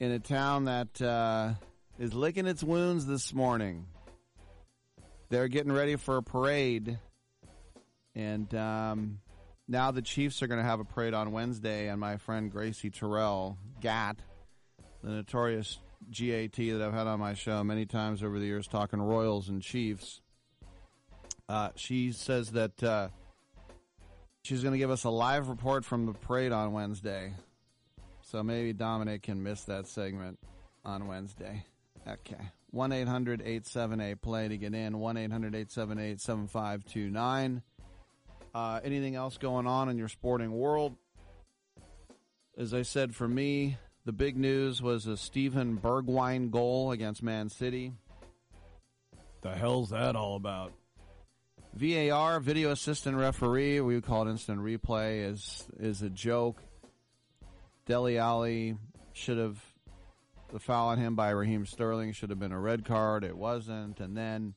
[0.00, 1.52] in a town that uh,
[2.00, 3.86] is licking its wounds this morning.
[5.28, 6.98] They're getting ready for a parade.
[8.16, 9.20] And um,
[9.68, 12.90] now the Chiefs are going to have a parade on Wednesday, and my friend Gracie
[12.90, 14.16] Terrell, GAT,
[15.04, 15.78] the notorious
[16.10, 19.62] GAT that I've had on my show many times over the years talking Royals and
[19.62, 20.20] Chiefs.
[21.48, 23.08] Uh, she says that uh,
[24.42, 27.34] she's going to give us a live report from the parade on Wednesday.
[28.22, 30.38] So maybe Dominic can miss that segment
[30.84, 31.64] on Wednesday.
[32.06, 32.50] Okay.
[32.70, 34.98] 1 800 878 play to get in.
[34.98, 37.62] 1 800 878 7529.
[38.54, 40.96] Uh, anything else going on in your sporting world?
[42.56, 47.48] As I said, for me, the big news was a Steven Bergwijn goal against Man
[47.48, 47.92] City.
[49.40, 50.72] The hell's that all about?
[51.74, 56.62] VAR, video assistant referee, we would call it instant replay, is is a joke.
[57.86, 58.76] Dele Alli
[59.12, 59.58] should have
[60.52, 63.24] the foul on him by Raheem Sterling should have been a red card.
[63.24, 64.54] It wasn't, and then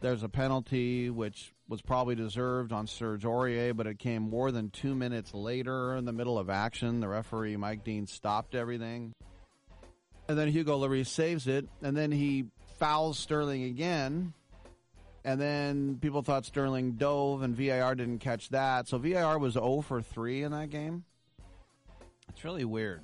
[0.00, 4.70] there's a penalty which was probably deserved on Serge Aurier, but it came more than
[4.70, 7.00] two minutes later in the middle of action.
[7.00, 9.12] The referee Mike Dean stopped everything,
[10.28, 12.46] and then Hugo Lloris saves it, and then he
[12.78, 14.32] fouls Sterling again.
[15.24, 18.86] And then people thought Sterling dove, and VAR didn't catch that.
[18.86, 21.04] So VAR was 0 for 3 in that game.
[22.28, 23.02] It's really weird.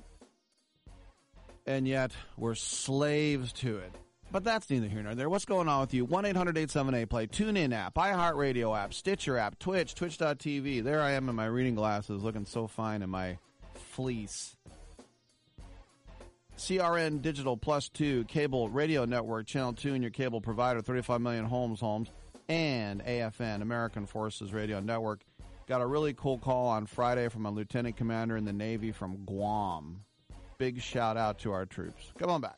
[1.65, 3.93] And yet, we're slaves to it.
[4.33, 5.29] But that's neither here nor there.
[5.29, 6.05] What's going on with you?
[6.05, 10.83] 1 800 878 play, TuneIn app, iHeartRadio app, Stitcher app, Twitch, Twitch.tv.
[10.83, 13.37] There I am in my reading glasses looking so fine in my
[13.75, 14.57] fleece.
[16.57, 21.45] CRN Digital Plus 2 Cable Radio Network, Channel 2 and your cable provider, 35 million
[21.45, 22.09] homes, homes,
[22.49, 25.21] and AFN, American Forces Radio Network.
[25.67, 29.25] Got a really cool call on Friday from a lieutenant commander in the Navy from
[29.25, 30.05] Guam.
[30.57, 32.11] Big shout out to our troops.
[32.17, 32.57] Come on back.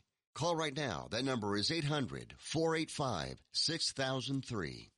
[0.33, 1.07] Call right now.
[1.11, 4.89] That number is 800 485 6003.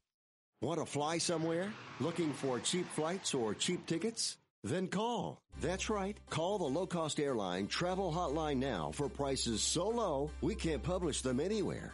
[0.62, 1.74] Want to fly somewhere?
[2.00, 4.38] Looking for cheap flights or cheap tickets?
[4.64, 5.42] Then call.
[5.60, 6.18] That's right.
[6.30, 11.22] Call the low cost airline travel hotline now for prices so low we can't publish
[11.22, 11.94] them anywhere.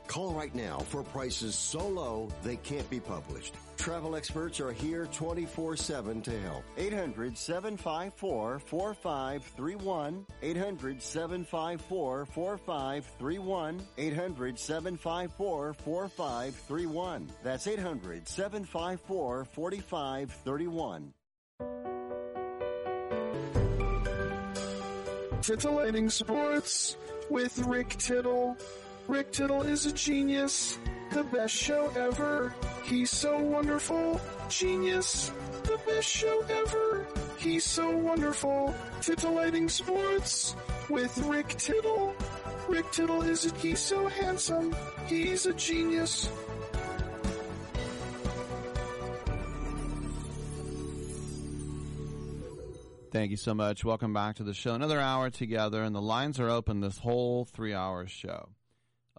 [0.11, 3.55] Call right now for prices so low they can't be published.
[3.77, 6.65] travel experts are here 24 7 to help.
[6.75, 10.25] 800 754 4531.
[10.41, 13.81] 800 754 4531.
[13.97, 17.31] 800 754 4531.
[17.41, 21.13] That's 800 754 4531.
[25.41, 26.97] Titillating Sports
[27.29, 28.57] with Rick Tittle.
[29.07, 30.77] Rick Tittle is a genius.
[31.11, 32.53] The best show ever.
[32.83, 34.21] He's so wonderful.
[34.47, 35.31] Genius.
[35.63, 37.05] The best show ever.
[37.37, 38.73] He's so wonderful.
[39.01, 40.55] Titillating Sports
[40.89, 42.15] with Rick Tittle.
[42.69, 44.75] Rick Tittle is a, he's so handsome.
[45.07, 46.29] He's a genius.
[53.11, 53.83] Thank you so much.
[53.83, 54.73] Welcome back to the show.
[54.73, 58.47] Another hour together, and the lines are open this whole three hour show.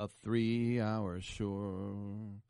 [0.02, 2.40] A three hour shore.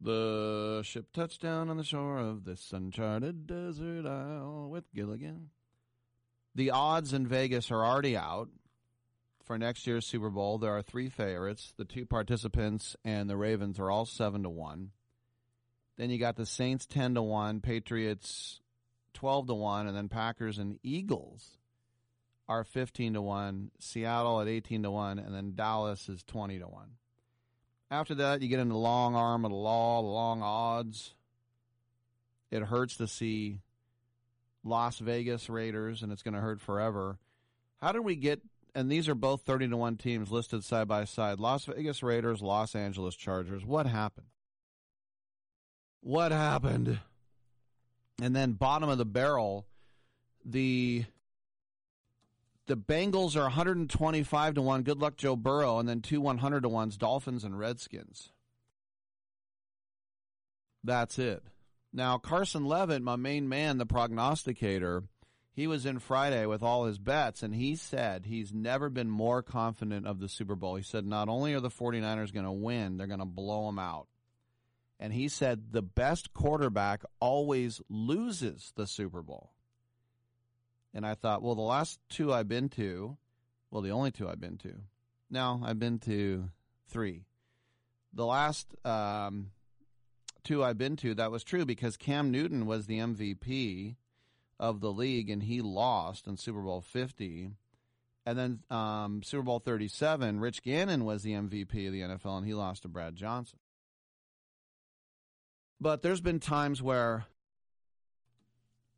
[0.00, 5.50] The ship touched down on the shore of this uncharted desert isle with Gilligan.
[6.54, 8.48] The odds in Vegas are already out
[9.42, 10.58] for next year's Super Bowl.
[10.58, 11.74] There are three favorites.
[11.76, 14.92] The two participants and the Ravens are all seven to one.
[15.96, 18.60] Then you got the Saints ten to one, Patriots
[19.14, 21.58] 12 to 1 and then Packers and Eagles
[22.48, 26.66] are 15 to 1, Seattle at 18 to 1 and then Dallas is 20 to
[26.66, 26.88] 1.
[27.90, 31.14] After that you get into the long arm of the law, long odds.
[32.50, 33.60] It hurts to see
[34.62, 37.18] Las Vegas Raiders and it's going to hurt forever.
[37.80, 38.40] How did we get
[38.74, 41.38] and these are both 30 to 1 teams listed side by side.
[41.38, 43.64] Las Vegas Raiders, Los Angeles Chargers.
[43.64, 44.26] What happened?
[46.00, 46.98] What happened?
[48.20, 49.66] And then bottom of the barrel,
[50.44, 51.04] the
[52.66, 54.82] the Bengals are 125 to 1.
[54.82, 55.78] Good luck, Joe Burrow.
[55.78, 58.30] And then two 100 to 1s, Dolphins and Redskins.
[60.82, 61.42] That's it.
[61.92, 65.04] Now, Carson Levitt, my main man, the prognosticator,
[65.52, 69.40] he was in Friday with all his bets, and he said he's never been more
[69.42, 70.74] confident of the Super Bowl.
[70.74, 73.78] He said not only are the 49ers going to win, they're going to blow them
[73.78, 74.08] out.
[74.98, 79.53] And he said the best quarterback always loses the Super Bowl.
[80.94, 83.16] And I thought, well, the last two I've been to,
[83.70, 84.74] well, the only two I've been to.
[85.28, 86.50] Now I've been to
[86.88, 87.24] three.
[88.12, 89.50] The last um,
[90.44, 93.96] two I've been to, that was true because Cam Newton was the MVP
[94.60, 97.50] of the league and he lost in Super Bowl 50.
[98.26, 102.46] And then um, Super Bowl 37, Rich Gannon was the MVP of the NFL and
[102.46, 103.58] he lost to Brad Johnson.
[105.80, 107.26] But there's been times where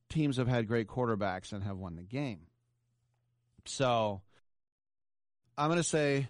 [0.09, 2.47] teams have had great quarterbacks and have won the game.
[3.65, 4.23] So
[5.57, 6.29] I'm going to say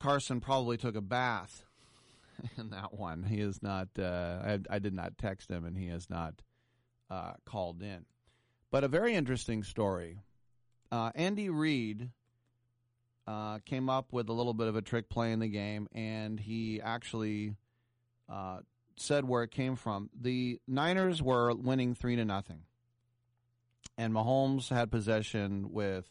[0.00, 1.64] Carson probably took a bath
[2.58, 3.22] in that one.
[3.22, 6.34] He is not, uh, I, I, did not text him and he has not
[7.10, 8.04] uh, called in.
[8.70, 10.18] But a very interesting story.
[10.90, 12.10] Uh, Andy Reid
[13.26, 16.40] uh, came up with a little bit of a trick play in the game, and
[16.40, 17.56] he actually
[18.28, 18.60] uh,
[18.96, 20.08] said where it came from.
[20.18, 22.62] The Niners were winning three to nothing,
[23.96, 26.08] and Mahomes had possession with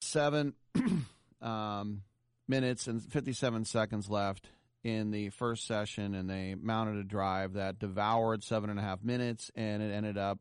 [0.00, 0.54] seven
[1.42, 2.02] um,
[2.48, 4.48] minutes and fifty-seven seconds left
[4.82, 9.02] in the first session, and they mounted a drive that devoured seven and a half
[9.02, 10.38] minutes, and it ended up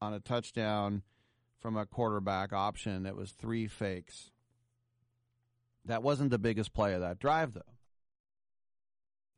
[0.00, 1.02] on a touchdown
[1.60, 4.30] from a quarterback option that was three fakes.
[5.86, 7.62] That wasn't the biggest play of that drive, though.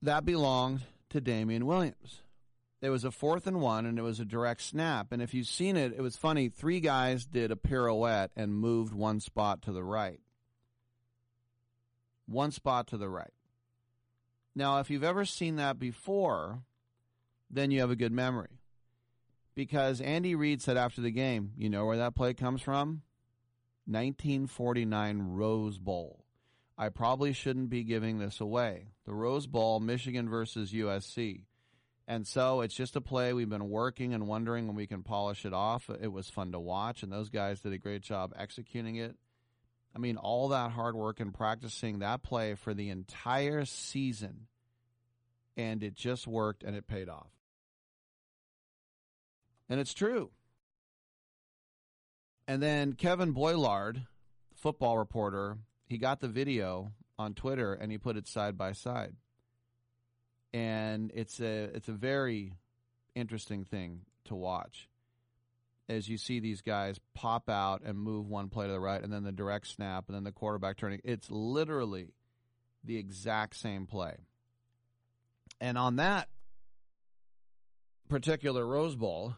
[0.03, 2.23] That belonged to Damien Williams.
[2.81, 5.11] It was a fourth and one, and it was a direct snap.
[5.11, 6.49] And if you've seen it, it was funny.
[6.49, 10.21] Three guys did a pirouette and moved one spot to the right.
[12.27, 13.33] One spot to the right.
[14.55, 16.63] Now, if you've ever seen that before,
[17.51, 18.61] then you have a good memory.
[19.55, 23.03] Because Andy Reid said after the game, you know where that play comes from?
[23.87, 26.25] 1949 Rose Bowl.
[26.77, 28.89] I probably shouldn't be giving this away.
[29.05, 31.47] The Rose Bowl, Michigan versus USC.
[32.09, 35.45] And so it's just a play we've been working and wondering when we can polish
[35.45, 35.91] it off.
[36.01, 39.15] It was fun to watch, and those guys did a great job executing it.
[39.95, 44.47] I mean, all that hard work and practicing that play for the entire season,
[45.55, 47.31] and it just worked and it paid off.
[49.69, 50.31] And it's true.
[52.47, 54.07] And then Kevin Boylard,
[54.55, 59.15] football reporter, he got the video on Twitter and he put it side by side.
[60.53, 62.53] And it's a it's a very
[63.15, 64.89] interesting thing to watch.
[65.89, 69.13] As you see these guys pop out and move one play to the right and
[69.13, 71.01] then the direct snap and then the quarterback turning.
[71.05, 72.09] It's literally
[72.85, 74.17] the exact same play.
[75.61, 76.29] And on that
[78.09, 79.35] particular Rose Bowl,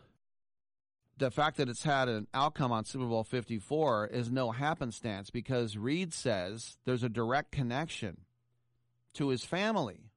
[1.21, 5.77] the fact that it's had an outcome on Super Bowl 54 is no happenstance because
[5.77, 8.23] Reid says there's a direct connection
[9.15, 10.10] to his family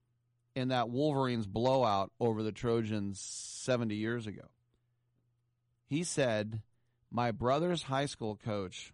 [0.56, 4.48] in that Wolverines blowout over the Trojans 70 years ago.
[5.88, 6.62] He said,
[7.12, 8.94] My brother's high school coach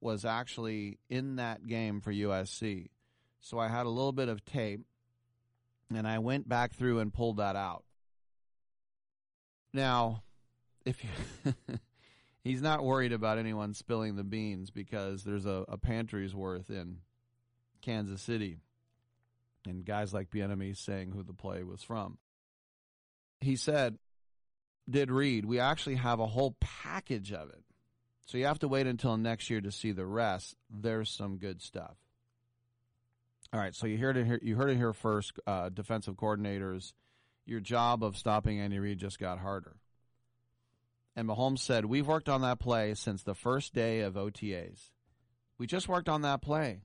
[0.00, 2.88] was actually in that game for USC.
[3.40, 4.80] So I had a little bit of tape
[5.94, 7.84] and I went back through and pulled that out.
[9.72, 10.22] Now,
[10.84, 11.54] if you
[12.44, 16.98] he's not worried about anyone spilling the beans because there's a, a pantry's worth in
[17.82, 18.58] Kansas City
[19.68, 22.18] and guys like Bieniemy saying who the play was from.
[23.40, 23.98] He said,
[24.88, 27.62] did Reid, we actually have a whole package of it.
[28.26, 30.54] So you have to wait until next year to see the rest.
[30.70, 31.96] There's some good stuff.
[33.52, 34.38] All right, so you heard it here.
[34.42, 35.32] You heard it here first.
[35.46, 36.92] Uh, defensive coordinators,
[37.46, 39.76] your job of stopping Andy Reid just got harder.
[41.16, 44.90] And Mahomes said, "We've worked on that play since the first day of OTAs.
[45.56, 46.82] We just worked on that play.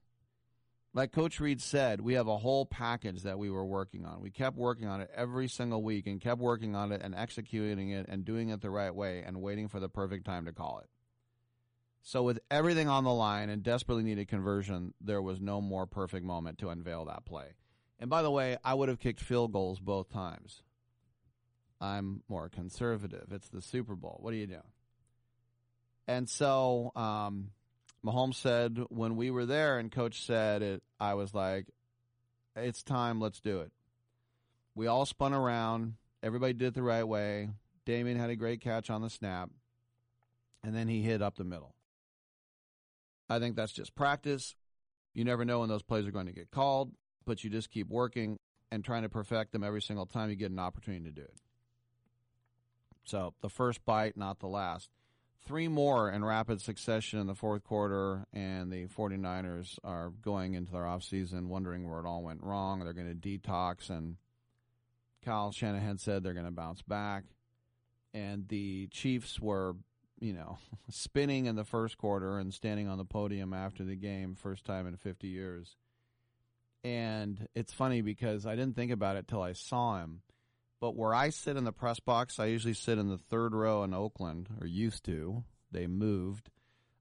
[0.94, 4.20] Like Coach Reid said, we have a whole package that we were working on.
[4.20, 7.90] We kept working on it every single week and kept working on it and executing
[7.90, 10.78] it and doing it the right way and waiting for the perfect time to call
[10.78, 10.88] it."
[12.00, 16.24] So, with everything on the line and desperately needed conversion, there was no more perfect
[16.24, 17.54] moment to unveil that play.
[17.98, 20.62] And by the way, I would have kicked field goals both times.
[21.80, 23.32] I'm more conservative.
[23.32, 24.18] It's the Super Bowl.
[24.20, 24.62] What are you doing?
[26.06, 27.50] And so, um,
[28.04, 31.66] Mahomes said when we were there and coach said it, I was like,
[32.54, 33.72] it's time, let's do it.
[34.74, 35.94] We all spun around.
[36.22, 37.50] Everybody did it the right way.
[37.84, 39.50] Damien had a great catch on the snap.
[40.62, 41.74] And then he hit up the middle.
[43.28, 44.54] I think that's just practice.
[45.14, 46.92] You never know when those plays are going to get called,
[47.24, 48.38] but you just keep working
[48.70, 51.36] and trying to perfect them every single time you get an opportunity to do it.
[53.04, 54.90] So the first bite, not the last.
[55.46, 60.72] Three more in rapid succession in the fourth quarter, and the 49ers are going into
[60.72, 62.80] their offseason wondering where it all went wrong.
[62.80, 64.16] They're going to detox, and
[65.22, 67.24] Kyle Shanahan said they're going to bounce back.
[68.14, 69.74] And the Chiefs were
[70.20, 70.58] you know,
[70.90, 74.86] spinning in the first quarter and standing on the podium after the game, first time
[74.86, 75.76] in 50 years.
[76.82, 80.20] And it's funny because I didn't think about it till I saw him.
[80.84, 83.84] But where I sit in the press box, I usually sit in the third row
[83.84, 85.42] in Oakland, or used to.
[85.72, 86.50] They moved.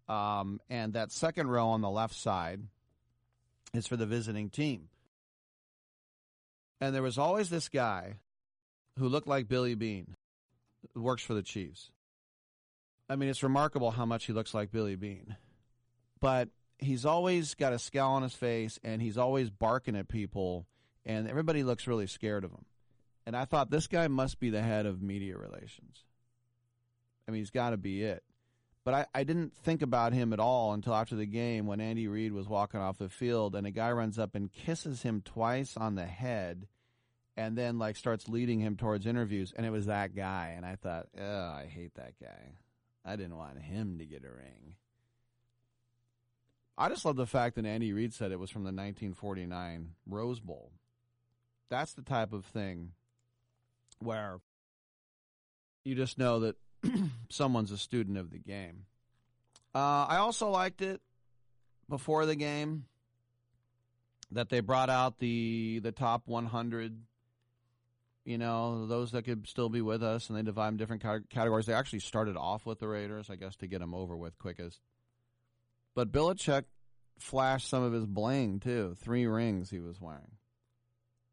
[0.08, 2.62] Um, and that second row on the left side
[3.74, 4.88] is for the visiting team.
[6.80, 8.20] And there was always this guy
[8.98, 10.16] who looked like Billy Beane,
[10.96, 11.92] works for the Chiefs.
[13.10, 15.36] I mean, it's remarkable how much he looks like Billy Beane.
[16.22, 16.48] But
[16.80, 20.68] he's always got a scowl on his face and he's always barking at people,
[21.06, 22.64] and everybody looks really scared of him.
[23.26, 26.04] And I thought this guy must be the head of media relations.
[27.28, 28.24] I mean, he's got to be it.
[28.84, 32.08] But I, I didn't think about him at all until after the game when Andy
[32.08, 35.78] Reid was walking off the field and a guy runs up and kisses him twice
[35.78, 36.68] on the head
[37.38, 40.76] and then like starts leading him towards interviews and it was that guy and I
[40.76, 42.58] thought, "Oh, I hate that guy."
[43.06, 44.76] I didn't want him to get a ring.
[46.78, 50.40] I just love the fact that Andy Reid said it was from the 1949 Rose
[50.40, 50.72] Bowl.
[51.70, 52.92] That's the type of thing
[54.04, 54.40] where
[55.84, 56.56] you just know that
[57.30, 58.86] someone's a student of the game.
[59.76, 61.02] Uh, I also liked it
[61.90, 62.86] before the game
[64.32, 67.00] that they brought out the the top 100
[68.26, 71.66] you know, those that could still be with us, and they divide them different categories.
[71.66, 74.80] They actually started off with the Raiders, I guess, to get them over with quickest.
[75.94, 76.64] But Belichick
[77.20, 78.96] flashed some of his bling too.
[79.00, 80.38] Three rings he was wearing,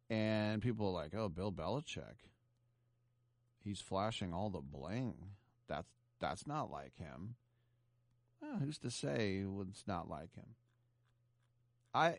[0.08, 2.16] and people were like, "Oh, Bill Belichick,
[3.70, 5.14] he's flashing all the bling.
[5.68, 5.88] That's
[6.20, 7.36] that's not like him."
[8.42, 10.56] Well, who's to say it's not like him?
[11.94, 12.18] I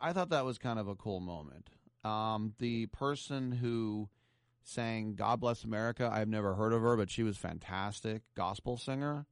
[0.00, 1.70] I thought that was kind of a cool moment.
[2.04, 4.08] Um, the person who
[4.62, 9.26] sang "God Bless America," I've never heard of her, but she was fantastic, gospel singer.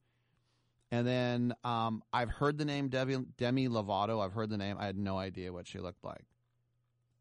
[0.92, 4.24] And then um, I've heard the name Demi, Demi Lovato.
[4.24, 4.76] I've heard the name.
[4.78, 6.26] I had no idea what she looked like.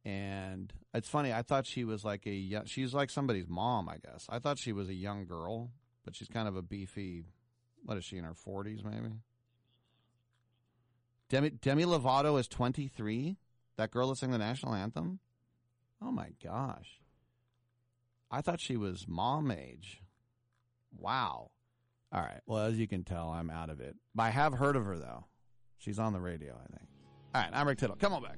[0.06, 1.34] And it's funny.
[1.34, 3.90] I thought she was like a young, she's like somebody's mom.
[3.90, 5.72] I guess I thought she was a young girl,
[6.03, 7.26] but she's kind of a beefy.
[7.84, 9.15] What is she in her forties, maybe?
[11.30, 13.38] Demi Demi Lovato is twenty three.
[13.77, 15.19] That girl that sang the national anthem.
[16.02, 17.02] Oh my gosh.
[18.30, 20.02] I thought she was mom age.
[20.98, 21.52] Wow.
[22.11, 22.41] All right.
[22.45, 23.95] Well, as you can tell, I'm out of it.
[24.14, 25.26] But I have heard of her, though.
[25.77, 26.90] She's on the radio, I think.
[27.34, 27.52] All right.
[27.53, 27.98] I'm Rick Tittle.
[27.98, 28.38] Come on back.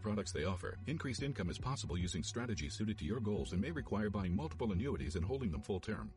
[0.01, 0.77] products they offer.
[0.87, 4.71] Increased income is possible using strategies suited to your goals and may require buying multiple
[4.71, 6.11] annuities and holding them full term.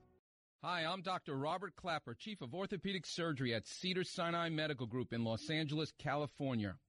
[0.62, 1.36] Hi, I'm Dr.
[1.36, 6.76] Robert Klapper, Chief of Orthopedic Surgery at Cedars-Sinai Medical Group in Los Angeles, California.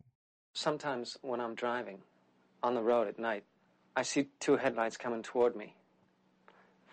[0.53, 1.99] Sometimes when I'm driving
[2.63, 3.43] on the road at night,
[3.95, 5.75] I see two headlights coming toward me.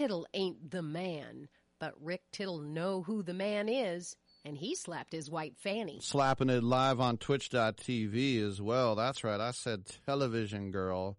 [0.00, 1.46] Tittle ain't the man,
[1.78, 4.16] but Rick Tittle know who the man is,
[4.46, 6.00] and he slapped his white fanny.
[6.02, 8.94] Slapping it live on twitch.tv as well.
[8.94, 9.38] That's right.
[9.38, 11.18] I said television girl.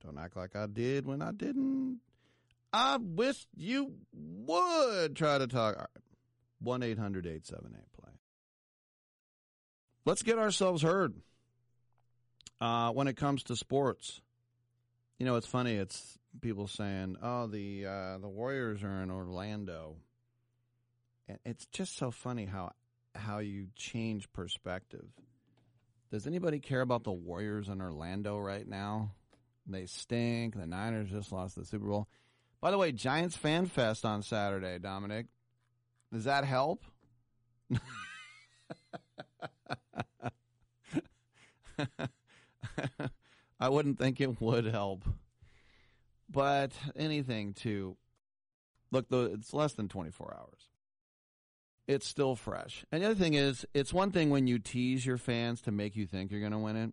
[0.00, 1.98] Don't act like I did when I didn't.
[2.72, 5.90] I wish you would try to talk.
[6.60, 8.12] 1 800 878 play.
[10.04, 11.16] Let's get ourselves heard
[12.60, 14.20] uh, when it comes to sports.
[15.18, 15.74] You know, it's funny.
[15.74, 19.96] It's people saying, "Oh, the uh, the Warriors are in Orlando,"
[21.28, 22.72] and it's just so funny how
[23.14, 25.06] how you change perspective.
[26.10, 29.12] Does anybody care about the Warriors in Orlando right now?
[29.66, 30.54] They stink.
[30.54, 32.08] The Niners just lost the Super Bowl.
[32.60, 35.26] By the way, Giants Fan Fest on Saturday, Dominic.
[36.12, 36.84] Does that help?
[43.60, 45.04] I wouldn't think it would help.
[46.34, 47.96] But anything to
[48.90, 50.68] look, though, it's less than 24 hours.
[51.86, 52.84] It's still fresh.
[52.90, 55.96] And the other thing is, it's one thing when you tease your fans to make
[55.96, 56.92] you think you're going to win it.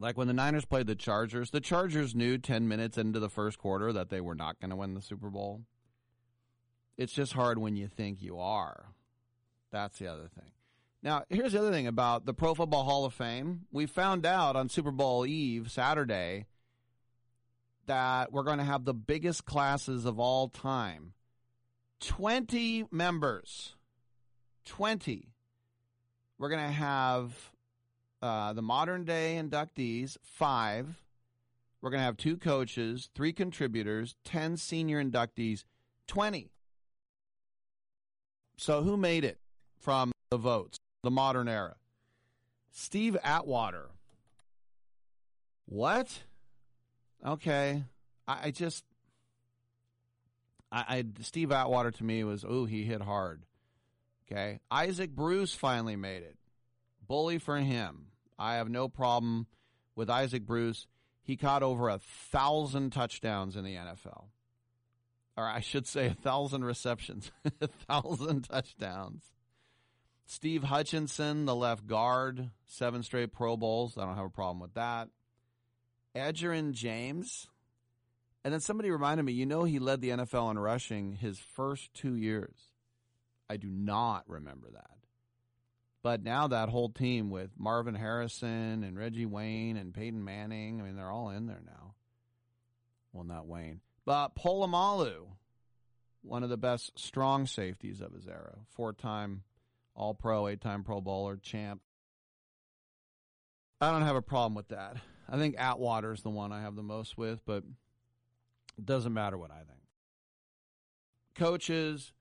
[0.00, 3.58] Like when the Niners played the Chargers, the Chargers knew 10 minutes into the first
[3.58, 5.62] quarter that they were not going to win the Super Bowl.
[6.96, 8.86] It's just hard when you think you are.
[9.70, 10.50] That's the other thing.
[11.02, 13.66] Now, here's the other thing about the Pro Football Hall of Fame.
[13.70, 16.46] We found out on Super Bowl Eve, Saturday,
[17.86, 21.14] that we're going to have the biggest classes of all time
[22.00, 23.74] 20 members.
[24.66, 25.28] 20.
[26.38, 27.52] We're going to have
[28.22, 31.02] uh, the modern day inductees, five.
[31.80, 35.64] We're going to have two coaches, three contributors, 10 senior inductees,
[36.06, 36.50] 20.
[38.56, 39.38] So who made it
[39.78, 41.76] from the votes, the modern era?
[42.70, 43.90] Steve Atwater.
[45.66, 46.22] What?
[47.24, 47.84] Okay.
[48.26, 48.84] I, I just
[50.74, 53.44] I, I Steve Atwater to me was oh he hit hard.
[54.26, 56.36] Okay, Isaac Bruce finally made it.
[57.06, 58.06] Bully for him.
[58.38, 59.46] I have no problem
[59.94, 60.86] with Isaac Bruce.
[61.22, 64.24] He caught over a thousand touchdowns in the NFL,
[65.36, 67.30] or I should say a thousand receptions,
[67.60, 69.22] a thousand touchdowns.
[70.26, 73.96] Steve Hutchinson, the left guard, seven straight Pro Bowls.
[73.98, 75.08] I don't have a problem with that.
[76.14, 77.48] Edgerrin James,
[78.44, 81.92] and then somebody reminded me, you know, he led the NFL in rushing his first
[81.94, 82.68] two years.
[83.48, 84.90] I do not remember that.
[86.02, 90.84] But now that whole team with Marvin Harrison and Reggie Wayne and Peyton Manning, I
[90.84, 91.94] mean, they're all in there now.
[93.12, 93.80] Well, not Wayne.
[94.04, 95.28] But Polamalu,
[96.20, 99.44] one of the best strong safeties of his era, four time
[99.96, 101.80] All Pro, eight time Pro Bowler, champ.
[103.80, 104.98] I don't have a problem with that.
[105.28, 107.64] I think Atwater's the one I have the most with, but
[108.78, 109.80] it doesn't matter what I think.
[111.34, 112.12] Coaches,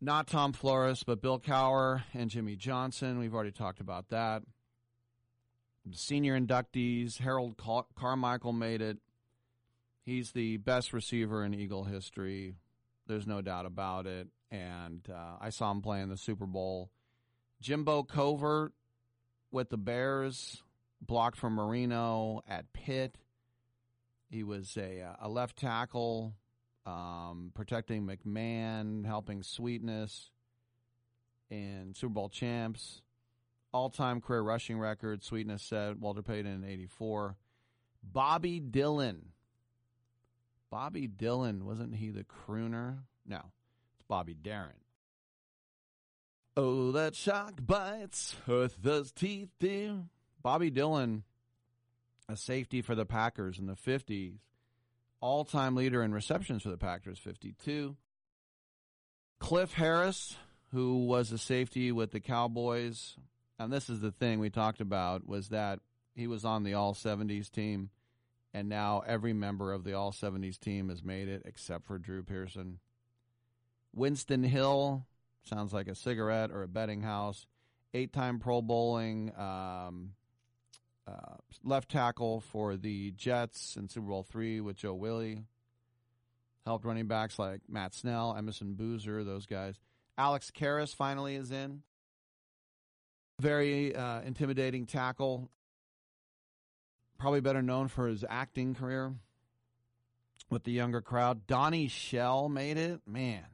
[0.00, 3.18] not Tom Flores, but Bill Cowher and Jimmy Johnson.
[3.18, 4.42] We've already talked about that.
[5.92, 8.98] Senior inductees, Harold Car- Carmichael made it.
[10.04, 12.56] He's the best receiver in Eagle history.
[13.06, 14.28] There's no doubt about it.
[14.50, 16.90] And uh, I saw him play in the Super Bowl.
[17.60, 18.72] Jimbo Covert
[19.52, 20.62] with the Bears,
[21.00, 23.16] blocked from Marino at Pitt.
[24.30, 26.34] He was a, uh, a left tackle,
[26.86, 30.30] um, protecting McMahon, helping Sweetness
[31.50, 33.02] in Super Bowl champs.
[33.72, 37.36] All time career rushing record, Sweetness said, Walter Payton in 84.
[38.02, 39.18] Bobby Dylan.
[40.70, 42.98] Bobby Dylan, wasn't he the crooner?
[43.26, 43.40] No,
[43.94, 44.74] it's Bobby Darin.
[46.56, 50.04] Oh, that shark bites, earth does teeth, dear.
[50.42, 51.24] Bobby Dillon,
[52.28, 54.38] a safety for the Packers in the 50s,
[55.20, 57.96] all time leader in receptions for the Packers, 52.
[59.38, 60.36] Cliff Harris,
[60.72, 63.16] who was a safety with the Cowboys,
[63.58, 65.80] and this is the thing we talked about, was that
[66.14, 67.90] he was on the All 70s team,
[68.54, 72.22] and now every member of the All 70s team has made it except for Drew
[72.22, 72.78] Pearson.
[73.94, 75.06] Winston Hill,
[75.42, 77.46] sounds like a cigarette or a betting house,
[77.92, 80.12] eight time Pro Bowling, um,
[81.10, 85.44] uh, left tackle for the Jets in Super Bowl three with Joe Willie.
[86.66, 89.80] Helped running backs like Matt Snell, Emerson Boozer, those guys.
[90.18, 91.82] Alex Karras finally is in.
[93.40, 95.50] Very uh, intimidating tackle.
[97.18, 99.14] Probably better known for his acting career
[100.50, 101.46] with the younger crowd.
[101.46, 103.00] Donnie Shell made it.
[103.06, 103.44] Man,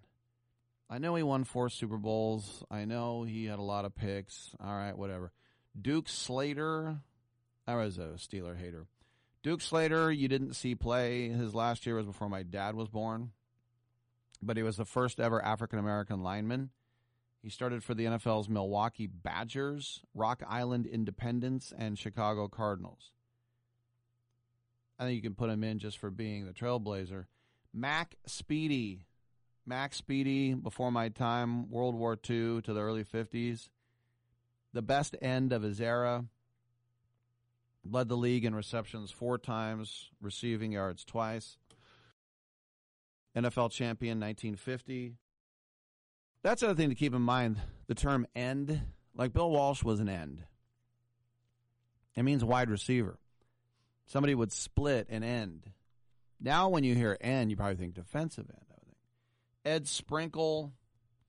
[0.90, 2.64] I know he won four Super Bowls.
[2.70, 4.50] I know he had a lot of picks.
[4.60, 5.32] All right, whatever.
[5.80, 6.98] Duke Slater.
[7.66, 8.86] I was a Steeler hater.
[9.42, 11.28] Duke Slater, you didn't see play.
[11.28, 13.30] His last year was before my dad was born,
[14.42, 16.70] but he was the first ever African American lineman.
[17.42, 23.12] He started for the NFL's Milwaukee Badgers, Rock Island Independents, and Chicago Cardinals.
[24.98, 27.26] I think you can put him in just for being the trailblazer.
[27.72, 29.02] Mac Speedie.
[29.64, 33.68] Mac Speedie, before my time, World War II to the early 50s.
[34.72, 36.24] The best end of his era.
[37.90, 41.56] Led the league in receptions four times, receiving yards twice.
[43.36, 45.14] NFL champion 1950.
[46.42, 47.60] That's another thing to keep in mind.
[47.86, 48.80] The term end,
[49.14, 50.44] like Bill Walsh was an end.
[52.16, 53.18] It means wide receiver.
[54.06, 55.70] Somebody would split an end.
[56.40, 58.66] Now, when you hear end, you probably think defensive end.
[58.70, 58.98] I would think.
[59.64, 60.72] Ed Sprinkle,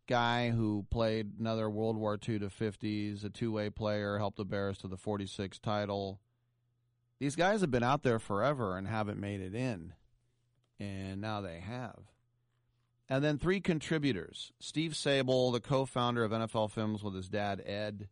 [0.07, 4.45] guy who played another World War II to 50s, a two way player, helped the
[4.45, 6.19] Bears to the 46 title.
[7.19, 9.93] These guys have been out there forever and haven't made it in,
[10.79, 11.99] and now they have.
[13.09, 17.61] And then three contributors Steve Sabol, the co founder of NFL Films with his dad,
[17.65, 18.07] Ed.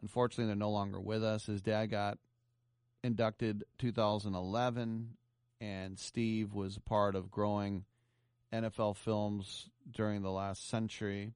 [0.00, 1.46] Unfortunately, they're no longer with us.
[1.46, 2.18] His dad got
[3.02, 5.16] inducted 2011,
[5.60, 7.84] and Steve was a part of growing
[8.52, 11.34] NFL films during the last century.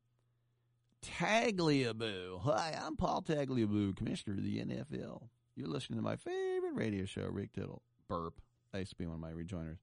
[1.03, 2.41] Tagliabue.
[2.43, 5.29] Hi, I'm Paul Tagliabue, commissioner of the NFL.
[5.57, 7.83] You're listening to my favorite radio show, Rick Diddle.
[8.09, 8.41] Burp.
[8.73, 9.79] That used to be one of my rejoiners.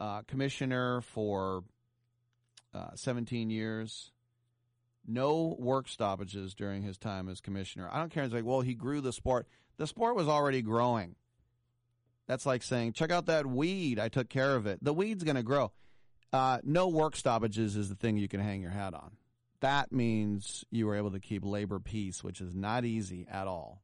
[0.00, 1.64] Uh, commissioner for
[2.74, 4.12] uh, 17 years.
[5.06, 7.88] No work stoppages during his time as commissioner.
[7.90, 8.24] I don't care.
[8.24, 9.48] It's like, well, he grew the sport.
[9.78, 11.14] The sport was already growing.
[12.26, 13.98] That's like saying, check out that weed.
[13.98, 14.84] I took care of it.
[14.84, 15.72] The weed's going to grow.
[16.30, 19.12] Uh, no work stoppages is the thing you can hang your hat on.
[19.60, 23.82] That means you were able to keep labor peace, which is not easy at all.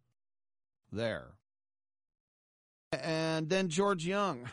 [0.92, 1.32] There.
[3.02, 4.48] And then George Young,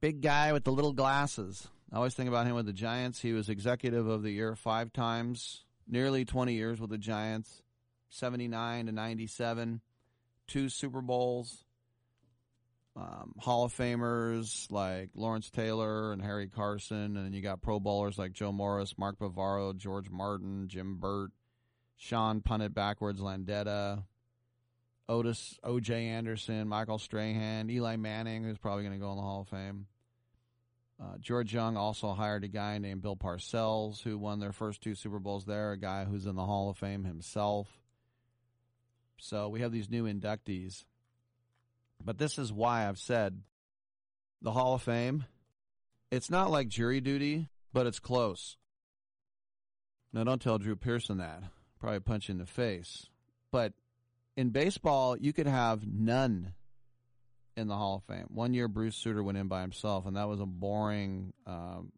[0.00, 1.68] big guy with the little glasses.
[1.92, 3.20] I always think about him with the Giants.
[3.20, 7.62] He was executive of the year five times, nearly 20 years with the Giants,
[8.10, 9.80] 79 to 97,
[10.46, 11.64] two Super Bowls,
[12.96, 18.18] um, Hall of Famers like Lawrence Taylor and Harry Carson, and you got Pro Bowlers
[18.18, 21.30] like Joe Morris, Mark Bavaro, George Martin, Jim Burt,
[21.96, 24.04] Sean Punted Backwards Landeta,
[25.08, 26.08] Otis O.J.
[26.08, 29.86] Anderson, Michael Strahan, Eli Manning, who's probably going to go in the Hall of Fame.
[31.00, 34.94] Uh, George Young also hired a guy named Bill Parcells, who won their first two
[34.94, 37.68] Super Bowls there, a guy who's in the Hall of Fame himself.
[39.18, 40.84] So we have these new inductees.
[42.02, 43.42] But this is why I've said
[44.42, 45.24] the Hall of Fame,
[46.10, 48.56] it's not like jury duty, but it's close.
[50.12, 51.42] Now, don't tell Drew Pearson that.
[51.78, 53.06] Probably punch in the face.
[53.50, 53.74] But
[54.36, 56.52] in baseball, you could have none
[57.56, 58.26] in the Hall of Fame.
[58.28, 61.90] One year, Bruce Sutter went in by himself, and that was a boring um,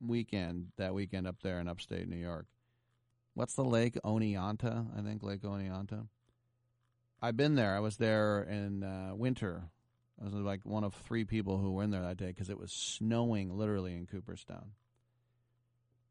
[0.00, 0.68] weekend.
[0.76, 2.46] That weekend up there in upstate New York.
[3.34, 3.96] What's the lake?
[4.04, 6.06] Oneonta, I think Lake Oneonta.
[7.22, 7.74] I've been there.
[7.74, 9.62] I was there in uh, winter.
[10.20, 12.58] I was like one of three people who were in there that day because it
[12.58, 14.72] was snowing literally in Cooperstown.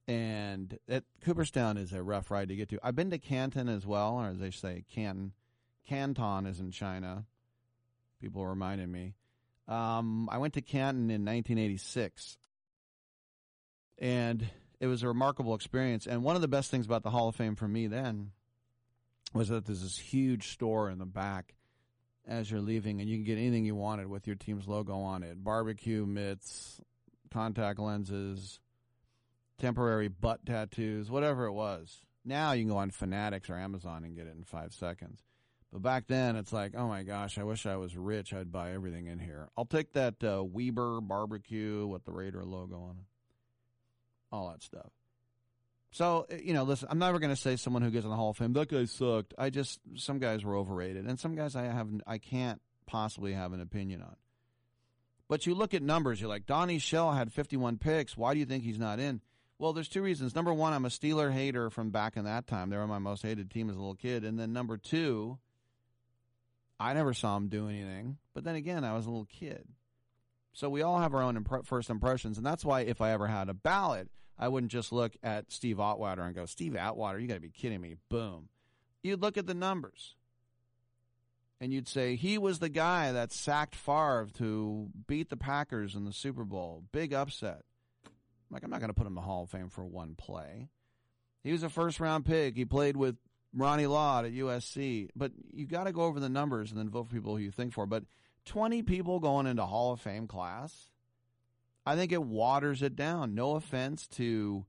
[0.07, 2.79] And it, Cooperstown is a rough ride to get to.
[2.81, 5.33] I've been to Canton as well, or as they say, Canton.
[5.89, 7.25] Canton is in China.
[8.21, 9.15] People reminded me.
[9.67, 12.37] Um, I went to Canton in 1986,
[13.97, 14.47] and
[14.79, 16.05] it was a remarkable experience.
[16.05, 18.31] And one of the best things about the Hall of Fame for me then
[19.33, 21.55] was that there's this huge store in the back
[22.27, 25.23] as you're leaving, and you can get anything you wanted with your team's logo on
[25.23, 26.79] it: barbecue mitts,
[27.31, 28.59] contact lenses,
[29.57, 32.01] temporary butt tattoos, whatever it was.
[32.23, 35.23] Now you can go on Fanatics or Amazon and get it in five seconds.
[35.71, 38.33] But back then, it's like, oh my gosh, I wish I was rich.
[38.33, 39.49] I'd buy everything in here.
[39.55, 43.05] I'll take that uh, Weber barbecue with the Raider logo on it,
[44.31, 44.89] all that stuff.
[45.91, 48.15] So uh, you know, listen, I'm never going to say someone who gets in the
[48.15, 49.33] Hall of Fame that guy sucked.
[49.37, 53.53] I just some guys were overrated, and some guys I have I can't possibly have
[53.53, 54.15] an opinion on.
[55.27, 58.17] But you look at numbers, you're like Donnie Shell had 51 picks.
[58.17, 59.21] Why do you think he's not in?
[59.59, 60.33] Well, there's two reasons.
[60.35, 62.69] Number one, I'm a Steeler hater from back in that time.
[62.69, 64.23] They were my most hated team as a little kid.
[64.23, 65.37] And then number two,
[66.79, 68.17] I never saw him do anything.
[68.33, 69.67] But then again, I was a little kid.
[70.53, 72.37] So we all have our own imp- first impressions.
[72.37, 75.79] And that's why if I ever had a ballot, I wouldn't just look at Steve
[75.79, 77.95] Atwater and go, Steve Atwater, you got to be kidding me.
[78.09, 78.49] Boom.
[79.03, 80.15] You'd look at the numbers.
[81.61, 86.05] And you'd say, he was the guy that sacked Favre to beat the Packers in
[86.05, 86.85] the Super Bowl.
[86.93, 87.63] Big upset.
[88.05, 90.15] I'm like, I'm not going to put him in the Hall of Fame for one
[90.15, 90.69] play.
[91.43, 92.55] He was a first round pick.
[92.55, 93.17] He played with
[93.53, 95.09] Ronnie Lott at USC.
[95.15, 97.51] But you got to go over the numbers and then vote for people who you
[97.51, 97.85] think for.
[97.85, 98.03] But
[98.45, 100.89] 20 people going into Hall of Fame class,
[101.85, 103.35] I think it waters it down.
[103.35, 104.65] No offense to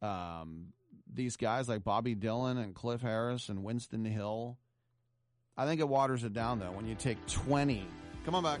[0.00, 0.68] um,
[1.12, 4.58] these guys like Bobby Dillon and Cliff Harris and Winston Hill.
[5.56, 7.86] I think it waters it down, though, when you take 20.
[8.24, 8.60] Come on back.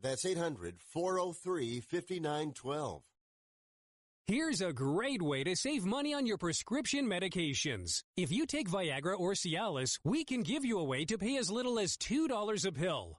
[0.00, 3.02] That's 800 403 5912.
[4.26, 8.02] Here's a great way to save money on your prescription medications.
[8.14, 11.50] If you take Viagra or Cialis, we can give you a way to pay as
[11.50, 13.18] little as $2 a pill.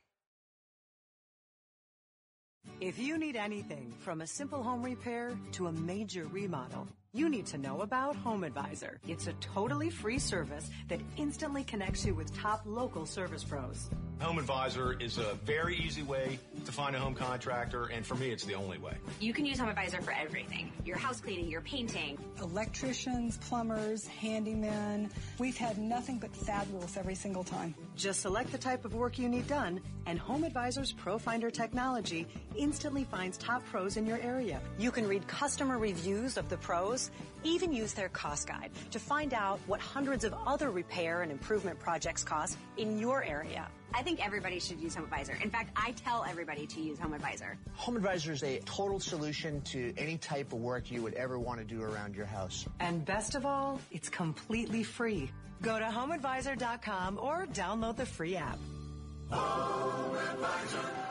[2.81, 7.45] If you need anything from a simple home repair to a major remodel, you need
[7.47, 8.99] to know about Home Advisor.
[9.07, 13.89] It's a totally free service that instantly connects you with top local service pros.
[14.21, 18.29] Home Advisor is a very easy way to find a home contractor, and for me,
[18.29, 18.93] it's the only way.
[19.19, 22.19] You can use Home Advisor for everything your house cleaning, your painting.
[22.39, 25.09] Electricians, plumbers, handymen.
[25.39, 27.73] We've had nothing but fabulous every single time.
[27.95, 33.05] Just select the type of work you need done, and Home Advisor's ProFinder technology instantly
[33.05, 34.61] finds top pros in your area.
[34.77, 37.09] You can read customer reviews of the pros,
[37.43, 41.79] even use their cost guide to find out what hundreds of other repair and improvement
[41.79, 43.67] projects cost in your area.
[43.93, 45.37] I think everybody should use Home Advisor.
[45.41, 47.57] In fact, I tell everybody to use Home Advisor.
[47.75, 51.59] Home Advisor is a total solution to any type of work you would ever want
[51.59, 52.65] to do around your house.
[52.79, 55.29] And best of all, it's completely free.
[55.61, 58.57] Go to homeadvisor.com or download the free app.
[59.29, 61.10] Home Advisor.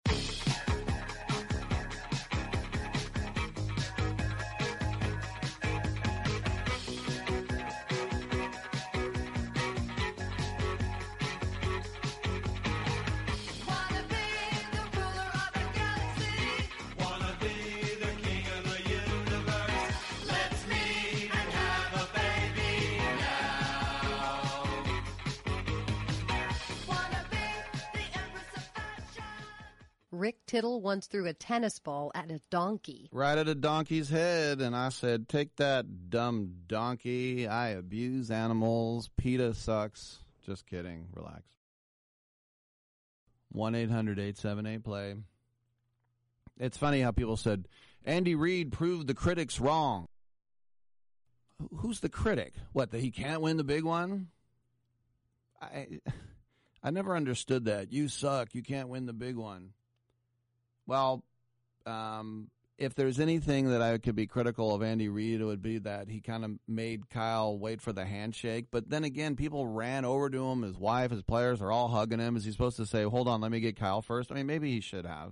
[30.21, 33.09] Rick Tittle once threw a tennis ball at a donkey.
[33.11, 37.47] Right at a donkey's head, and I said, Take that, dumb donkey.
[37.47, 39.09] I abuse animals.
[39.17, 40.19] PETA sucks.
[40.45, 41.07] Just kidding.
[41.15, 41.41] Relax.
[43.51, 45.15] 1 800 878 play.
[46.59, 47.67] It's funny how people said,
[48.05, 50.05] Andy Reid proved the critics wrong.
[51.77, 52.53] Who's the critic?
[52.73, 54.27] What, that he can't win the big one?
[55.59, 55.99] I,
[56.83, 57.91] I never understood that.
[57.91, 58.53] You suck.
[58.53, 59.71] You can't win the big one.
[60.91, 61.23] Well,
[61.85, 65.77] um, if there's anything that I could be critical of Andy Reid, it would be
[65.77, 68.65] that he kind of made Kyle wait for the handshake.
[68.71, 70.63] But then again, people ran over to him.
[70.63, 72.35] His wife, his players are all hugging him.
[72.35, 74.33] Is he supposed to say, hold on, let me get Kyle first?
[74.33, 75.31] I mean, maybe he should have.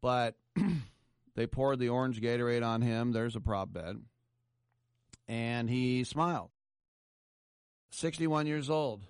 [0.00, 0.34] But
[1.36, 3.12] they poured the orange Gatorade on him.
[3.12, 3.94] There's a prop bet.
[5.28, 6.50] And he smiled.
[7.92, 9.04] 61 years old.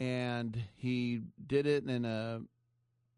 [0.00, 2.40] And he did it in a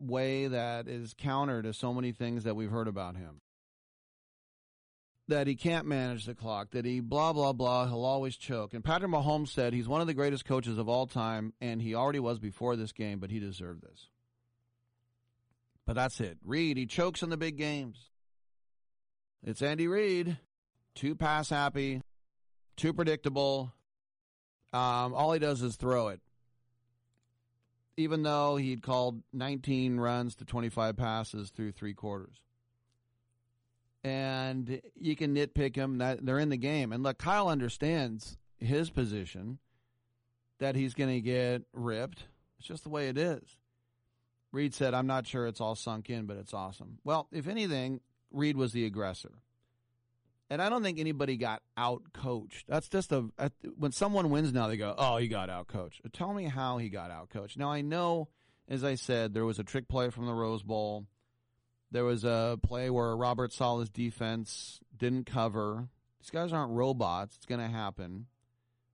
[0.01, 3.41] way that is counter to so many things that we've heard about him.
[5.29, 8.75] That he can't manage the clock, that he blah, blah, blah, he'll always choke.
[8.75, 11.95] And Patrick Mahomes said he's one of the greatest coaches of all time, and he
[11.95, 14.09] already was before this game, but he deserved this.
[15.87, 16.39] But that's it.
[16.45, 18.11] Reid, he chokes in the big games.
[19.45, 20.39] It's Andy Reid.
[20.97, 22.03] Too pass happy,
[22.77, 23.73] too predictable.
[24.73, 26.21] Um, all he does is throw it
[28.01, 32.37] even though he'd called 19 runs to 25 passes through three quarters.
[34.03, 35.99] and you can nitpick him.
[35.99, 39.59] That they're in the game, and look, Kyle understands his position
[40.59, 42.25] that he's going to get ripped.
[42.59, 43.59] It's just the way it is.
[44.53, 48.01] Reid said, "I'm not sure it's all sunk in, but it's awesome." Well, if anything,
[48.31, 49.43] Reid was the aggressor.
[50.51, 52.67] And I don't think anybody got out coached.
[52.69, 53.31] That's just a
[53.79, 56.89] when someone wins now they go, "Oh, he got out coached." Tell me how he
[56.89, 57.57] got out coached.
[57.57, 58.29] Now I know,
[58.69, 61.07] as I said, there was a trick play from the Rose Bowl.
[61.93, 65.89] There was a play where Robert Saleh's defense didn't cover.
[66.21, 67.37] These guys aren't robots.
[67.37, 68.27] It's going to happen.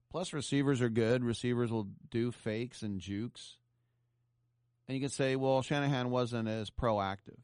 [0.09, 1.23] Plus, receivers are good.
[1.23, 3.57] Receivers will do fakes and jukes.
[4.87, 7.37] And you can say, well, Shanahan wasn't as proactive.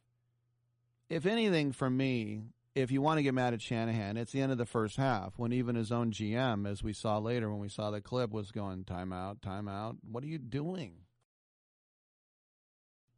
[1.09, 2.43] If anything, for me,
[2.75, 5.33] if you want to get mad at Shanahan, it's the end of the first half
[5.37, 8.51] when even his own GM, as we saw later when we saw the clip, was
[8.51, 9.97] going timeout, timeout.
[10.09, 10.93] What are you doing?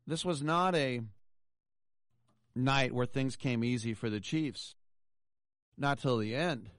[0.06, 1.01] This was not a
[2.53, 4.75] night where things came easy for the Chiefs.
[5.77, 6.69] Not till the end.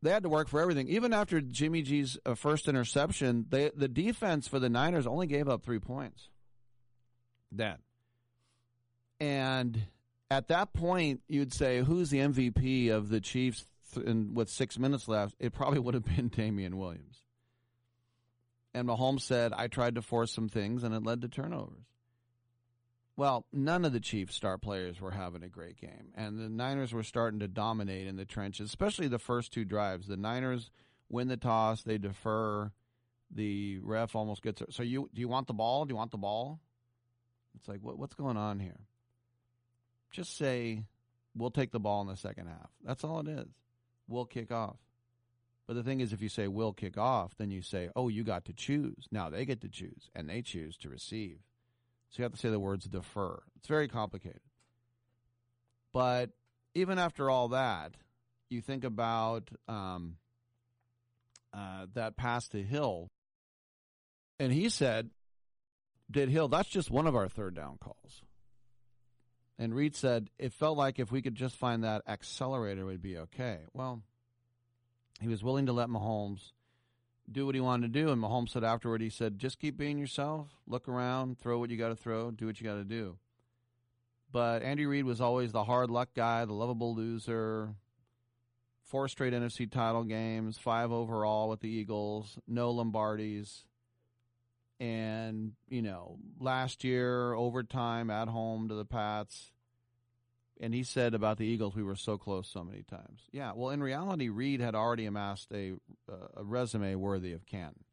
[0.00, 0.88] They had to work for everything.
[0.88, 5.48] Even after Jimmy G's uh, first interception, they, the defense for the Niners only gave
[5.48, 6.28] up three points.
[7.50, 7.78] Then.
[9.18, 9.82] And
[10.30, 14.78] at that point, you'd say, who's the MVP of the Chiefs th- and with six
[14.78, 15.34] minutes left?
[15.38, 17.22] It probably would have been Damien Williams.
[18.74, 21.84] And Mahomes said, I tried to force some things and it led to turnovers.
[23.16, 26.92] Well, none of the Chiefs' star players were having a great game, and the Niners
[26.92, 30.06] were starting to dominate in the trenches, especially the first two drives.
[30.06, 30.70] The Niners
[31.08, 32.70] win the toss, they defer.
[33.34, 34.72] The ref almost gets it.
[34.72, 35.84] So you do you want the ball?
[35.84, 36.60] Do you want the ball?
[37.56, 38.86] It's like what, what's going on here?
[40.10, 40.84] Just say,
[41.34, 42.70] we'll take the ball in the second half.
[42.84, 43.48] That's all it is.
[44.08, 44.78] We'll kick off.
[45.66, 48.24] But the thing is, if you say we'll kick off, then you say, oh, you
[48.24, 49.06] got to choose.
[49.10, 51.38] Now they get to choose, and they choose to receive.
[52.10, 53.42] So you have to say the words defer.
[53.56, 54.40] It's very complicated.
[55.92, 56.30] But
[56.74, 57.92] even after all that,
[58.48, 60.16] you think about um,
[61.52, 63.10] uh, that pass to Hill,
[64.40, 65.10] and he said,
[66.10, 68.22] did Hill, that's just one of our third down calls.
[69.58, 73.18] And Reid said, it felt like if we could just find that accelerator, we'd be
[73.18, 73.58] okay.
[73.72, 74.02] Well,
[75.20, 76.52] he was willing to let Mahomes
[77.30, 78.10] do what he wanted to do.
[78.10, 81.76] And Mahomes said afterward, he said, just keep being yourself, look around, throw what you
[81.76, 83.16] got to throw, do what you got to do.
[84.30, 87.74] But Andy Reid was always the hard luck guy, the lovable loser.
[88.84, 93.64] Four straight NFC title games, five overall with the Eagles, no Lombardis.
[94.80, 99.50] And, you know, last year, overtime at home to the Pats.
[100.60, 103.22] And he said about the Eagles, we were so close so many times.
[103.32, 105.74] Yeah, well, in reality, Reid had already amassed a,
[106.10, 107.84] uh, a resume worthy of Canton.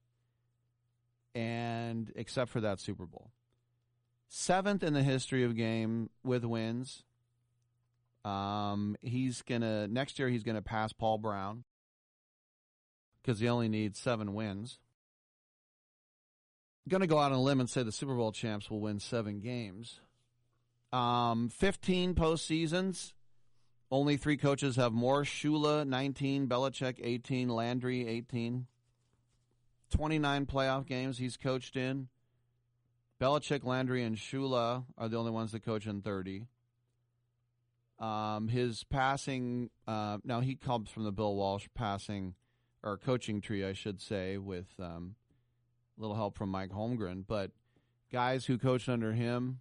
[1.33, 3.31] And except for that Super Bowl.
[4.27, 7.03] Seventh in the history of game with wins.
[8.23, 10.30] Um, he's gonna next year.
[10.30, 11.64] He's gonna pass Paul Brown
[13.22, 14.80] because he only needs seven wins
[16.88, 18.99] going to go out on a limb and say the Super Bowl champs will win
[18.99, 19.99] seven games.
[20.93, 23.14] Um, 15 postseasons.
[23.91, 25.23] Only three coaches have more.
[25.23, 26.47] Shula, 19.
[26.47, 27.49] Belichick, 18.
[27.49, 28.67] Landry, 18.
[29.91, 32.07] 29 playoff games he's coached in.
[33.22, 36.47] Belichick, Landry, and Shula are the only ones that coach in 30.
[37.99, 42.35] Um, his passing, uh, now he comes from the Bill Walsh passing
[42.83, 45.15] or coaching tree, I should say, with um,
[45.98, 47.51] little help from Mike Holmgren, but
[48.11, 49.59] guys who coached under him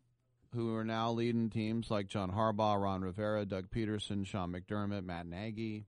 [0.54, 5.26] who are now leading teams like John Harbaugh, Ron Rivera, Doug Pederson, Sean McDermott, Matt
[5.26, 5.86] Nagy.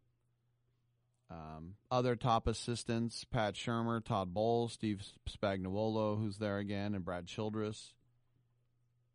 [1.31, 7.27] Um, other top assistants, Pat Shurmur, Todd Bowles, Steve Spagnuolo, who's there again, and Brad
[7.27, 7.95] Childress.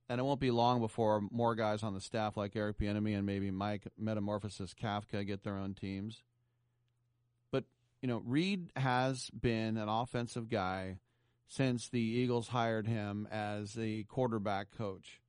[0.10, 3.26] And it won't be long before more guys on the staff like Eric Bieniemy and
[3.26, 6.22] maybe Mike Metamorphosis Kafka get their own teams.
[7.50, 7.64] But,
[8.01, 10.98] you know, Reid has been an offensive guy–
[11.52, 15.20] since the Eagles hired him as the quarterback coach.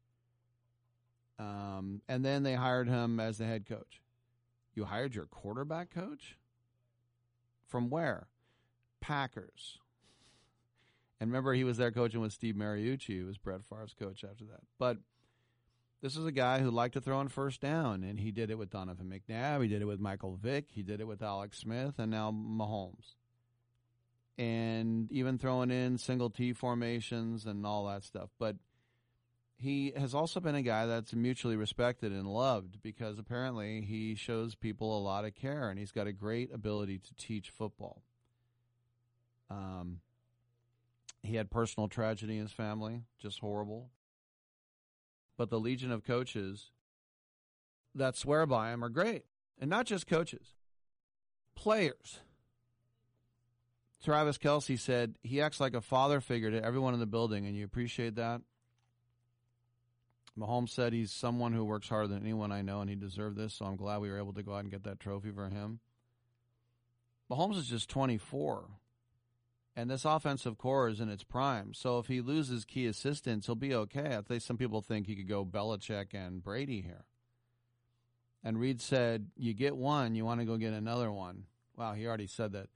[1.37, 4.01] Um, and then they hired him as the head coach.
[4.73, 6.39] You hired your quarterback coach?
[7.67, 8.29] From where?
[9.01, 9.79] Packers.
[11.19, 14.45] And remember, he was there coaching with Steve Mariucci, who was Brett Favre's coach after
[14.45, 14.61] that.
[14.79, 14.99] But
[16.03, 18.59] this is a guy who liked to throw on first down, and he did it
[18.59, 19.63] with Donovan McNabb.
[19.63, 20.67] He did it with Michael Vick.
[20.69, 23.17] He did it with Alex Smith, and now Mahomes
[24.39, 28.31] and even throwing in single T formations and all that stuff.
[28.39, 28.57] But
[29.57, 34.55] he has also been a guy that's mutually respected and loved because apparently he shows
[34.55, 38.03] people a lot of care and he's got a great ability to teach football.
[39.51, 40.01] Um,
[41.23, 43.91] he had personal tragedy in his family, just horrible.
[45.37, 46.71] But the Legion of Coaches
[47.95, 49.25] that swear by him are great.
[49.61, 50.55] And not just coaches,
[51.55, 52.21] players.
[54.03, 57.57] Travis Kelce said he acts like a father figure to everyone in the building, and
[57.57, 58.41] you appreciate that.
[60.39, 63.55] Mahomes said he's someone who works harder than anyone I know, and he deserved this,
[63.55, 65.81] so I'm glad we were able to go out and get that trophy for him.
[67.31, 68.65] Mahomes is just 24,
[69.77, 71.75] and this offensive core is in its prime.
[71.75, 74.17] So if he loses key assistants, he'll be okay.
[74.17, 77.05] I think some people think he could go Belichick and Brady here.
[78.43, 81.45] And Reid said, You get one, you want to go get another one.
[81.77, 82.69] Wow, he already said that.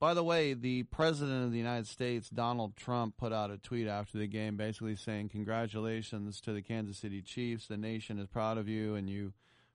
[0.00, 3.86] By the way, the President of the United States, Donald Trump, put out a tweet
[3.86, 7.66] after the game basically saying, Congratulations to the Kansas City Chiefs.
[7.66, 9.34] The nation is proud of you, and you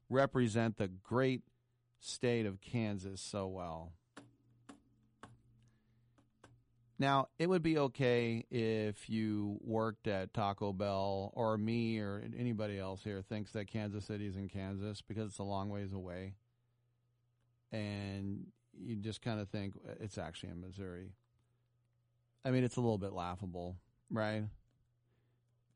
[0.09, 1.43] represent the great
[1.99, 3.91] state of Kansas so well.
[6.97, 12.79] Now, it would be okay if you worked at Taco Bell or me or anybody
[12.79, 16.33] else here thinks that Kansas City is in Kansas because it's a long ways away.
[17.71, 18.47] And
[18.79, 21.11] you just kind of think uh, it's actually in Missouri.
[22.43, 23.77] I mean, it's a little bit laughable,
[24.09, 24.43] right?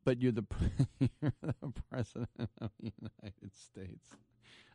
[0.06, 0.46] But you're the,
[1.00, 2.30] you're the president
[2.62, 4.08] of the United States.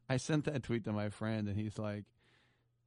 [0.09, 2.05] I sent that tweet to my friend, and he's like,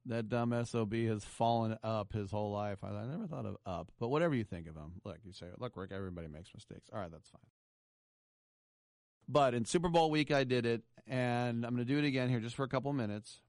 [0.06, 2.78] that dumb SOB has fallen up his whole life.
[2.82, 5.46] I, I never thought of up, but whatever you think of him, look, you say,
[5.58, 6.88] look, Rick, everybody makes mistakes.
[6.92, 7.40] All right, that's fine.
[9.28, 12.30] But in Super Bowl week, I did it, and I'm going to do it again
[12.30, 13.40] here just for a couple minutes.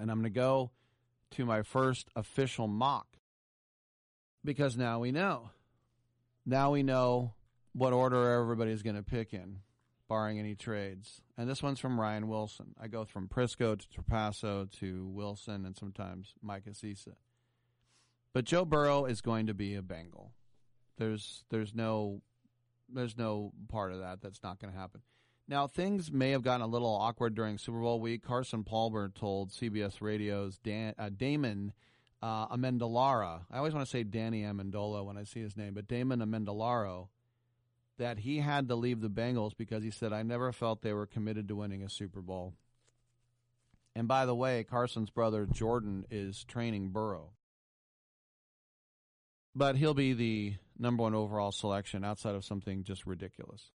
[0.00, 0.70] And I'm going to go
[1.32, 3.06] to my first official mock
[4.44, 5.50] because now we know.
[6.46, 7.34] Now we know
[7.72, 9.58] what order everybody's going to pick in,
[10.08, 11.20] barring any trades.
[11.36, 12.74] And this one's from Ryan Wilson.
[12.80, 17.16] I go from Prisco to Trapasso to Wilson and sometimes Mike Assisa.
[18.32, 20.32] But Joe Burrow is going to be a Bengal.
[20.98, 22.22] There's there's no
[22.88, 25.02] there's no part of that that's not going to happen.
[25.50, 28.22] Now, things may have gotten a little awkward during Super Bowl week.
[28.22, 31.72] Carson Palmer told CBS Radio's Dan, uh, Damon
[32.22, 35.88] uh, Amendolara, I always want to say Danny Amendola when I see his name, but
[35.88, 37.08] Damon Amendolara,
[37.98, 41.06] that he had to leave the Bengals because he said, I never felt they were
[41.06, 42.54] committed to winning a Super Bowl.
[43.96, 47.30] And by the way, Carson's brother Jordan is training Burrow.
[49.56, 53.72] But he'll be the number one overall selection outside of something just ridiculous.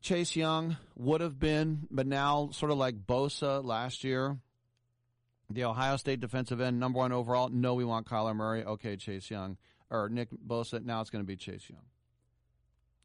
[0.00, 4.38] Chase Young would have been, but now sort of like Bosa last year,
[5.50, 7.48] the Ohio State defensive end, number one overall.
[7.48, 8.64] No, we want Kyler Murray.
[8.64, 9.56] Okay, Chase Young.
[9.90, 10.84] Or Nick Bosa.
[10.84, 11.86] Now it's going to be Chase Young.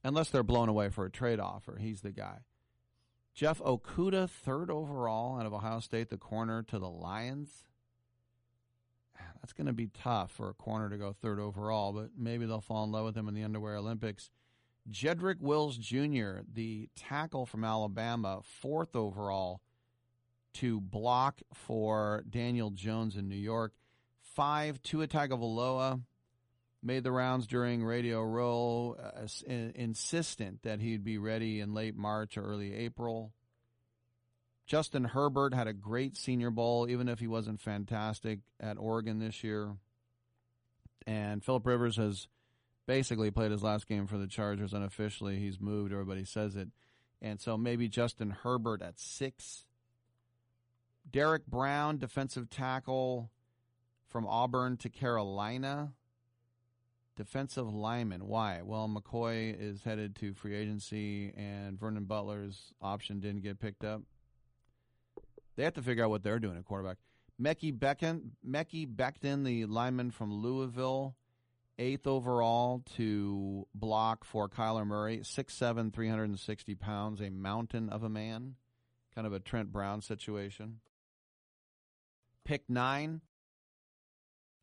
[0.03, 1.77] Unless they're blown away for a trade offer.
[1.79, 2.39] He's the guy.
[3.33, 7.49] Jeff Okudah, third overall out of Ohio State, the corner to the Lions.
[9.17, 12.45] Ah, that's going to be tough for a corner to go third overall, but maybe
[12.45, 14.29] they'll fall in love with him in the underwear Olympics.
[14.91, 19.61] Jedrick Wills Jr., the tackle from Alabama, fourth overall
[20.55, 23.73] to block for Daniel Jones in New York.
[24.21, 26.01] Five, Tua Tagovailoa
[26.81, 32.37] made the rounds during Radio Row, uh, insistent that he'd be ready in late March
[32.37, 33.31] or early April.
[34.65, 39.43] Justin Herbert had a great Senior Bowl, even if he wasn't fantastic at Oregon this
[39.43, 39.75] year.
[41.05, 42.27] And Philip Rivers has
[42.85, 45.39] basically played his last game for the Chargers unofficially.
[45.39, 46.69] He's moved, everybody says it.
[47.21, 49.65] And so maybe Justin Herbert at six.
[51.09, 53.31] Derrick Brown, defensive tackle
[54.09, 55.93] from Auburn to Carolina.
[57.15, 58.27] Defensive lineman.
[58.27, 58.61] Why?
[58.63, 64.01] Well, McCoy is headed to free agency, and Vernon Butler's option didn't get picked up.
[65.55, 66.97] They have to figure out what they're doing at quarterback.
[67.39, 71.15] Becton, Mekhi Becton, the lineman from Louisville,
[71.77, 78.55] eighth overall to block for Kyler Murray, 6'7", 360 pounds, a mountain of a man,
[79.13, 80.79] kind of a Trent Brown situation.
[82.45, 83.21] Pick nine,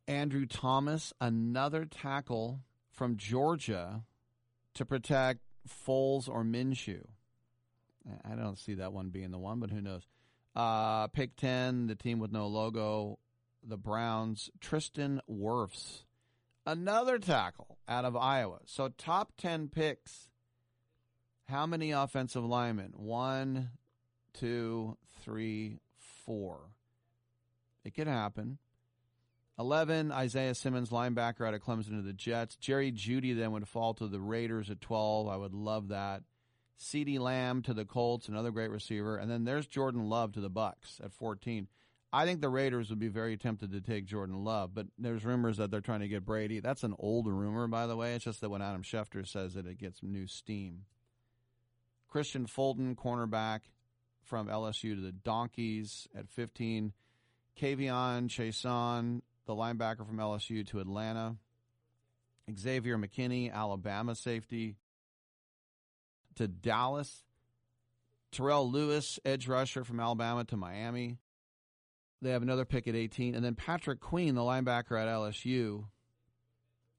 [0.07, 4.03] Andrew Thomas, another tackle from Georgia
[4.75, 7.05] to protect Foles or Minshew.
[8.25, 10.07] I don't see that one being the one, but who knows?
[10.55, 13.19] Uh, pick 10, the team with no logo,
[13.63, 16.03] the Browns, Tristan Wirfs
[16.65, 18.59] another tackle out of Iowa.
[18.65, 20.29] So top 10 picks.
[21.47, 22.93] How many offensive linemen?
[22.95, 23.71] One,
[24.33, 25.79] two, three,
[26.25, 26.71] four.
[27.83, 28.57] It could happen.
[29.59, 32.55] 11, Isaiah Simmons, linebacker out of Clemson to the Jets.
[32.55, 35.27] Jerry Jeudy then would fall to the Raiders at 12.
[35.27, 36.23] I would love that.
[36.79, 39.17] CeeDee Lamb to the Colts, another great receiver.
[39.17, 41.67] And then there's Jordan Love to the Bucks at 14.
[42.13, 45.57] I think the Raiders would be very tempted to take Jordan Love, but there's rumors
[45.57, 46.59] that they're trying to get Brady.
[46.59, 48.15] That's an old rumor, by the way.
[48.15, 50.83] It's just that when Adam Schefter says it, it gets new steam.
[52.13, 53.61] Kristian Fulton, cornerback,
[54.23, 56.91] from LSU to the Donkeys at 15.
[57.59, 61.37] K'Von Chaisson, the linebacker from LSU to Atlanta.
[62.57, 64.75] Xavier McKinney, Alabama safety
[66.35, 67.23] to Dallas.
[68.31, 71.17] Terrell Lewis, edge rusher from Alabama to Miami.
[72.21, 73.35] They have another pick at 18.
[73.35, 75.85] And then Patrick Queen, the linebacker at LSU.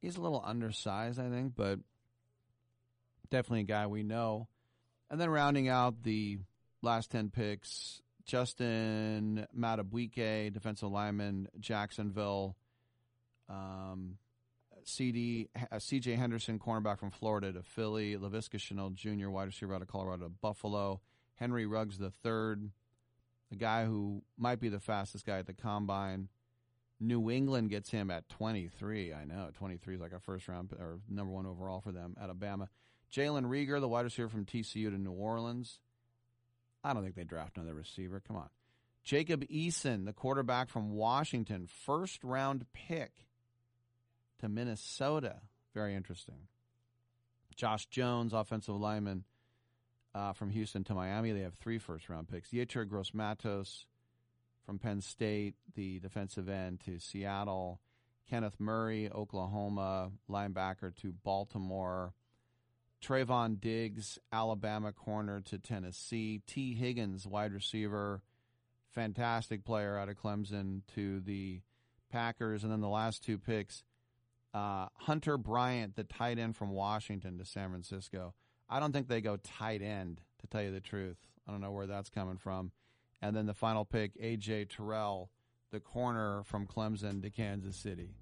[0.00, 1.78] He's a little undersized, I think, but
[3.30, 4.48] definitely a guy we know.
[5.10, 6.38] And then rounding out the
[6.82, 12.56] last 10 picks, Justin Madubuike, defensive lineman, Jacksonville.
[13.48, 14.18] Um,
[14.84, 18.16] CD, uh, CJ Henderson, cornerback from Florida to Philly.
[18.16, 21.00] Laviska Shenault Jr., wide receiver out of Colorado to Buffalo.
[21.36, 22.70] Henry Ruggs the third,
[23.52, 26.28] the guy who might be the fastest guy at the combine.
[26.98, 29.12] New England gets him at 23.
[29.12, 32.14] I know 23 is like a first round or number one overall for them.
[32.16, 32.70] At Alabama.
[33.14, 35.80] Jalen Reagor, the wide receiver from TCU to New Orleans.
[36.82, 38.22] I don't think they draft another receiver.
[38.26, 38.48] Come on.
[39.04, 43.26] Jacob Eason, the quarterback from Washington, first round pick
[44.38, 45.40] to Minnesota.
[45.74, 46.48] Very interesting.
[47.54, 49.24] Josh Jones, offensive lineman
[50.14, 51.32] uh, from Houston to Miami.
[51.32, 52.50] They have three first round picks.
[52.50, 53.86] Yetur Gross Matos
[54.64, 57.80] from Penn State, the defensive end to Seattle.
[58.28, 62.14] Kenneth Murray, Oklahoma, linebacker to Baltimore.
[63.02, 66.40] Trevon Diggs, Alabama corner to Tennessee.
[66.46, 68.22] Tee Higgins, wide receiver,
[68.92, 71.60] fantastic player out of Clemson to the
[72.10, 72.62] Packers.
[72.62, 73.82] And then the last two picks,
[74.54, 78.34] uh, Hunter Bryant, the tight end from Washington to San Francisco.
[78.72, 81.18] I don't think they go tight end, to tell you the truth.
[81.46, 82.72] I don't know where that's coming from.
[83.20, 84.64] And then the final pick, A.J.
[84.64, 85.28] Terrell,
[85.70, 88.14] the corner from Clemson to Kansas City.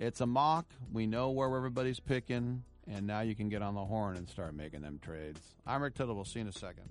[0.00, 0.66] It's a mock.
[0.92, 4.52] We know where everybody's picking and now you can get on the horn and start
[4.52, 5.40] making them trades.
[5.64, 6.16] I'm Rick Tittle.
[6.16, 6.90] We'll see you in a second.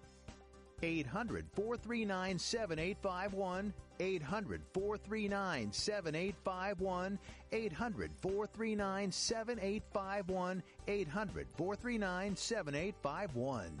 [0.83, 3.73] 800 439 7851.
[3.99, 7.19] 800 439 7851.
[7.51, 10.63] 800 439 7851.
[10.87, 13.79] 800 439 7851.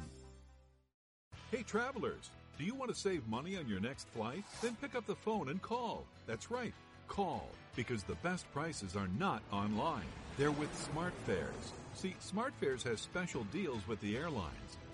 [1.51, 4.45] Hey, travelers, do you want to save money on your next flight?
[4.61, 6.05] Then pick up the phone and call.
[6.27, 6.73] That's right,
[7.07, 10.05] call, because the best prices are not online.
[10.37, 11.73] They're with SmartFares.
[11.93, 14.77] See, SmartFares has special deals with the airlines.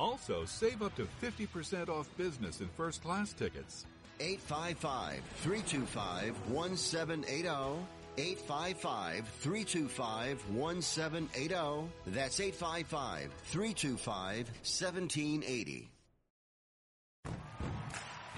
[0.00, 3.84] Also, save up to 50% off business and first class tickets.
[4.18, 7.48] 855 325 1780.
[8.16, 11.88] 855 325 1780.
[12.06, 15.90] That's 855 325 1780.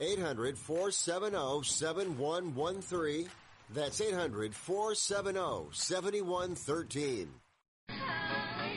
[0.00, 3.28] 800 470 7113.
[3.72, 7.28] That's 800 470 7113.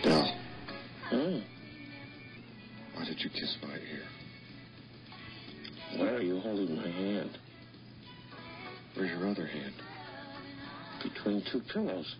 [0.03, 0.35] Dell.
[1.09, 1.39] Hmm.
[2.93, 4.03] Why did you kiss my ear?
[5.95, 7.37] Why are you holding my hand?
[8.95, 9.73] Where's your other hand?
[11.01, 12.15] Between two pillows.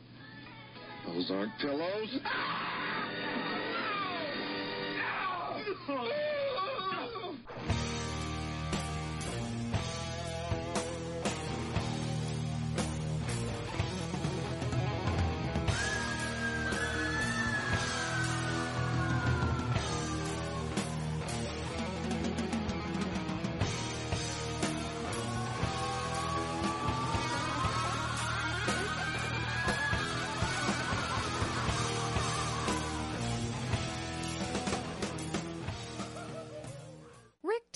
[1.06, 2.19] Those aren't pillows.
[5.88, 6.17] Rick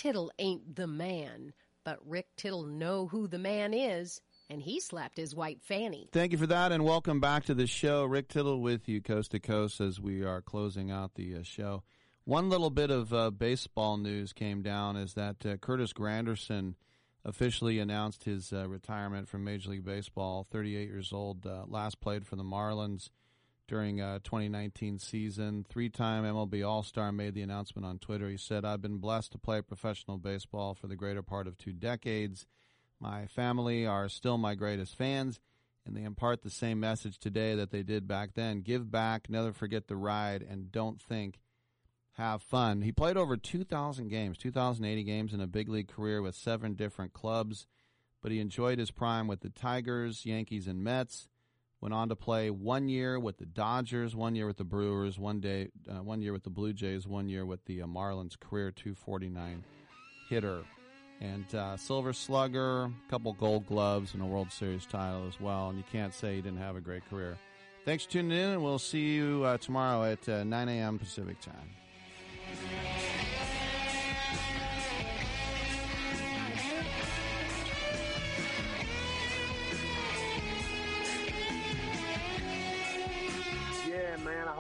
[0.08, 1.52] Tittle ain't the man,
[1.84, 6.08] but Rick Tittle know who the man is, and he slapped his white fanny.
[6.14, 8.06] Thank you for that, and welcome back to the show.
[8.06, 11.84] Rick Tittle with you, coast to coast, as we are closing out the uh, show.
[12.24, 16.76] One little bit of uh, baseball news came down is that uh, Curtis Granderson
[17.26, 20.48] officially announced his uh, retirement from Major League Baseball.
[20.50, 23.10] 38 years old, uh, last played for the Marlins
[23.68, 25.66] during uh, 2019 season.
[25.68, 28.30] Three-time MLB All-Star made the announcement on Twitter.
[28.30, 31.74] He said, "I've been blessed to play professional baseball for the greater part of two
[31.74, 32.46] decades.
[33.00, 35.40] My family are still my greatest fans."
[35.86, 38.60] And they impart the same message today that they did back then.
[38.60, 41.40] Give back, never forget the ride, and don't think
[42.18, 42.82] have fun.
[42.82, 47.14] He played over 2,000 games, 2,080 games in a big league career with seven different
[47.14, 47.68] clubs,
[48.22, 51.30] but he enjoyed his prime with the Tigers, Yankees, and Mets.
[51.80, 55.40] Went on to play one year with the Dodgers, one year with the Brewers, one
[55.40, 58.40] day, uh, one year with the Blue Jays, one year with the uh, Marlins.
[58.40, 59.64] Career 249
[60.28, 60.64] hitter,
[61.22, 65.70] and uh, Silver Slugger, a couple Gold Gloves, and a World Series title as well.
[65.70, 67.38] And you can't say he didn't have a great career.
[67.86, 70.98] Thanks for tuning in, and we'll see you uh, tomorrow at uh, 9 a.m.
[70.98, 73.37] Pacific time.